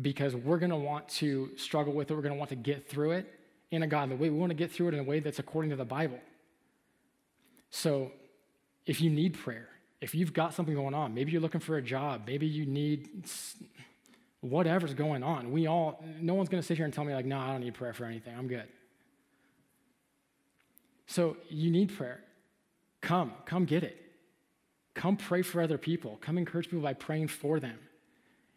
Because 0.00 0.36
we're 0.36 0.58
going 0.58 0.70
to 0.70 0.76
want 0.76 1.08
to 1.08 1.50
struggle 1.56 1.92
with 1.92 2.10
it, 2.10 2.14
we're 2.14 2.22
going 2.22 2.34
to 2.34 2.38
want 2.38 2.50
to 2.50 2.56
get 2.56 2.88
through 2.88 3.12
it 3.12 3.34
in 3.70 3.82
a 3.82 3.86
godly 3.86 4.16
way. 4.16 4.30
We 4.30 4.38
want 4.38 4.50
to 4.50 4.54
get 4.54 4.70
through 4.70 4.88
it 4.88 4.94
in 4.94 5.00
a 5.00 5.04
way 5.04 5.20
that's 5.20 5.38
according 5.38 5.70
to 5.70 5.76
the 5.76 5.84
Bible. 5.84 6.20
So 7.70 8.12
if 8.86 9.00
you 9.00 9.10
need 9.10 9.38
prayer, 9.38 9.68
if 10.00 10.14
you've 10.14 10.32
got 10.32 10.54
something 10.54 10.74
going 10.74 10.94
on, 10.94 11.12
maybe 11.14 11.32
you're 11.32 11.40
looking 11.40 11.60
for 11.60 11.76
a 11.76 11.82
job, 11.82 12.22
maybe 12.26 12.46
you 12.46 12.66
need 12.66 13.24
whatever's 14.40 14.94
going 14.94 15.22
on. 15.22 15.52
We 15.52 15.66
all, 15.66 16.02
no 16.20 16.34
one's 16.34 16.48
going 16.48 16.62
to 16.62 16.66
sit 16.66 16.76
here 16.76 16.84
and 16.84 16.94
tell 16.94 17.04
me, 17.04 17.14
like, 17.14 17.26
no, 17.26 17.38
I 17.38 17.48
don't 17.48 17.60
need 17.60 17.74
prayer 17.74 17.92
for 17.92 18.04
anything. 18.04 18.34
I'm 18.36 18.48
good. 18.48 18.66
So 21.06 21.36
you 21.48 21.70
need 21.70 21.96
prayer. 21.96 22.20
Come, 23.00 23.32
come 23.44 23.64
get 23.64 23.82
it. 23.82 24.00
Come 24.94 25.16
pray 25.16 25.42
for 25.42 25.60
other 25.60 25.78
people. 25.78 26.18
Come 26.20 26.38
encourage 26.38 26.66
people 26.66 26.80
by 26.82 26.94
praying 26.94 27.28
for 27.28 27.60
them. 27.60 27.78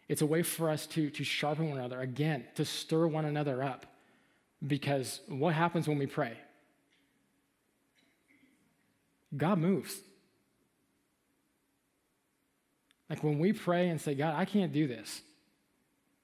It's 0.07 0.21
a 0.21 0.25
way 0.25 0.43
for 0.43 0.69
us 0.69 0.85
to, 0.87 1.09
to 1.09 1.23
sharpen 1.23 1.69
one 1.69 1.77
another, 1.77 2.01
again, 2.01 2.45
to 2.55 2.65
stir 2.65 3.07
one 3.07 3.25
another 3.25 3.63
up. 3.63 3.85
Because 4.65 5.21
what 5.27 5.53
happens 5.53 5.87
when 5.87 5.97
we 5.97 6.07
pray? 6.07 6.37
God 9.35 9.57
moves. 9.57 9.95
Like 13.09 13.23
when 13.23 13.39
we 13.39 13.53
pray 13.53 13.89
and 13.89 13.99
say, 13.99 14.15
God, 14.15 14.35
I 14.35 14.45
can't 14.45 14.71
do 14.71 14.87
this, 14.87 15.21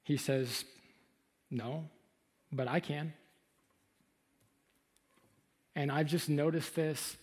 He 0.03 0.17
says, 0.17 0.65
No, 1.51 1.89
but 2.51 2.67
I 2.67 2.79
can. 2.79 3.13
And 5.75 5.91
I've 5.91 6.07
just 6.07 6.29
noticed 6.29 6.75
this 6.75 7.15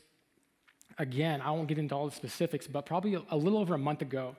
again, 0.98 1.40
I 1.40 1.50
won't 1.50 1.68
get 1.68 1.78
into 1.78 1.94
all 1.94 2.08
the 2.08 2.14
specifics, 2.14 2.66
but 2.66 2.86
probably 2.86 3.14
a, 3.30 3.36
little 3.36 3.58
over 3.58 3.74
a 3.74 3.78
month 3.78 4.02
ago, 4.02 4.36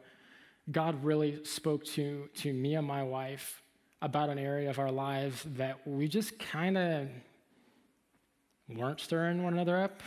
God 0.69 1.03
really 1.03 1.43
spoke 1.45 1.85
to, 1.85 2.29
to 2.35 2.53
me 2.53 2.75
and 2.75 2.85
my 2.85 3.03
wife 3.03 3.61
about 4.01 4.29
an 4.29 4.37
area 4.37 4.69
of 4.69 4.79
our 4.79 4.91
lives 4.91 5.43
that 5.55 5.87
we 5.87 6.07
just 6.07 6.37
kind 6.37 6.77
of 6.77 7.07
weren't 8.69 8.99
stirring 8.99 9.43
one 9.43 9.53
another 9.53 9.77
up. 9.77 10.01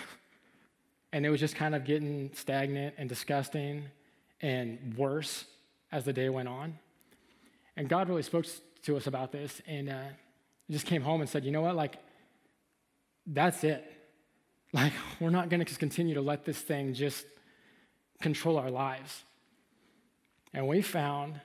And 1.13 1.27
it 1.27 1.31
was 1.31 1.41
just 1.41 1.57
kind 1.57 1.75
of 1.75 1.85
getting 1.85 2.31
stagnant 2.35 2.95
and 2.99 3.09
disgusting 3.09 3.85
and 4.41 4.95
worse 4.97 5.45
as 5.91 6.05
the 6.05 6.13
day 6.13 6.29
went 6.29 6.49
on. 6.49 6.79
And 7.77 7.89
God 7.89 8.09
really 8.09 8.23
spoke 8.23 8.47
to 8.83 8.97
us 8.97 9.07
about 9.07 9.33
this 9.33 9.61
and 9.67 9.89
uh, 9.89 10.03
just 10.71 10.87
came 10.87 11.03
home 11.03 11.21
and 11.21 11.29
said, 11.29 11.45
you 11.45 11.51
know 11.51 11.63
what, 11.63 11.75
like, 11.75 11.97
that's 13.27 13.65
it. 13.65 13.85
Like, 14.73 14.93
we're 15.21 15.31
not 15.31 15.49
going 15.49 15.65
to 15.65 15.75
continue 15.77 16.15
to 16.15 16.21
let 16.21 16.45
this 16.45 16.59
thing 16.59 16.95
just 16.95 17.25
control 18.21 18.59
our 18.59 18.71
lives. 18.71 19.25
And 20.53 20.67
we 20.67 20.83
found 20.83 21.41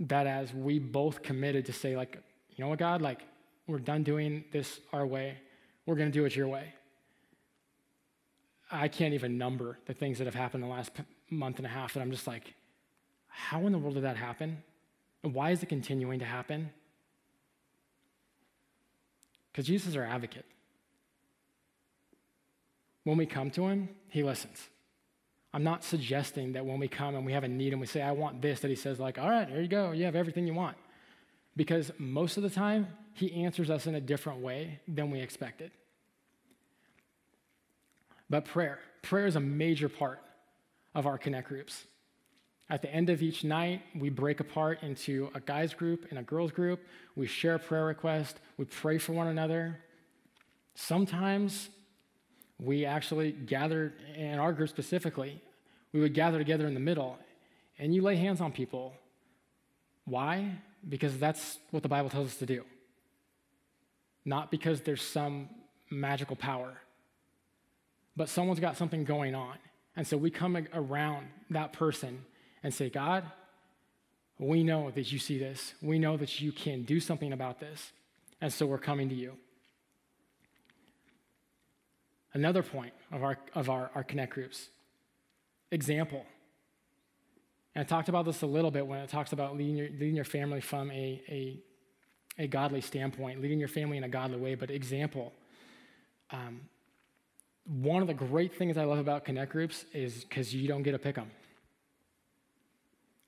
that 0.00 0.26
as 0.26 0.52
we 0.52 0.78
both 0.78 1.22
committed 1.22 1.66
to 1.66 1.72
say, 1.72 1.96
like, 1.96 2.18
you 2.54 2.64
know 2.64 2.68
what, 2.68 2.78
God, 2.78 3.00
like, 3.00 3.22
we're 3.66 3.78
done 3.78 4.02
doing 4.02 4.44
this 4.52 4.80
our 4.92 5.06
way, 5.06 5.38
we're 5.86 5.96
going 5.96 6.10
to 6.10 6.16
do 6.16 6.24
it 6.24 6.36
your 6.36 6.48
way. 6.48 6.72
I 8.70 8.88
can't 8.88 9.14
even 9.14 9.38
number 9.38 9.78
the 9.86 9.94
things 9.94 10.18
that 10.18 10.24
have 10.24 10.34
happened 10.34 10.64
in 10.64 10.68
the 10.68 10.74
last 10.74 10.90
month 11.30 11.58
and 11.58 11.66
a 11.66 11.70
half 11.70 11.94
that 11.94 12.00
I'm 12.00 12.10
just 12.10 12.26
like, 12.26 12.54
how 13.28 13.66
in 13.66 13.72
the 13.72 13.78
world 13.78 13.94
did 13.94 14.04
that 14.04 14.16
happen? 14.16 14.62
And 15.22 15.34
why 15.34 15.50
is 15.50 15.62
it 15.62 15.68
continuing 15.68 16.18
to 16.18 16.24
happen? 16.24 16.70
Because 19.52 19.66
Jesus 19.66 19.88
is 19.88 19.96
our 19.96 20.04
advocate. 20.04 20.44
When 23.04 23.16
we 23.16 23.26
come 23.26 23.50
to 23.52 23.68
him, 23.68 23.88
he 24.08 24.22
listens. 24.22 24.68
I'm 25.56 25.64
not 25.64 25.82
suggesting 25.82 26.52
that 26.52 26.66
when 26.66 26.78
we 26.78 26.86
come 26.86 27.14
and 27.14 27.24
we 27.24 27.32
have 27.32 27.42
a 27.42 27.48
need 27.48 27.72
and 27.72 27.80
we 27.80 27.86
say, 27.86 28.02
I 28.02 28.12
want 28.12 28.42
this, 28.42 28.60
that 28.60 28.68
he 28.68 28.76
says, 28.76 29.00
like, 29.00 29.18
all 29.18 29.30
right, 29.30 29.48
here 29.48 29.62
you 29.62 29.68
go, 29.68 29.92
you 29.92 30.04
have 30.04 30.14
everything 30.14 30.46
you 30.46 30.52
want. 30.52 30.76
Because 31.56 31.90
most 31.96 32.36
of 32.36 32.42
the 32.42 32.50
time, 32.50 32.88
he 33.14 33.32
answers 33.42 33.70
us 33.70 33.86
in 33.86 33.94
a 33.94 34.00
different 34.02 34.40
way 34.40 34.80
than 34.86 35.10
we 35.10 35.18
expected. 35.18 35.70
But 38.28 38.44
prayer, 38.44 38.80
prayer 39.00 39.26
is 39.26 39.34
a 39.34 39.40
major 39.40 39.88
part 39.88 40.20
of 40.94 41.06
our 41.06 41.16
connect 41.16 41.48
groups. 41.48 41.84
At 42.68 42.82
the 42.82 42.92
end 42.92 43.08
of 43.08 43.22
each 43.22 43.42
night, 43.42 43.80
we 43.98 44.10
break 44.10 44.40
apart 44.40 44.82
into 44.82 45.30
a 45.34 45.40
guys 45.40 45.72
group 45.72 46.04
and 46.10 46.18
a 46.18 46.22
girls 46.22 46.52
group. 46.52 46.84
We 47.14 47.26
share 47.26 47.58
prayer 47.58 47.86
request. 47.86 48.40
We 48.58 48.66
pray 48.66 48.98
for 48.98 49.14
one 49.14 49.28
another. 49.28 49.78
Sometimes 50.74 51.70
we 52.58 52.84
actually 52.84 53.32
gather 53.32 53.94
in 54.14 54.38
our 54.38 54.52
group 54.52 54.68
specifically, 54.68 55.42
we 55.96 56.02
would 56.02 56.12
gather 56.12 56.36
together 56.36 56.66
in 56.66 56.74
the 56.74 56.80
middle 56.80 57.18
and 57.78 57.94
you 57.94 58.02
lay 58.02 58.16
hands 58.16 58.42
on 58.42 58.52
people. 58.52 58.92
Why? 60.04 60.58
Because 60.86 61.18
that's 61.18 61.58
what 61.70 61.82
the 61.82 61.88
Bible 61.88 62.10
tells 62.10 62.28
us 62.28 62.36
to 62.36 62.44
do. 62.44 62.64
Not 64.22 64.50
because 64.50 64.82
there's 64.82 65.00
some 65.00 65.48
magical 65.88 66.36
power, 66.36 66.74
but 68.14 68.28
someone's 68.28 68.60
got 68.60 68.76
something 68.76 69.04
going 69.04 69.34
on. 69.34 69.56
And 69.96 70.06
so 70.06 70.18
we 70.18 70.30
come 70.30 70.68
around 70.74 71.28
that 71.48 71.72
person 71.72 72.26
and 72.62 72.74
say, 72.74 72.90
God, 72.90 73.24
we 74.38 74.62
know 74.62 74.90
that 74.90 75.10
you 75.10 75.18
see 75.18 75.38
this. 75.38 75.72
We 75.80 75.98
know 75.98 76.18
that 76.18 76.42
you 76.42 76.52
can 76.52 76.82
do 76.82 77.00
something 77.00 77.32
about 77.32 77.58
this. 77.58 77.92
And 78.42 78.52
so 78.52 78.66
we're 78.66 78.76
coming 78.76 79.08
to 79.08 79.14
you. 79.14 79.32
Another 82.34 82.62
point 82.62 82.92
of 83.10 83.24
our, 83.24 83.38
of 83.54 83.70
our, 83.70 83.90
our 83.94 84.04
connect 84.04 84.34
groups 84.34 84.68
example. 85.70 86.24
And 87.74 87.84
I 87.84 87.86
talked 87.86 88.08
about 88.08 88.24
this 88.24 88.42
a 88.42 88.46
little 88.46 88.70
bit 88.70 88.86
when 88.86 89.00
it 89.00 89.10
talks 89.10 89.32
about 89.32 89.56
leading 89.56 89.76
your, 89.76 89.88
leading 89.88 90.16
your 90.16 90.24
family 90.24 90.60
from 90.60 90.90
a, 90.90 91.22
a 91.28 91.60
a 92.38 92.46
godly 92.46 92.80
standpoint, 92.80 93.40
leading 93.40 93.58
your 93.58 93.68
family 93.68 93.96
in 93.96 94.04
a 94.04 94.08
godly 94.08 94.38
way, 94.38 94.54
but 94.54 94.70
example. 94.70 95.32
Um, 96.30 96.62
one 97.64 98.02
of 98.02 98.08
the 98.08 98.14
great 98.14 98.54
things 98.54 98.76
I 98.76 98.84
love 98.84 98.98
about 98.98 99.24
connect 99.24 99.52
groups 99.52 99.84
is 99.92 100.24
because 100.24 100.54
you 100.54 100.68
don't 100.68 100.82
get 100.82 100.92
to 100.92 100.98
pick 100.98 101.16
them. 101.16 101.30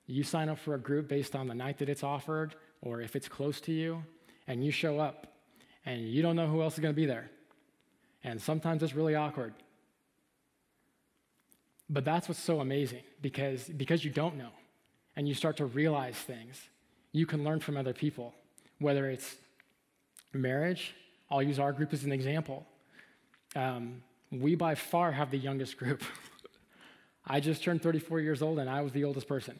You 0.05 0.23
sign 0.23 0.49
up 0.49 0.59
for 0.59 0.75
a 0.75 0.79
group 0.79 1.07
based 1.07 1.35
on 1.35 1.47
the 1.47 1.55
night 1.55 1.79
that 1.79 1.89
it's 1.89 2.03
offered 2.03 2.55
or 2.81 3.01
if 3.01 3.15
it's 3.15 3.27
close 3.27 3.59
to 3.61 3.73
you, 3.73 4.03
and 4.47 4.63
you 4.63 4.71
show 4.71 4.99
up 4.99 5.27
and 5.85 6.01
you 6.01 6.21
don't 6.21 6.35
know 6.35 6.47
who 6.47 6.61
else 6.61 6.75
is 6.75 6.79
going 6.79 6.93
to 6.93 6.99
be 6.99 7.05
there. 7.05 7.29
And 8.23 8.41
sometimes 8.41 8.81
it's 8.83 8.93
really 8.93 9.15
awkward. 9.15 9.53
But 11.89 12.05
that's 12.05 12.27
what's 12.27 12.41
so 12.41 12.59
amazing 12.59 13.01
because, 13.21 13.63
because 13.63 14.05
you 14.05 14.11
don't 14.11 14.37
know 14.37 14.51
and 15.15 15.27
you 15.27 15.33
start 15.33 15.57
to 15.57 15.65
realize 15.65 16.15
things, 16.15 16.61
you 17.11 17.25
can 17.25 17.43
learn 17.43 17.59
from 17.59 17.77
other 17.77 17.93
people, 17.93 18.33
whether 18.77 19.09
it's 19.09 19.35
marriage. 20.31 20.93
I'll 21.31 21.41
use 21.41 21.57
our 21.57 21.73
group 21.73 21.91
as 21.93 22.03
an 22.03 22.11
example. 22.11 22.65
Um, 23.55 24.03
we 24.31 24.53
by 24.55 24.75
far 24.75 25.11
have 25.11 25.31
the 25.31 25.37
youngest 25.37 25.77
group. 25.77 26.03
I 27.25 27.39
just 27.39 27.63
turned 27.63 27.81
34 27.81 28.19
years 28.19 28.41
old 28.41 28.59
and 28.59 28.69
I 28.69 28.81
was 28.81 28.91
the 28.91 29.03
oldest 29.03 29.27
person. 29.27 29.59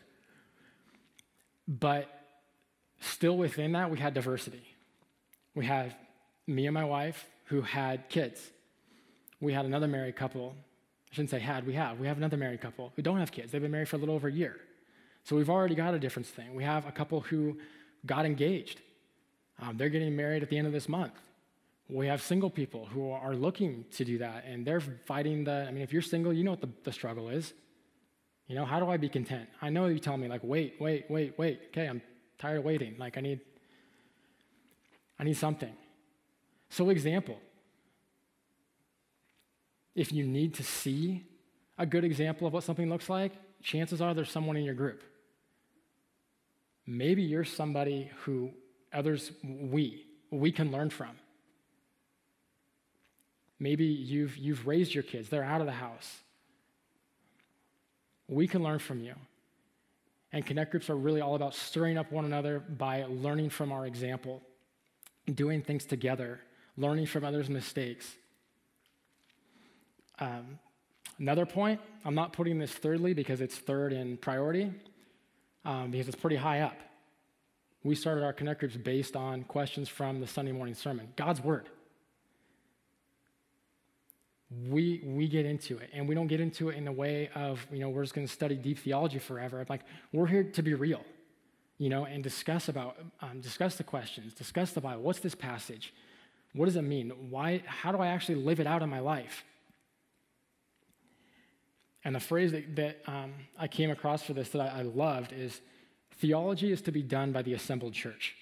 But 1.67 2.07
still 2.99 3.37
within 3.37 3.71
that, 3.71 3.89
we 3.89 3.97
had 3.97 4.13
diversity. 4.13 4.63
We 5.55 5.65
had 5.65 5.95
me 6.45 6.67
and 6.67 6.73
my 6.73 6.85
wife 6.85 7.25
who 7.45 7.61
had 7.61 8.09
kids. 8.09 8.39
We 9.41 9.53
had 9.53 9.65
another 9.65 9.87
married 9.87 10.15
couple 10.15 10.55
I 11.11 11.15
shouldn't 11.15 11.31
say 11.31 11.39
had, 11.39 11.65
we 11.65 11.73
have. 11.73 11.99
We 11.99 12.07
have 12.07 12.17
another 12.17 12.37
married 12.37 12.61
couple 12.61 12.93
who 12.95 13.01
don't 13.01 13.19
have 13.19 13.31
kids. 13.31 13.51
They've 13.51 13.61
been 13.61 13.71
married 13.71 13.89
for 13.89 13.95
a 13.95 13.99
little 13.99 14.15
over 14.15 14.27
a 14.27 14.31
year. 14.31 14.57
So 15.23 15.35
we've 15.35 15.49
already 15.49 15.75
got 15.75 15.93
a 15.93 15.99
difference 15.99 16.29
thing. 16.29 16.55
We 16.55 16.63
have 16.63 16.87
a 16.87 16.91
couple 16.91 17.21
who 17.21 17.57
got 18.05 18.25
engaged. 18.25 18.81
Um, 19.61 19.77
they're 19.77 19.89
getting 19.89 20.15
married 20.15 20.43
at 20.43 20.49
the 20.49 20.57
end 20.57 20.67
of 20.67 20.73
this 20.73 20.87
month. 20.87 21.13
We 21.89 22.07
have 22.07 22.21
single 22.21 22.51
people 22.51 22.85
who 22.85 23.09
are 23.11 23.35
looking 23.35 23.85
to 23.93 24.05
do 24.05 24.19
that, 24.19 24.45
and 24.45 24.65
they're 24.65 24.79
fighting 24.79 25.43
the. 25.43 25.65
I 25.67 25.71
mean, 25.71 25.81
if 25.81 25.91
you're 25.91 26.03
single, 26.03 26.31
you 26.31 26.43
know 26.43 26.51
what 26.51 26.61
the, 26.61 26.69
the 26.83 26.91
struggle 26.91 27.29
is. 27.29 27.53
You 28.47 28.55
know, 28.55 28.65
how 28.65 28.79
do 28.79 28.89
I 28.89 28.97
be 28.97 29.09
content? 29.09 29.49
I 29.61 29.69
know 29.69 29.87
you 29.87 29.99
tell 29.99 30.17
me, 30.17 30.27
like, 30.27 30.41
wait, 30.43 30.75
wait, 30.79 31.05
wait, 31.09 31.37
wait. 31.37 31.61
Okay, 31.67 31.87
I'm 31.87 32.01
tired 32.37 32.59
of 32.59 32.63
waiting. 32.63 32.95
Like, 32.97 33.17
I 33.17 33.21
need, 33.21 33.39
I 35.19 35.23
need 35.23 35.37
something. 35.37 35.73
So, 36.69 36.89
example, 36.89 37.39
if 39.99 40.13
you 40.13 40.25
need 40.25 40.53
to 40.53 40.63
see 40.63 41.25
a 41.77 41.85
good 41.85 42.05
example 42.05 42.47
of 42.47 42.53
what 42.53 42.63
something 42.63 42.89
looks 42.89 43.09
like, 43.09 43.33
chances 43.61 43.99
are 43.99 44.13
there's 44.13 44.31
someone 44.31 44.55
in 44.55 44.63
your 44.63 44.73
group. 44.73 45.03
Maybe 46.87 47.21
you're 47.21 47.43
somebody 47.43 48.09
who 48.21 48.51
others, 48.93 49.31
we, 49.43 50.05
we 50.31 50.53
can 50.53 50.71
learn 50.71 50.89
from. 50.89 51.11
Maybe 53.59 53.83
you've, 53.83 54.37
you've 54.37 54.65
raised 54.65 54.93
your 54.93 55.03
kids, 55.03 55.27
they're 55.27 55.43
out 55.43 55.59
of 55.59 55.67
the 55.67 55.73
house. 55.73 56.19
We 58.29 58.47
can 58.47 58.63
learn 58.63 58.79
from 58.79 59.01
you. 59.01 59.15
And 60.31 60.45
connect 60.45 60.71
groups 60.71 60.89
are 60.89 60.95
really 60.95 61.19
all 61.19 61.35
about 61.35 61.55
stirring 61.55 61.97
up 61.97 62.09
one 62.09 62.23
another 62.23 62.59
by 62.59 63.03
learning 63.09 63.49
from 63.49 63.73
our 63.73 63.85
example, 63.85 64.41
doing 65.33 65.61
things 65.61 65.83
together, 65.83 66.39
learning 66.77 67.07
from 67.07 67.25
others' 67.25 67.49
mistakes. 67.49 68.15
Um, 70.19 70.59
another 71.17 71.45
point, 71.45 71.79
I'm 72.05 72.15
not 72.15 72.33
putting 72.33 72.59
this 72.59 72.71
thirdly 72.71 73.13
because 73.13 73.41
it's 73.41 73.55
third 73.55 73.93
in 73.93 74.17
priority, 74.17 74.71
um, 75.65 75.91
because 75.91 76.07
it's 76.07 76.17
pretty 76.17 76.35
high 76.35 76.61
up. 76.61 76.77
We 77.83 77.95
started 77.95 78.23
our 78.23 78.33
connect 78.33 78.59
groups 78.59 78.75
based 78.75 79.15
on 79.15 79.43
questions 79.43 79.87
from 79.87 80.19
the 80.19 80.27
Sunday 80.27 80.51
morning 80.51 80.75
sermon, 80.75 81.07
God's 81.15 81.41
Word. 81.41 81.69
We, 84.67 85.01
we 85.05 85.27
get 85.27 85.45
into 85.45 85.77
it, 85.77 85.89
and 85.93 86.07
we 86.07 86.15
don't 86.15 86.27
get 86.27 86.41
into 86.41 86.69
it 86.69 86.75
in 86.75 86.87
a 86.87 86.91
way 86.91 87.29
of, 87.35 87.65
you 87.71 87.79
know, 87.79 87.89
we're 87.89 88.03
just 88.03 88.15
going 88.15 88.27
to 88.27 88.33
study 88.33 88.55
deep 88.55 88.79
theology 88.79 89.19
forever. 89.19 89.63
Like, 89.69 89.81
we're 90.11 90.27
here 90.27 90.43
to 90.43 90.63
be 90.63 90.73
real, 90.73 91.05
you 91.77 91.89
know, 91.89 92.05
and 92.05 92.23
discuss 92.23 92.67
about, 92.67 92.97
um, 93.21 93.41
discuss 93.41 93.75
the 93.75 93.83
questions, 93.83 94.33
discuss 94.33 94.71
the 94.71 94.81
Bible. 94.81 95.03
What's 95.03 95.19
this 95.19 95.35
passage? 95.35 95.93
What 96.53 96.65
does 96.65 96.75
it 96.75 96.81
mean? 96.81 97.11
Why, 97.29 97.61
how 97.65 97.91
do 97.91 97.99
I 97.99 98.07
actually 98.07 98.43
live 98.43 98.59
it 98.59 98.67
out 98.67 98.81
in 98.81 98.89
my 98.89 98.99
life? 98.99 99.45
And 102.03 102.15
the 102.15 102.19
phrase 102.19 102.51
that, 102.53 102.75
that 102.75 103.01
um, 103.07 103.33
I 103.57 103.67
came 103.67 103.91
across 103.91 104.23
for 104.23 104.33
this 104.33 104.49
that 104.49 104.61
I, 104.61 104.79
I 104.79 104.81
loved 104.83 105.33
is 105.33 105.59
theology 106.17 106.71
is 106.71 106.81
to 106.83 106.91
be 106.91 107.01
done 107.01 107.31
by 107.31 107.41
the 107.41 107.53
assembled 107.53 107.93
church. 107.93 108.35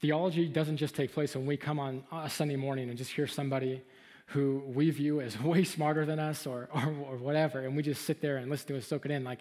Theology 0.00 0.46
doesn't 0.48 0.76
just 0.76 0.94
take 0.94 1.12
place 1.12 1.34
when 1.34 1.44
we 1.44 1.56
come 1.56 1.80
on 1.80 2.04
a 2.12 2.30
Sunday 2.30 2.56
morning 2.56 2.88
and 2.88 2.96
just 2.96 3.10
hear 3.10 3.26
somebody 3.26 3.82
who 4.26 4.62
we 4.66 4.90
view 4.90 5.20
as 5.20 5.40
way 5.42 5.64
smarter 5.64 6.06
than 6.06 6.18
us 6.18 6.46
or, 6.46 6.68
or, 6.72 6.86
or, 7.10 7.16
whatever, 7.16 7.60
and 7.60 7.76
we 7.76 7.82
just 7.82 8.04
sit 8.04 8.20
there 8.20 8.36
and 8.36 8.50
listen 8.50 8.68
to 8.68 8.74
it, 8.76 8.84
soak 8.84 9.06
it 9.06 9.10
in. 9.10 9.24
Like, 9.24 9.40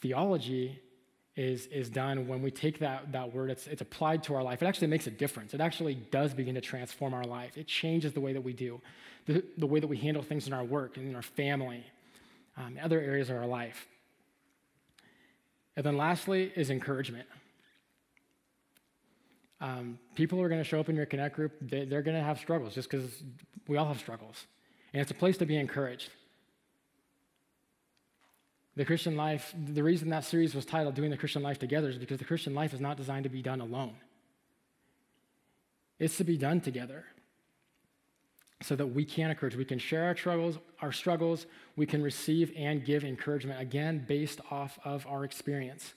theology 0.00 0.80
is, 1.36 1.66
is 1.66 1.88
done 1.88 2.28
when 2.28 2.42
we 2.42 2.50
take 2.50 2.78
that, 2.78 3.12
that 3.12 3.34
word, 3.34 3.50
it's, 3.50 3.66
it's 3.66 3.82
applied 3.82 4.22
to 4.24 4.34
our 4.34 4.42
life. 4.42 4.62
It 4.62 4.66
actually 4.66 4.86
makes 4.86 5.06
a 5.06 5.10
difference. 5.10 5.52
It 5.52 5.60
actually 5.60 5.94
does 5.94 6.32
begin 6.32 6.54
to 6.54 6.60
transform 6.60 7.12
our 7.12 7.24
life. 7.24 7.56
It 7.56 7.66
changes 7.66 8.12
the 8.12 8.20
way 8.20 8.32
that 8.32 8.42
we 8.42 8.52
do 8.52 8.80
the, 9.26 9.44
the 9.56 9.66
way 9.66 9.80
that 9.80 9.86
we 9.86 9.96
handle 9.96 10.22
things 10.22 10.46
in 10.46 10.52
our 10.52 10.64
work 10.64 10.96
and 10.96 11.08
in 11.08 11.14
our 11.14 11.22
family, 11.22 11.84
um, 12.56 12.78
other 12.82 13.00
areas 13.00 13.30
of 13.30 13.36
our 13.36 13.46
life. 13.46 13.86
And 15.76 15.84
then 15.84 15.96
lastly 15.96 16.52
is 16.54 16.70
encouragement. 16.70 17.26
Um, 19.60 19.98
people 20.14 20.40
are 20.40 20.48
going 20.48 20.60
to 20.60 20.68
show 20.68 20.78
up 20.78 20.88
in 20.88 20.96
your 20.96 21.06
connect 21.06 21.36
group, 21.36 21.52
they, 21.60 21.82
are 21.82 22.02
going 22.02 22.16
to 22.16 22.22
have 22.22 22.38
struggles 22.38 22.74
just 22.74 22.90
because 22.90 23.22
we 23.66 23.76
all 23.76 23.86
have 23.86 23.98
struggles. 23.98 24.46
And 24.92 25.00
it's 25.00 25.10
a 25.10 25.14
place 25.14 25.38
to 25.38 25.46
be 25.46 25.56
encouraged. 25.56 26.10
The 28.76 28.84
Christian 28.84 29.16
life, 29.16 29.54
the 29.56 29.82
reason 29.82 30.08
that 30.10 30.24
series 30.24 30.54
was 30.54 30.64
titled 30.64 30.94
Doing 30.94 31.10
the 31.10 31.16
Christian 31.16 31.42
Life 31.42 31.58
Together 31.58 31.88
is 31.88 31.98
because 31.98 32.18
the 32.18 32.24
Christian 32.24 32.54
life 32.54 32.74
is 32.74 32.80
not 32.80 32.96
designed 32.96 33.24
to 33.24 33.30
be 33.30 33.42
done 33.42 33.60
alone. 33.60 33.94
It's 35.98 36.16
to 36.16 36.24
be 36.24 36.36
done 36.36 36.60
together 36.60 37.04
so 38.62 38.74
that 38.74 38.86
we 38.86 39.04
can 39.04 39.30
encourage. 39.30 39.54
We 39.54 39.64
can 39.64 39.78
share 39.78 40.04
our 40.04 40.16
struggles, 40.16 40.58
our 40.80 40.90
struggles, 40.90 41.46
we 41.76 41.86
can 41.86 42.02
receive 42.02 42.52
and 42.56 42.84
give 42.84 43.04
encouragement, 43.04 43.60
again, 43.60 44.04
based 44.08 44.40
off 44.50 44.78
of 44.84 45.06
our 45.06 45.24
experience. 45.24 45.94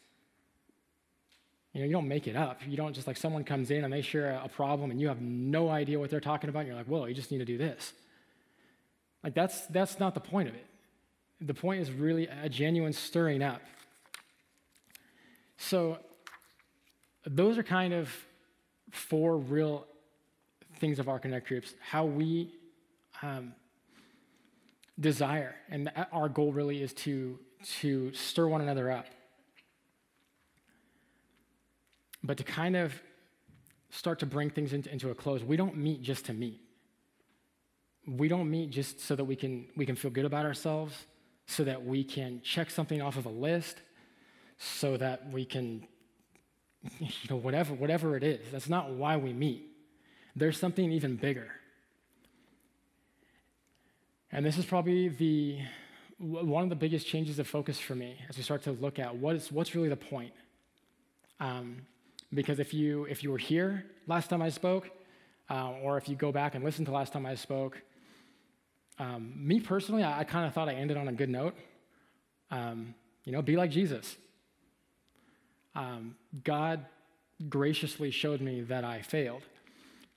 You 1.74 1.82
know, 1.82 1.88
you 1.88 1.94
don't 1.94 2.08
make 2.08 2.28
it 2.28 2.36
up. 2.36 2.62
You 2.68 2.78
don't 2.78 2.94
just 2.94 3.08
like 3.08 3.18
someone 3.18 3.44
comes 3.44 3.72
in 3.72 3.84
and 3.84 3.92
they 3.92 4.02
share 4.02 4.40
a 4.44 4.50
problem 4.50 4.92
and 4.92 5.00
you 5.00 5.08
have 5.08 5.22
no 5.22 5.70
idea 5.70 6.00
what 6.00 6.10
they're 6.10 6.20
talking 6.20 6.50
about, 6.50 6.60
and 6.60 6.68
you're 6.68 6.78
like, 6.78 6.88
whoa, 6.88 7.06
you 7.06 7.16
just 7.16 7.32
need 7.32 7.38
to 7.40 7.46
do 7.46 7.58
this. 7.58 7.94
Like 9.24 9.34
that's 9.34 9.66
that's 9.68 10.00
not 10.00 10.14
the 10.14 10.20
point 10.20 10.48
of 10.50 10.56
it. 10.56 10.66
The 11.40 11.54
point 11.54 11.82
is 11.82 11.92
really 11.92 12.28
a 12.28 12.50
genuine 12.50 12.94
stirring 12.94 13.44
up. 13.44 13.62
So 15.58 16.00
those 17.26 17.58
are 17.58 17.64
kind 17.64 17.94
of 17.94 18.10
four 18.92 19.38
real 19.38 19.86
things 20.80 21.00
of 21.00 21.10
our 21.10 21.20
connect 21.20 21.48
groups, 21.48 21.74
how 21.82 22.06
we 22.06 22.54
um, 23.22 23.54
desire, 25.00 25.56
and 25.70 25.92
our 26.12 26.30
goal 26.30 26.52
really 26.52 26.82
is 26.82 26.94
to, 26.94 27.38
to 27.80 28.14
stir 28.14 28.48
one 28.48 28.62
another 28.62 28.92
up. 28.92 29.08
But 32.24 32.38
to 32.38 32.44
kind 32.44 32.76
of 32.76 32.94
start 33.90 34.20
to 34.20 34.26
bring 34.26 34.50
things 34.50 34.74
into, 34.74 34.92
into 34.92 35.10
a 35.10 35.16
close, 35.16 35.44
we 35.44 35.58
don't 35.58 35.78
meet 35.78 36.02
just 36.02 36.26
to 36.26 36.34
meet. 36.34 36.62
We 38.08 38.28
don't 38.28 38.50
meet 38.50 38.70
just 38.70 39.02
so 39.02 39.16
that 39.16 39.26
we 39.26 39.36
can, 39.36 39.68
we 39.76 39.86
can 39.86 39.96
feel 39.96 40.12
good 40.12 40.26
about 40.26 40.46
ourselves, 40.46 41.06
so 41.48 41.64
that 41.64 41.86
we 41.86 42.04
can 42.04 42.42
check 42.44 42.70
something 42.70 43.02
off 43.02 43.18
of 43.18 43.26
a 43.26 43.30
list, 43.30 43.82
so 44.58 44.98
that 44.98 45.32
we 45.32 45.46
can, 45.46 45.88
you 47.00 47.10
know, 47.30 47.38
whatever, 47.38 47.74
whatever 47.74 48.16
it 48.16 48.24
is. 48.24 48.52
That's 48.52 48.70
not 48.70 48.92
why 48.92 49.18
we 49.18 49.34
meet. 49.34 49.72
There's 50.36 50.60
something 50.60 50.92
even 50.92 51.16
bigger. 51.16 51.52
And 54.32 54.46
this 54.46 54.58
is 54.58 54.66
probably 54.66 55.08
the 55.08 55.60
one 56.20 56.64
of 56.64 56.70
the 56.70 56.76
biggest 56.76 57.06
changes 57.06 57.38
of 57.38 57.48
focus 57.48 57.80
for 57.80 57.94
me 57.94 58.18
as 58.28 58.38
we 58.38 58.44
start 58.44 58.64
to 58.64 58.72
look 58.72 59.00
at 59.00 59.16
what 59.16 59.36
is 59.36 59.52
what's 59.52 59.74
really 59.74 59.90
the 59.90 59.96
point. 59.96 60.34
Um, 61.40 61.86
because 62.34 62.60
if 62.60 62.74
you 62.74 63.06
if 63.06 63.24
you 63.24 63.32
were 63.32 63.38
here 63.38 63.86
last 64.06 64.30
time 64.30 64.42
I 64.42 64.50
spoke, 64.50 64.90
uh, 65.50 65.72
or 65.82 65.98
if 65.98 66.10
you 66.10 66.16
go 66.16 66.32
back 66.32 66.56
and 66.56 66.64
listen 66.64 66.86
to 66.86 66.92
last 66.92 67.14
time 67.14 67.26
I 67.26 67.36
spoke, 67.36 67.82
um, 69.00 69.34
me 69.36 69.60
personally, 69.60 70.04
I, 70.04 70.20
I 70.20 70.24
kind 70.24 70.48
of 70.48 70.54
thought 70.54 70.70
I 70.70 70.74
ended 70.74 70.98
on 70.98 71.08
a 71.08 71.14
good 71.14 71.30
note. 71.30 71.56
Um, 72.50 72.96
you 73.24 73.32
know, 73.32 73.42
be 73.42 73.56
like 73.58 73.72
Jesus. 73.72 74.16
Um, 75.76 76.16
God 76.44 76.86
graciously 77.50 78.10
showed 78.10 78.42
me 78.42 78.62
that 78.62 78.84
I 78.84 79.02
failed 79.02 79.44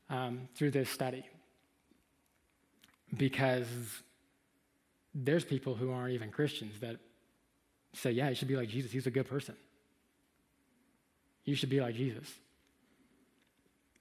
um, 0.08 0.48
through 0.54 0.70
this 0.70 0.88
study 0.88 1.24
because 3.16 3.66
there's 5.14 5.44
people 5.44 5.74
who 5.74 5.92
aren't 5.92 6.14
even 6.14 6.30
Christians 6.30 6.80
that 6.80 6.96
say, 7.92 8.12
yeah, 8.12 8.28
you 8.28 8.34
should 8.34 8.48
be 8.48 8.56
like 8.56 8.68
Jesus. 8.68 8.92
He's 8.92 9.06
a 9.06 9.10
good 9.10 9.28
person. 9.28 9.56
you 11.44 11.54
should 11.54 11.70
be 11.70 11.80
like 11.80 11.96
Jesus. 11.96 12.28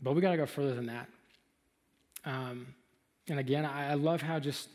But 0.01 0.13
we 0.13 0.21
got 0.21 0.31
to 0.31 0.37
go 0.37 0.45
further 0.45 0.75
than 0.75 0.85
that. 0.85 1.07
Um, 2.25 2.67
and 3.29 3.39
again, 3.39 3.65
I, 3.65 3.93
love 3.93 4.21
how 4.21 4.39
just 4.39 4.69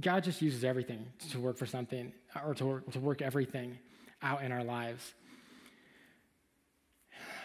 God 0.00 0.24
just 0.24 0.40
uses 0.40 0.64
everything 0.64 1.04
to 1.30 1.40
work 1.40 1.56
for 1.56 1.66
something 1.66 2.12
or 2.44 2.54
to 2.54 2.66
work, 2.66 2.90
to 2.92 3.00
work 3.00 3.22
everything 3.22 3.78
out 4.22 4.42
in 4.42 4.52
our 4.52 4.64
lives. 4.64 5.14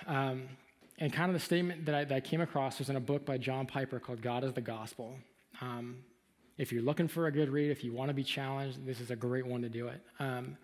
Um, 0.08 0.44
and 1.00 1.12
kind 1.12 1.30
of 1.30 1.34
the 1.34 1.40
statement 1.40 1.86
that 1.86 1.96
I, 1.96 2.04
that 2.06 2.16
I, 2.16 2.20
came 2.20 2.42
across 2.42 2.80
was 2.80 2.90
in 2.90 2.96
a 2.96 3.02
book 3.02 3.26
by 3.26 3.38
John 3.38 3.66
Piper 3.66 4.00
called 4.00 4.22
God 4.22 4.44
is 4.44 4.54
the 4.54 4.62
Gospel. 4.62 5.18
Um, 5.62 5.98
if 6.58 6.72
you're 6.72 6.84
looking 6.84 7.08
for 7.08 7.28
a 7.28 7.32
good 7.32 7.50
read, 7.50 7.72
if 7.72 7.84
you 7.84 7.92
want 7.92 8.10
to 8.10 8.14
be 8.14 8.24
challenged, 8.24 8.86
this 8.86 9.02
is 9.02 9.12
a 9.12 9.16
great 9.16 9.46
one 9.46 9.62
to 9.64 9.70
do 9.70 9.88
it. 9.88 10.02
Um, 10.20 10.58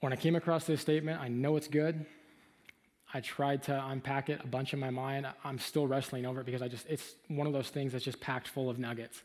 when 0.00 0.12
I 0.12 0.16
came 0.16 0.34
across 0.34 0.64
this 0.64 0.80
statement, 0.80 1.20
I 1.20 1.28
know 1.28 1.56
it's 1.56 1.68
good. 1.68 2.06
I 3.12 3.20
tried 3.20 3.64
to 3.64 3.86
unpack 3.86 4.28
it 4.28 4.40
a 4.42 4.46
bunch 4.46 4.72
in 4.72 4.78
my 4.78 4.90
mind. 4.90 5.26
I'm 5.42 5.58
still 5.58 5.86
wrestling 5.86 6.26
over 6.26 6.40
it 6.40 6.46
because 6.46 6.62
I 6.62 6.68
just, 6.68 6.86
it's 6.88 7.14
one 7.28 7.46
of 7.46 7.52
those 7.52 7.68
things 7.68 7.92
that's 7.92 8.04
just 8.04 8.20
packed 8.20 8.48
full 8.48 8.70
of 8.70 8.78
nuggets. 8.78 9.22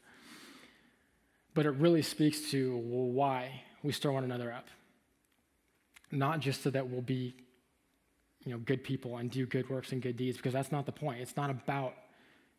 But 1.54 1.66
it 1.66 1.72
really 1.72 2.02
speaks 2.02 2.52
to 2.52 2.76
why 2.78 3.62
we 3.84 3.92
stir 3.92 4.12
one 4.12 4.24
another 4.24 4.52
up. 4.52 4.68
Not 6.12 6.40
just 6.40 6.64
so 6.64 6.70
that 6.72 6.90
we'll 6.90 7.02
be, 7.02 7.36
you 8.44 8.52
know, 8.52 8.58
good 8.58 8.84
people 8.84 9.18
and 9.18 9.30
do 9.30 9.46
good 9.46 9.70
works 9.70 9.92
and 9.92 10.02
good 10.02 10.18
deeds, 10.18 10.38
because 10.38 10.54
that's 10.54 10.72
not 10.72 10.86
the 10.86 10.92
point. 10.92 11.22
It's 11.22 11.38
not 11.38 11.50
about 11.50 11.94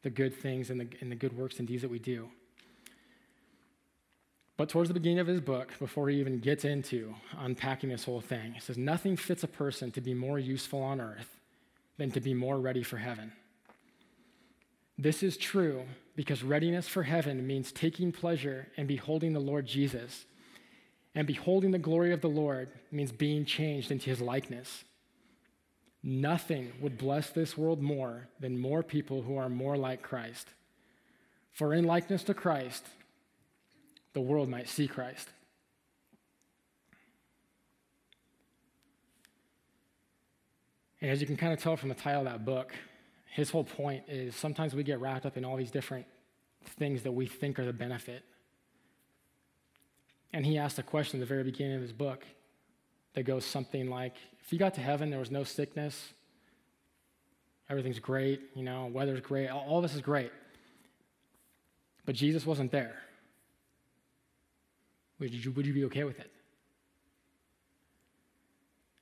the 0.02 0.10
good 0.10 0.34
things 0.34 0.70
and 0.70 0.80
the, 0.80 0.88
and 1.00 1.10
the 1.10 1.16
good 1.16 1.36
works 1.36 1.58
and 1.58 1.66
deeds 1.66 1.82
that 1.82 1.90
we 1.90 1.98
do. 1.98 2.28
But 4.56 4.70
towards 4.70 4.88
the 4.88 4.94
beginning 4.94 5.18
of 5.18 5.26
his 5.26 5.40
book, 5.40 5.78
before 5.78 6.08
he 6.08 6.18
even 6.18 6.38
gets 6.38 6.64
into 6.64 7.14
unpacking 7.38 7.90
this 7.90 8.04
whole 8.04 8.22
thing, 8.22 8.52
he 8.54 8.60
says, 8.60 8.78
Nothing 8.78 9.16
fits 9.16 9.42
a 9.42 9.48
person 9.48 9.90
to 9.92 10.00
be 10.00 10.14
more 10.14 10.38
useful 10.38 10.82
on 10.82 11.00
earth 11.00 11.36
than 11.98 12.10
to 12.12 12.20
be 12.20 12.32
more 12.32 12.58
ready 12.58 12.82
for 12.82 12.96
heaven. 12.96 13.32
This 14.98 15.22
is 15.22 15.36
true 15.36 15.82
because 16.14 16.42
readiness 16.42 16.88
for 16.88 17.02
heaven 17.02 17.46
means 17.46 17.70
taking 17.70 18.12
pleasure 18.12 18.68
in 18.76 18.86
beholding 18.86 19.34
the 19.34 19.40
Lord 19.40 19.66
Jesus. 19.66 20.24
And 21.14 21.26
beholding 21.26 21.70
the 21.70 21.78
glory 21.78 22.12
of 22.12 22.22
the 22.22 22.28
Lord 22.28 22.68
means 22.90 23.12
being 23.12 23.44
changed 23.44 23.90
into 23.90 24.08
his 24.08 24.20
likeness. 24.20 24.84
Nothing 26.02 26.72
would 26.80 26.98
bless 26.98 27.30
this 27.30 27.58
world 27.58 27.82
more 27.82 28.28
than 28.38 28.58
more 28.58 28.82
people 28.82 29.22
who 29.22 29.36
are 29.36 29.48
more 29.48 29.76
like 29.76 30.02
Christ. 30.02 30.48
For 31.52 31.74
in 31.74 31.84
likeness 31.84 32.22
to 32.24 32.34
Christ, 32.34 32.86
the 34.16 34.20
world 34.22 34.48
might 34.48 34.66
see 34.66 34.88
Christ. 34.88 35.28
And 41.02 41.10
as 41.10 41.20
you 41.20 41.26
can 41.26 41.36
kind 41.36 41.52
of 41.52 41.58
tell 41.58 41.76
from 41.76 41.90
the 41.90 41.94
title 41.94 42.20
of 42.20 42.24
that 42.24 42.46
book, 42.46 42.72
his 43.26 43.50
whole 43.50 43.64
point 43.64 44.04
is 44.08 44.34
sometimes 44.34 44.74
we 44.74 44.84
get 44.84 45.00
wrapped 45.00 45.26
up 45.26 45.36
in 45.36 45.44
all 45.44 45.54
these 45.54 45.70
different 45.70 46.06
things 46.78 47.02
that 47.02 47.12
we 47.12 47.26
think 47.26 47.58
are 47.58 47.66
the 47.66 47.74
benefit. 47.74 48.24
And 50.32 50.46
he 50.46 50.56
asked 50.56 50.78
a 50.78 50.82
question 50.82 51.20
at 51.20 51.20
the 51.20 51.26
very 51.26 51.44
beginning 51.44 51.76
of 51.76 51.82
his 51.82 51.92
book 51.92 52.24
that 53.12 53.24
goes 53.24 53.44
something 53.44 53.90
like 53.90 54.14
If 54.42 54.50
you 54.50 54.58
got 54.58 54.72
to 54.76 54.80
heaven, 54.80 55.10
there 55.10 55.20
was 55.20 55.30
no 55.30 55.44
sickness, 55.44 56.14
everything's 57.68 57.98
great, 57.98 58.40
you 58.54 58.62
know, 58.62 58.86
weather's 58.86 59.20
great, 59.20 59.48
all, 59.48 59.82
this 59.82 59.94
is 59.94 60.00
great. 60.00 60.32
But 62.06 62.14
Jesus 62.14 62.46
wasn't 62.46 62.72
there. 62.72 62.96
Would 65.18 65.32
you, 65.32 65.50
would 65.52 65.66
you 65.66 65.72
be 65.72 65.84
okay 65.84 66.04
with 66.04 66.18
it? 66.18 66.30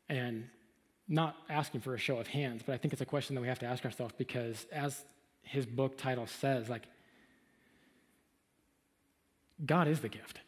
And 0.09 0.49
not 1.09 1.37
asking 1.51 1.81
for 1.81 1.95
a 1.95 1.99
show 1.99 2.19
of 2.19 2.27
hands, 2.27 2.63
but 2.65 2.75
I 2.75 2.79
think 2.79 2.93
it's 2.93 3.03
a 3.03 3.07
question 3.07 3.35
that 3.35 3.41
we 3.41 3.49
have 3.49 3.59
to 3.61 3.67
ask 3.67 3.85
ourselves 3.85 4.15
because, 4.17 4.67
as 4.73 5.05
his 5.43 5.67
book 5.67 5.99
title 5.99 6.27
says, 6.27 6.69
like, 6.69 6.85
God 9.65 9.89
is 9.89 10.01
the 10.01 10.09
gift. 10.09 10.41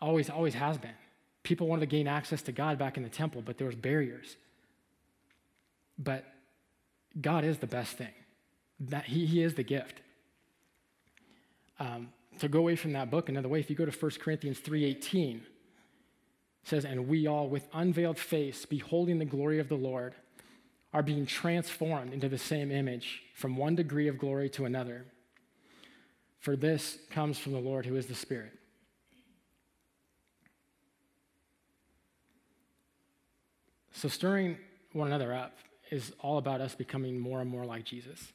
Always, 0.00 0.30
always 0.30 0.54
has 0.54 0.78
been. 0.78 0.94
People 1.42 1.66
wanted 1.66 1.80
to 1.80 1.86
gain 1.86 2.06
access 2.06 2.42
to 2.42 2.52
God 2.52 2.78
back 2.78 2.96
in 2.96 3.02
the 3.02 3.08
temple, 3.08 3.42
but 3.42 3.58
there 3.58 3.66
was 3.66 3.76
barriers. 3.76 4.36
But 5.98 6.24
God 7.20 7.44
is 7.44 7.58
the 7.58 7.66
best 7.66 7.96
thing. 7.96 8.12
That 8.80 9.04
he, 9.04 9.26
he 9.26 9.42
is 9.42 9.54
the 9.54 9.62
gift. 9.62 10.00
Um, 11.78 12.08
to 12.38 12.48
go 12.48 12.58
away 12.58 12.76
from 12.76 12.92
that 12.92 13.10
book 13.10 13.28
another 13.28 13.48
way, 13.48 13.60
if 13.60 13.70
you 13.70 13.76
go 13.76 13.84
to 13.84 13.92
1 13.92 14.20
Corinthians 14.20 14.58
3:18, 14.60 15.46
it 16.62 16.68
says, 16.68 16.84
"And 16.84 17.08
we 17.08 17.26
all 17.26 17.48
with 17.48 17.68
unveiled 17.72 18.18
face, 18.18 18.66
beholding 18.66 19.18
the 19.18 19.24
glory 19.24 19.58
of 19.58 19.68
the 19.68 19.76
Lord, 19.76 20.14
are 20.92 21.02
being 21.02 21.24
transformed 21.24 22.12
into 22.12 22.28
the 22.28 22.38
same 22.38 22.70
image 22.70 23.22
from 23.34 23.56
one 23.56 23.74
degree 23.74 24.08
of 24.08 24.18
glory 24.18 24.50
to 24.50 24.64
another. 24.64 25.06
For 26.38 26.56
this 26.56 26.98
comes 27.10 27.38
from 27.38 27.52
the 27.52 27.60
Lord 27.60 27.86
who 27.86 27.96
is 27.96 28.06
the 28.06 28.14
Spirit." 28.14 28.58
So 33.92 34.08
stirring 34.08 34.58
one 34.92 35.06
another 35.06 35.32
up 35.32 35.56
is 35.90 36.12
all 36.18 36.38
about 36.38 36.60
us 36.60 36.74
becoming 36.74 37.18
more 37.18 37.40
and 37.40 37.48
more 37.48 37.64
like 37.64 37.84
Jesus. 37.84 38.32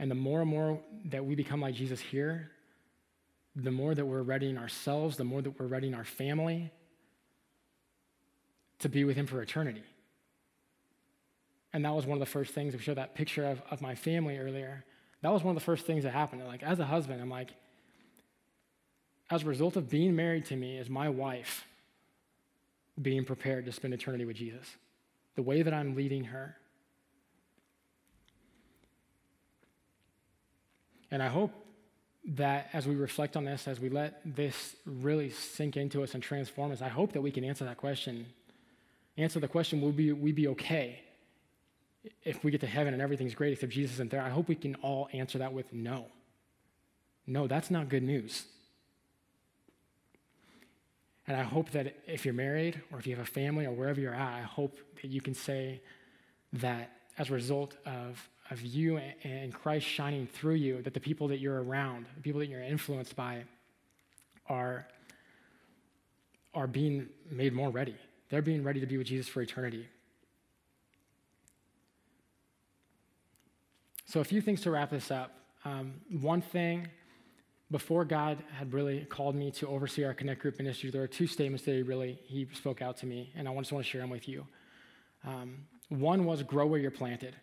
And 0.00 0.10
the 0.10 0.16
more 0.16 0.40
and 0.40 0.48
more 0.48 0.80
that 1.10 1.26
we 1.26 1.34
become 1.34 1.60
like 1.60 1.74
Jesus 1.74 2.00
here, 2.00 2.50
the 3.54 3.70
more 3.70 3.94
that 3.94 4.06
we're 4.06 4.22
readying 4.22 4.56
ourselves, 4.56 5.18
the 5.18 5.24
more 5.24 5.42
that 5.42 5.60
we're 5.60 5.66
readying 5.66 5.94
our 5.94 6.04
family 6.04 6.72
to 8.78 8.88
be 8.88 9.04
with 9.04 9.14
Him 9.14 9.26
for 9.26 9.42
eternity. 9.42 9.84
And 11.74 11.84
that 11.84 11.94
was 11.94 12.06
one 12.06 12.16
of 12.16 12.20
the 12.20 12.32
first 12.32 12.54
things, 12.54 12.72
we 12.72 12.80
showed 12.80 12.96
that 12.96 13.14
picture 13.14 13.44
of, 13.44 13.60
of 13.70 13.82
my 13.82 13.94
family 13.94 14.38
earlier. 14.38 14.86
That 15.20 15.32
was 15.32 15.44
one 15.44 15.54
of 15.54 15.60
the 15.60 15.64
first 15.64 15.84
things 15.84 16.04
that 16.04 16.14
happened. 16.14 16.46
Like, 16.46 16.62
as 16.62 16.80
a 16.80 16.86
husband, 16.86 17.20
I'm 17.20 17.28
like, 17.28 17.50
as 19.30 19.42
a 19.42 19.46
result 19.46 19.76
of 19.76 19.90
being 19.90 20.16
married 20.16 20.46
to 20.46 20.56
me, 20.56 20.78
is 20.78 20.88
my 20.88 21.10
wife 21.10 21.66
being 23.00 23.26
prepared 23.26 23.66
to 23.66 23.72
spend 23.72 23.92
eternity 23.92 24.24
with 24.24 24.36
Jesus. 24.36 24.66
The 25.34 25.42
way 25.42 25.60
that 25.60 25.74
I'm 25.74 25.94
leading 25.94 26.24
her, 26.24 26.56
And 31.10 31.22
I 31.22 31.28
hope 31.28 31.52
that 32.24 32.68
as 32.72 32.86
we 32.86 32.94
reflect 32.94 33.36
on 33.36 33.44
this, 33.44 33.66
as 33.66 33.80
we 33.80 33.88
let 33.88 34.20
this 34.24 34.76
really 34.84 35.30
sink 35.30 35.76
into 35.76 36.02
us 36.02 36.14
and 36.14 36.22
transform 36.22 36.70
us, 36.72 36.82
I 36.82 36.88
hope 36.88 37.12
that 37.12 37.20
we 37.20 37.30
can 37.30 37.44
answer 37.44 37.64
that 37.64 37.78
question. 37.78 38.26
Answer 39.16 39.40
the 39.40 39.48
question, 39.48 39.80
will 39.80 39.90
we, 39.90 40.12
we 40.12 40.32
be 40.32 40.48
okay 40.48 41.00
if 42.22 42.44
we 42.44 42.50
get 42.50 42.60
to 42.60 42.66
heaven 42.66 42.92
and 42.92 43.02
everything's 43.02 43.34
great 43.34 43.52
except 43.52 43.72
Jesus 43.72 43.94
isn't 43.94 44.10
there? 44.10 44.22
I 44.22 44.30
hope 44.30 44.48
we 44.48 44.54
can 44.54 44.74
all 44.76 45.08
answer 45.12 45.38
that 45.38 45.52
with 45.52 45.72
no. 45.72 46.06
No, 47.26 47.46
that's 47.46 47.70
not 47.70 47.88
good 47.88 48.02
news. 48.02 48.44
And 51.26 51.36
I 51.36 51.42
hope 51.42 51.70
that 51.70 51.94
if 52.06 52.24
you're 52.24 52.34
married 52.34 52.80
or 52.92 52.98
if 52.98 53.06
you 53.06 53.14
have 53.14 53.24
a 53.24 53.30
family 53.30 53.64
or 53.64 53.72
wherever 53.72 54.00
you're 54.00 54.14
at, 54.14 54.38
I 54.38 54.42
hope 54.42 54.78
that 55.00 55.08
you 55.08 55.20
can 55.20 55.34
say 55.34 55.80
that 56.54 56.90
as 57.20 57.30
a 57.30 57.34
result 57.34 57.76
of 57.84 58.28
of 58.50 58.60
you 58.62 58.98
and 59.22 59.54
Christ 59.54 59.86
shining 59.86 60.26
through 60.26 60.56
you, 60.56 60.82
that 60.82 60.92
the 60.92 61.00
people 61.00 61.28
that 61.28 61.38
you're 61.38 61.62
around, 61.62 62.06
the 62.16 62.22
people 62.22 62.40
that 62.40 62.48
you're 62.48 62.62
influenced 62.62 63.14
by, 63.14 63.44
are, 64.48 64.88
are 66.52 66.66
being 66.66 67.08
made 67.30 67.52
more 67.52 67.70
ready. 67.70 67.94
They're 68.28 68.42
being 68.42 68.64
ready 68.64 68.80
to 68.80 68.86
be 68.86 68.96
with 68.96 69.06
Jesus 69.06 69.28
for 69.28 69.40
eternity. 69.40 69.88
So, 74.06 74.18
a 74.18 74.24
few 74.24 74.40
things 74.40 74.62
to 74.62 74.72
wrap 74.72 74.90
this 74.90 75.12
up. 75.12 75.32
Um, 75.64 76.00
one 76.20 76.40
thing, 76.40 76.88
before 77.70 78.04
God 78.04 78.42
had 78.52 78.72
really 78.74 79.04
called 79.04 79.36
me 79.36 79.52
to 79.52 79.68
oversee 79.68 80.02
our 80.02 80.14
Connect 80.14 80.42
Group 80.42 80.58
ministry, 80.58 80.90
there 80.90 81.02
are 81.02 81.06
two 81.06 81.28
statements 81.28 81.64
that 81.66 81.76
he 81.76 81.82
really 81.82 82.18
he 82.24 82.48
spoke 82.52 82.82
out 82.82 82.96
to 82.98 83.06
me, 83.06 83.30
and 83.36 83.48
I 83.48 83.54
just 83.58 83.70
want 83.70 83.84
to 83.84 83.90
share 83.90 84.00
them 84.00 84.10
with 84.10 84.26
you. 84.26 84.44
Um, 85.24 85.58
one 85.90 86.24
was 86.24 86.42
grow 86.42 86.66
where 86.66 86.80
you're 86.80 86.90
planted. 86.90 87.36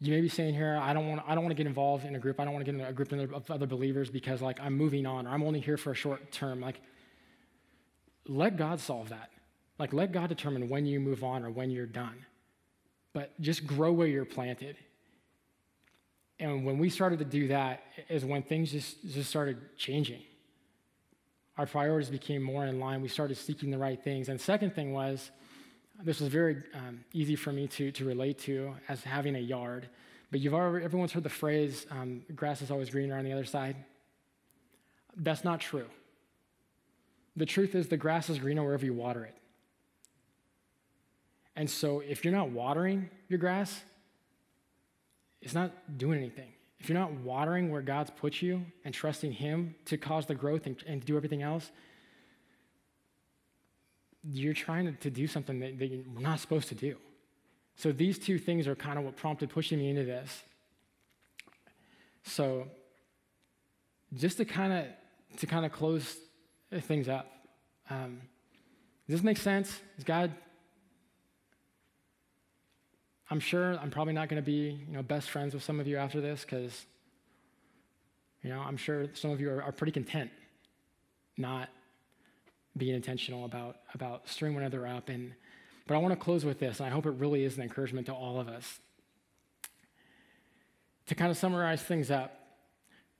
You 0.00 0.12
may 0.12 0.20
be 0.20 0.28
saying 0.28 0.54
here, 0.54 0.78
I 0.80 0.92
don't 0.92 1.08
want, 1.08 1.22
I 1.26 1.34
don't 1.34 1.44
want 1.44 1.56
to 1.56 1.62
get 1.62 1.66
involved 1.66 2.04
in 2.04 2.14
a 2.14 2.18
group. 2.18 2.40
I 2.40 2.44
don't 2.44 2.54
want 2.54 2.64
to 2.64 2.72
get 2.72 2.80
in 2.80 2.86
a 2.86 2.92
group 2.92 3.12
of 3.12 3.50
other 3.50 3.66
believers 3.66 4.10
because, 4.10 4.40
like, 4.40 4.60
I'm 4.60 4.74
moving 4.74 5.06
on 5.06 5.26
or 5.26 5.30
I'm 5.30 5.42
only 5.42 5.60
here 5.60 5.76
for 5.76 5.90
a 5.90 5.94
short 5.94 6.30
term. 6.32 6.60
Like, 6.60 6.80
let 8.26 8.56
God 8.56 8.80
solve 8.80 9.08
that. 9.08 9.30
Like, 9.78 9.92
let 9.92 10.12
God 10.12 10.28
determine 10.28 10.68
when 10.68 10.86
you 10.86 11.00
move 11.00 11.24
on 11.24 11.44
or 11.44 11.50
when 11.50 11.70
you're 11.70 11.86
done. 11.86 12.24
But 13.12 13.38
just 13.40 13.66
grow 13.66 13.92
where 13.92 14.06
you're 14.06 14.24
planted. 14.24 14.76
And 16.38 16.64
when 16.64 16.78
we 16.78 16.90
started 16.90 17.18
to 17.18 17.24
do 17.24 17.48
that, 17.48 17.82
is 18.08 18.24
when 18.24 18.42
things 18.42 18.70
just, 18.70 19.02
just 19.08 19.28
started 19.28 19.76
changing. 19.76 20.22
Our 21.56 21.66
priorities 21.66 22.10
became 22.10 22.42
more 22.42 22.64
in 22.64 22.78
line. 22.78 23.02
We 23.02 23.08
started 23.08 23.36
seeking 23.36 23.72
the 23.72 23.78
right 23.78 24.00
things. 24.00 24.28
And 24.28 24.40
second 24.40 24.76
thing 24.76 24.92
was, 24.92 25.32
this 26.02 26.20
was 26.20 26.28
very 26.28 26.62
um, 26.74 27.04
easy 27.12 27.34
for 27.34 27.52
me 27.52 27.66
to, 27.68 27.90
to 27.92 28.04
relate 28.04 28.38
to 28.40 28.74
as 28.88 29.02
having 29.02 29.34
a 29.36 29.40
yard. 29.40 29.88
But 30.30 30.40
you've 30.40 30.54
already, 30.54 30.84
everyone's 30.84 31.12
heard 31.12 31.24
the 31.24 31.28
phrase, 31.28 31.86
um, 31.90 32.22
grass 32.34 32.62
is 32.62 32.70
always 32.70 32.90
greener 32.90 33.16
on 33.16 33.24
the 33.24 33.32
other 33.32 33.44
side. 33.44 33.76
That's 35.16 35.42
not 35.42 35.60
true. 35.60 35.86
The 37.36 37.46
truth 37.46 37.74
is, 37.74 37.88
the 37.88 37.96
grass 37.96 38.28
is 38.30 38.38
greener 38.38 38.62
wherever 38.62 38.84
you 38.84 38.94
water 38.94 39.24
it. 39.24 39.34
And 41.56 41.68
so, 41.68 42.00
if 42.00 42.24
you're 42.24 42.34
not 42.34 42.50
watering 42.50 43.10
your 43.28 43.38
grass, 43.38 43.80
it's 45.40 45.54
not 45.54 45.98
doing 45.98 46.18
anything. 46.18 46.52
If 46.78 46.88
you're 46.88 46.98
not 46.98 47.12
watering 47.12 47.70
where 47.70 47.82
God's 47.82 48.10
put 48.10 48.40
you 48.40 48.64
and 48.84 48.94
trusting 48.94 49.32
Him 49.32 49.74
to 49.86 49.96
cause 49.96 50.26
the 50.26 50.34
growth 50.34 50.66
and, 50.66 50.80
and 50.86 51.04
do 51.04 51.16
everything 51.16 51.42
else, 51.42 51.70
you're 54.24 54.54
trying 54.54 54.96
to, 54.96 55.10
do 55.10 55.26
something 55.26 55.60
that, 55.60 55.78
that 55.78 55.86
you're 55.86 56.04
not 56.20 56.40
supposed 56.40 56.68
to 56.68 56.74
do. 56.74 56.96
So 57.76 57.92
these 57.92 58.18
two 58.18 58.38
things 58.38 58.66
are 58.66 58.74
kind 58.74 58.98
of 58.98 59.04
what 59.04 59.16
prompted 59.16 59.50
pushing 59.50 59.78
me 59.78 59.90
into 59.90 60.04
this. 60.04 60.42
So 62.24 62.66
just 64.14 64.38
to 64.38 64.44
kind 64.44 64.72
of 64.72 64.86
to 65.38 65.46
kind 65.46 65.64
of 65.64 65.72
close 65.72 66.16
things 66.72 67.08
up, 67.08 67.30
um, 67.90 68.20
does 69.06 69.20
this 69.20 69.22
make 69.22 69.36
sense? 69.36 69.80
Is 69.96 70.04
God? 70.04 70.32
I'm 73.30 73.40
sure 73.40 73.78
I'm 73.78 73.90
probably 73.90 74.14
not 74.14 74.28
going 74.28 74.42
to 74.42 74.46
be 74.46 74.84
you 74.88 74.94
know 74.94 75.02
best 75.02 75.30
friends 75.30 75.54
with 75.54 75.62
some 75.62 75.80
of 75.80 75.86
you 75.86 75.96
after 75.96 76.20
this 76.20 76.42
because 76.42 76.86
you 78.42 78.50
know 78.50 78.60
I'm 78.60 78.76
sure 78.76 79.06
some 79.14 79.30
of 79.30 79.40
you 79.40 79.50
are, 79.50 79.62
are 79.62 79.72
pretty 79.72 79.92
content 79.92 80.30
not 81.38 81.68
being 82.76 82.94
intentional 82.94 83.44
about 83.44 83.76
about 83.94 84.28
stirring 84.28 84.54
one 84.54 84.62
another 84.62 84.86
up 84.86 85.08
and 85.08 85.32
but 85.88 85.94
I 85.94 85.98
want 85.98 86.12
to 86.12 86.22
close 86.22 86.44
with 86.44 86.60
this, 86.60 86.80
and 86.80 86.86
I 86.86 86.90
hope 86.90 87.06
it 87.06 87.12
really 87.12 87.44
is 87.44 87.56
an 87.56 87.62
encouragement 87.62 88.06
to 88.06 88.12
all 88.12 88.38
of 88.38 88.46
us. 88.46 88.78
To 91.06 91.14
kind 91.14 91.30
of 91.30 91.38
summarize 91.38 91.82
things 91.82 92.10
up, 92.10 92.38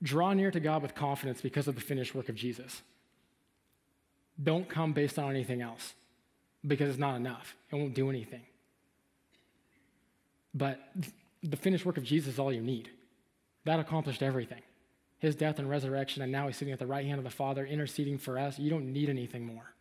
draw 0.03 0.33
near 0.33 0.51
to 0.51 0.59
God 0.59 0.83
with 0.83 0.93
confidence 0.93 1.41
because 1.41 1.67
of 1.67 1.73
the 1.73 1.81
finished 1.81 2.13
work 2.13 2.29
of 2.29 2.35
Jesus. 2.35 2.83
Don't 4.41 4.69
come 4.69 4.93
based 4.93 5.17
on 5.17 5.31
anything 5.31 5.63
else 5.63 5.95
because 6.65 6.89
it's 6.89 6.99
not 6.99 7.15
enough. 7.15 7.55
It 7.71 7.75
won't 7.75 7.95
do 7.95 8.07
anything. 8.07 8.43
But 10.53 10.79
the 11.41 11.57
finished 11.57 11.87
work 11.87 11.97
of 11.97 12.03
Jesus 12.03 12.33
is 12.33 12.39
all 12.39 12.53
you 12.53 12.61
need. 12.61 12.89
That 13.65 13.79
accomplished 13.79 14.21
everything. 14.21 14.61
His 15.19 15.35
death 15.35 15.59
and 15.59 15.69
resurrection, 15.69 16.21
and 16.21 16.31
now 16.31 16.47
he's 16.47 16.57
sitting 16.57 16.73
at 16.73 16.79
the 16.79 16.87
right 16.87 17.05
hand 17.05 17.17
of 17.17 17.23
the 17.23 17.29
Father 17.29 17.65
interceding 17.65 18.17
for 18.17 18.39
us. 18.39 18.57
You 18.57 18.69
don't 18.69 18.91
need 18.91 19.09
anything 19.09 19.45
more. 19.45 19.73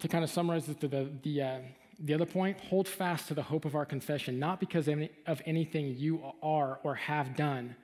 to 0.00 0.08
kind 0.08 0.24
of 0.24 0.30
summarize 0.30 0.66
the, 0.66 0.88
the, 0.88 1.10
the, 1.22 1.42
uh, 1.42 1.58
the 2.00 2.14
other 2.14 2.26
point, 2.26 2.58
hold 2.58 2.88
fast 2.88 3.28
to 3.28 3.34
the 3.34 3.42
hope 3.42 3.64
of 3.64 3.74
our 3.74 3.84
confession, 3.84 4.38
not 4.38 4.58
because 4.58 4.88
of, 4.88 4.94
any, 4.94 5.10
of 5.26 5.40
anything 5.46 5.94
you 5.96 6.22
are 6.42 6.80
or 6.82 6.94
have 6.94 7.36
done, 7.36 7.76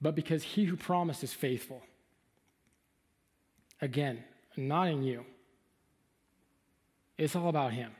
but 0.00 0.14
because 0.14 0.42
he 0.42 0.64
who 0.64 0.76
promised 0.76 1.22
is 1.22 1.32
faithful. 1.32 1.82
Again, 3.80 4.24
not 4.56 4.88
in 4.88 5.02
you. 5.02 5.24
It's 7.18 7.36
all 7.36 7.48
about 7.48 7.72
him 7.72 7.92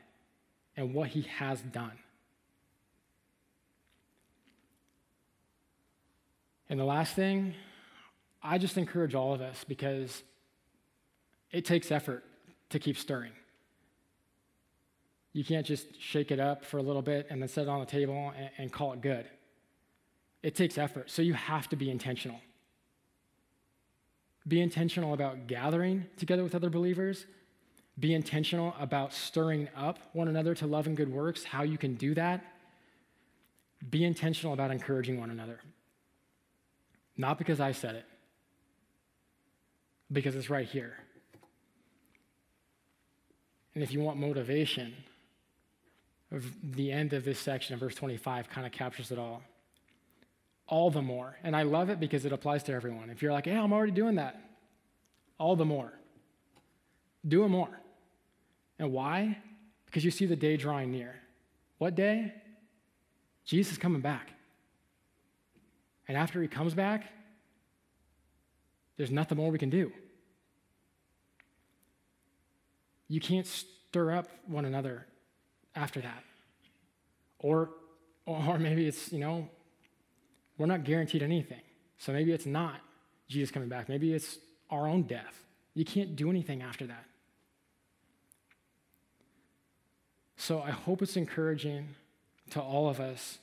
and 0.75 0.93
what 0.93 1.09
he 1.09 1.21
has 1.21 1.61
done. 1.61 1.93
And 6.69 6.79
the 6.79 6.85
last 6.85 7.13
thing, 7.13 7.53
I 8.41 8.57
just 8.57 8.77
encourage 8.77 9.15
all 9.15 9.33
of 9.33 9.41
us 9.41 9.63
because 9.67 10.23
it 11.51 11.65
takes 11.65 11.91
effort 11.91 12.23
to 12.69 12.79
keep 12.79 12.97
stirring. 12.97 13.31
You 15.33 15.43
can't 15.43 15.65
just 15.65 16.01
shake 16.01 16.31
it 16.31 16.39
up 16.39 16.63
for 16.63 16.77
a 16.77 16.81
little 16.81 17.01
bit 17.01 17.27
and 17.29 17.41
then 17.41 17.49
set 17.49 17.63
it 17.63 17.69
on 17.69 17.79
the 17.79 17.85
table 17.85 18.33
and, 18.37 18.49
and 18.57 18.71
call 18.71 18.93
it 18.93 19.01
good. 19.01 19.25
It 20.41 20.55
takes 20.55 20.77
effort, 20.77 21.09
so 21.09 21.21
you 21.21 21.33
have 21.33 21.67
to 21.69 21.75
be 21.75 21.89
intentional. 21.89 22.39
Be 24.47 24.61
intentional 24.61 25.13
about 25.13 25.47
gathering 25.47 26.05
together 26.17 26.43
with 26.43 26.55
other 26.55 26.69
believers. 26.69 27.25
Be 27.99 28.13
intentional 28.13 28.75
about 28.79 29.13
stirring 29.13 29.69
up 29.75 29.99
one 30.13 30.27
another 30.27 30.53
to 30.55 30.67
love 30.67 30.87
and 30.87 30.95
good 30.95 31.11
works, 31.11 31.43
how 31.43 31.63
you 31.63 31.77
can 31.77 31.95
do 31.95 32.13
that. 32.13 32.45
Be 33.89 34.03
intentional 34.03 34.53
about 34.53 34.71
encouraging 34.71 35.19
one 35.19 35.31
another. 35.31 35.59
Not 37.17 37.37
because 37.37 37.59
I 37.59 37.71
said 37.71 37.95
it, 37.95 38.05
because 40.11 40.35
it's 40.35 40.49
right 40.49 40.67
here. 40.67 40.97
And 43.73 43.83
if 43.83 43.91
you 43.91 43.99
want 43.99 44.17
motivation, 44.17 44.93
the 46.63 46.91
end 46.91 47.13
of 47.13 47.25
this 47.25 47.39
section 47.39 47.73
of 47.73 47.79
verse 47.79 47.95
25 47.95 48.49
kind 48.49 48.65
of 48.65 48.73
captures 48.73 49.11
it 49.11 49.19
all. 49.19 49.43
All 50.67 50.89
the 50.89 51.01
more. 51.01 51.37
And 51.43 51.55
I 51.55 51.63
love 51.63 51.89
it 51.89 51.99
because 51.99 52.25
it 52.25 52.31
applies 52.31 52.63
to 52.63 52.73
everyone. 52.73 53.09
If 53.09 53.21
you're 53.21 53.31
like, 53.31 53.45
yeah, 53.45 53.61
I'm 53.61 53.71
already 53.71 53.91
doing 53.91 54.15
that, 54.15 54.41
all 55.37 55.55
the 55.55 55.65
more. 55.65 55.93
Do 57.27 57.43
it 57.43 57.49
more. 57.49 57.79
And 58.79 58.91
why? 58.91 59.37
Because 59.85 60.03
you 60.03 60.11
see 60.11 60.25
the 60.25 60.35
day 60.35 60.57
drawing 60.57 60.91
near. 60.91 61.15
What 61.77 61.95
day? 61.95 62.33
Jesus 63.45 63.77
coming 63.77 64.01
back. 64.01 64.31
And 66.07 66.17
after 66.17 66.41
he 66.41 66.47
comes 66.47 66.73
back, 66.73 67.05
there's 68.97 69.11
nothing 69.11 69.37
more 69.37 69.51
we 69.51 69.57
can 69.57 69.69
do. 69.69 69.91
You 73.07 73.19
can't 73.19 73.45
stir 73.45 74.11
up 74.11 74.27
one 74.47 74.65
another 74.65 75.05
after 75.75 76.01
that. 76.01 76.23
Or, 77.39 77.71
or 78.25 78.57
maybe 78.57 78.87
it's, 78.87 79.11
you 79.11 79.19
know, 79.19 79.49
we're 80.57 80.65
not 80.65 80.83
guaranteed 80.83 81.21
anything. 81.21 81.61
So 81.97 82.13
maybe 82.13 82.31
it's 82.31 82.45
not 82.45 82.75
Jesus 83.27 83.51
coming 83.51 83.69
back. 83.69 83.89
Maybe 83.89 84.13
it's 84.13 84.37
our 84.69 84.87
own 84.87 85.03
death. 85.03 85.43
You 85.73 85.85
can't 85.85 86.15
do 86.15 86.29
anything 86.29 86.61
after 86.61 86.87
that. 86.87 87.05
So 90.37 90.61
I 90.61 90.71
hope 90.71 91.01
it's 91.01 91.17
encouraging 91.17 91.89
to 92.51 92.61
all 92.61 92.89
of 92.89 92.99
us 92.99 93.39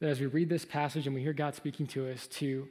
that 0.00 0.08
as 0.08 0.20
we 0.20 0.26
read 0.26 0.48
this 0.48 0.64
passage 0.64 1.06
and 1.06 1.14
we 1.14 1.22
hear 1.22 1.32
God 1.32 1.54
speaking 1.54 1.86
to 1.88 2.10
us, 2.10 2.26
to 2.26 2.68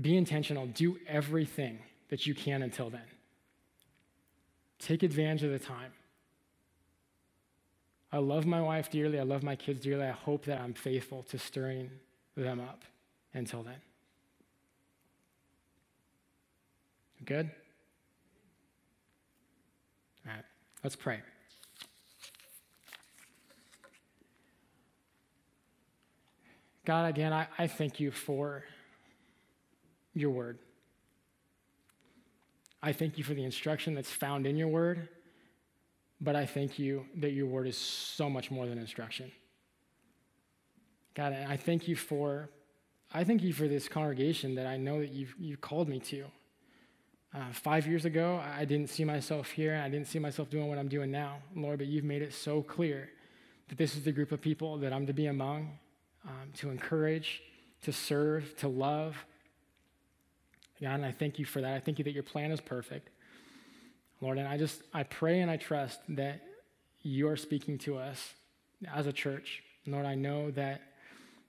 be 0.00 0.16
intentional, 0.16 0.66
do 0.66 0.98
everything 1.06 1.78
that 2.10 2.26
you 2.26 2.34
can 2.34 2.62
until 2.62 2.90
then. 2.90 3.00
Take 4.78 5.02
advantage 5.02 5.42
of 5.42 5.50
the 5.50 5.58
time. 5.58 5.92
I 8.12 8.18
love 8.18 8.46
my 8.46 8.60
wife 8.60 8.90
dearly. 8.90 9.18
I 9.18 9.24
love 9.24 9.42
my 9.42 9.56
kids 9.56 9.80
dearly. 9.80 10.04
I 10.04 10.12
hope 10.12 10.44
that 10.44 10.60
I'm 10.60 10.74
faithful 10.74 11.22
to 11.24 11.38
stirring 11.38 11.90
them 12.36 12.60
up 12.60 12.82
until 13.34 13.62
then. 13.62 13.80
Good? 17.24 17.50
All 20.26 20.32
right, 20.34 20.44
let's 20.84 20.96
pray. 20.96 21.20
God, 26.86 27.10
again, 27.10 27.32
I, 27.32 27.48
I 27.58 27.66
thank 27.66 28.00
you 28.00 28.10
for 28.10 28.64
your 30.14 30.30
word. 30.30 30.58
I 32.82 32.92
thank 32.92 33.18
you 33.18 33.24
for 33.24 33.34
the 33.34 33.42
instruction 33.44 33.94
that's 33.94 34.10
found 34.10 34.46
in 34.46 34.56
your 34.56 34.68
word. 34.68 35.08
But 36.20 36.36
I 36.36 36.46
thank 36.46 36.78
you 36.78 37.04
that 37.16 37.32
your 37.32 37.46
word 37.46 37.66
is 37.66 37.76
so 37.76 38.30
much 38.30 38.50
more 38.50 38.66
than 38.66 38.78
instruction. 38.78 39.32
God, 41.14 41.32
I 41.32 41.56
thank 41.56 41.88
you 41.88 41.96
for, 41.96 42.50
I 43.12 43.24
thank 43.24 43.42
you 43.42 43.52
for 43.52 43.66
this 43.66 43.88
congregation 43.88 44.54
that 44.54 44.66
I 44.66 44.76
know 44.76 45.00
that 45.00 45.10
you've, 45.10 45.34
you've 45.38 45.60
called 45.60 45.88
me 45.88 45.98
to. 46.00 46.24
Uh, 47.34 47.52
five 47.52 47.86
years 47.86 48.04
ago, 48.04 48.40
I 48.56 48.64
didn't 48.64 48.90
see 48.90 49.04
myself 49.04 49.50
here. 49.50 49.82
I 49.84 49.88
didn't 49.88 50.06
see 50.06 50.20
myself 50.20 50.48
doing 50.48 50.68
what 50.68 50.78
I'm 50.78 50.88
doing 50.88 51.10
now, 51.10 51.38
Lord, 51.54 51.78
but 51.78 51.88
you've 51.88 52.04
made 52.04 52.22
it 52.22 52.32
so 52.32 52.62
clear 52.62 53.10
that 53.68 53.76
this 53.76 53.96
is 53.96 54.04
the 54.04 54.12
group 54.12 54.30
of 54.30 54.40
people 54.40 54.78
that 54.78 54.92
I'm 54.92 55.06
to 55.06 55.12
be 55.12 55.26
among, 55.26 55.78
um, 56.26 56.50
to 56.56 56.70
encourage, 56.70 57.42
to 57.82 57.92
serve, 57.92 58.56
to 58.58 58.68
love. 58.68 59.16
God, 60.80 60.94
and 60.94 61.06
I 61.06 61.12
thank 61.12 61.38
you 61.38 61.44
for 61.44 61.60
that. 61.60 61.74
I 61.74 61.80
thank 61.80 61.98
you 61.98 62.04
that 62.04 62.12
your 62.12 62.22
plan 62.22 62.50
is 62.50 62.60
perfect. 62.60 63.08
Lord, 64.20 64.38
and 64.38 64.48
I 64.48 64.56
just, 64.56 64.82
I 64.92 65.02
pray 65.02 65.40
and 65.40 65.50
I 65.50 65.56
trust 65.56 66.00
that 66.10 66.42
you 67.02 67.28
are 67.28 67.36
speaking 67.36 67.78
to 67.78 67.98
us 67.98 68.34
as 68.94 69.06
a 69.06 69.12
church. 69.12 69.62
Lord, 69.86 70.06
I 70.06 70.14
know 70.14 70.50
that 70.52 70.82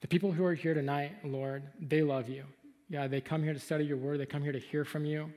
the 0.02 0.08
people 0.08 0.32
who 0.32 0.46
are 0.46 0.54
here 0.54 0.74
tonight, 0.74 1.14
Lord, 1.24 1.64
they 1.80 2.02
love 2.04 2.30
you. 2.30 2.44
God, 2.92 3.10
they 3.12 3.22
come 3.22 3.44
here 3.44 3.54
to 3.54 3.60
study 3.60 3.86
your 3.86 3.98
word, 3.98 4.20
they 4.20 4.26
come 4.26 4.44
here 4.44 4.52
to 4.52 4.60
hear 4.60 4.86
from 4.86 5.06
you. 5.06 5.32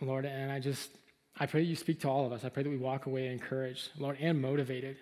Lord, 0.00 0.24
and 0.24 0.50
I 0.50 0.60
just, 0.60 0.90
I 1.38 1.46
pray 1.46 1.60
that 1.60 1.66
you 1.66 1.76
speak 1.76 2.00
to 2.00 2.08
all 2.08 2.24
of 2.24 2.32
us. 2.32 2.44
I 2.44 2.48
pray 2.48 2.62
that 2.62 2.70
we 2.70 2.76
walk 2.76 3.06
away 3.06 3.26
encouraged, 3.28 3.90
Lord, 3.98 4.16
and 4.20 4.40
motivated. 4.40 4.96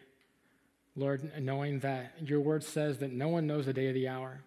Lord, 0.96 1.30
knowing 1.40 1.80
that 1.80 2.14
your 2.24 2.40
word 2.40 2.64
says 2.64 2.98
that 2.98 3.12
no 3.12 3.28
one 3.28 3.46
knows 3.46 3.66
the 3.66 3.72
day 3.72 3.86
or 3.86 3.92
the 3.92 4.08
hour. 4.08 4.40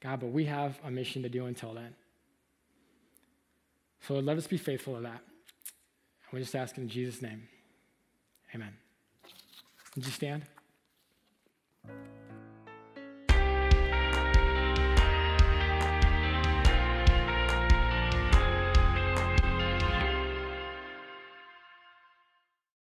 God, 0.00 0.20
but 0.20 0.32
we 0.32 0.44
have 0.46 0.78
a 0.84 0.90
mission 0.90 1.22
to 1.22 1.28
do 1.28 1.46
until 1.46 1.72
then. 1.74 1.94
So 4.06 4.18
let 4.18 4.36
us 4.36 4.46
be 4.46 4.58
faithful 4.58 4.96
to 4.96 5.00
that. 5.02 5.20
We 6.32 6.40
just 6.40 6.54
ask 6.56 6.76
in 6.76 6.88
Jesus' 6.88 7.22
name. 7.22 7.48
Amen. 8.54 8.74
Would 9.94 10.04
you 10.04 10.12
stand? 10.12 10.42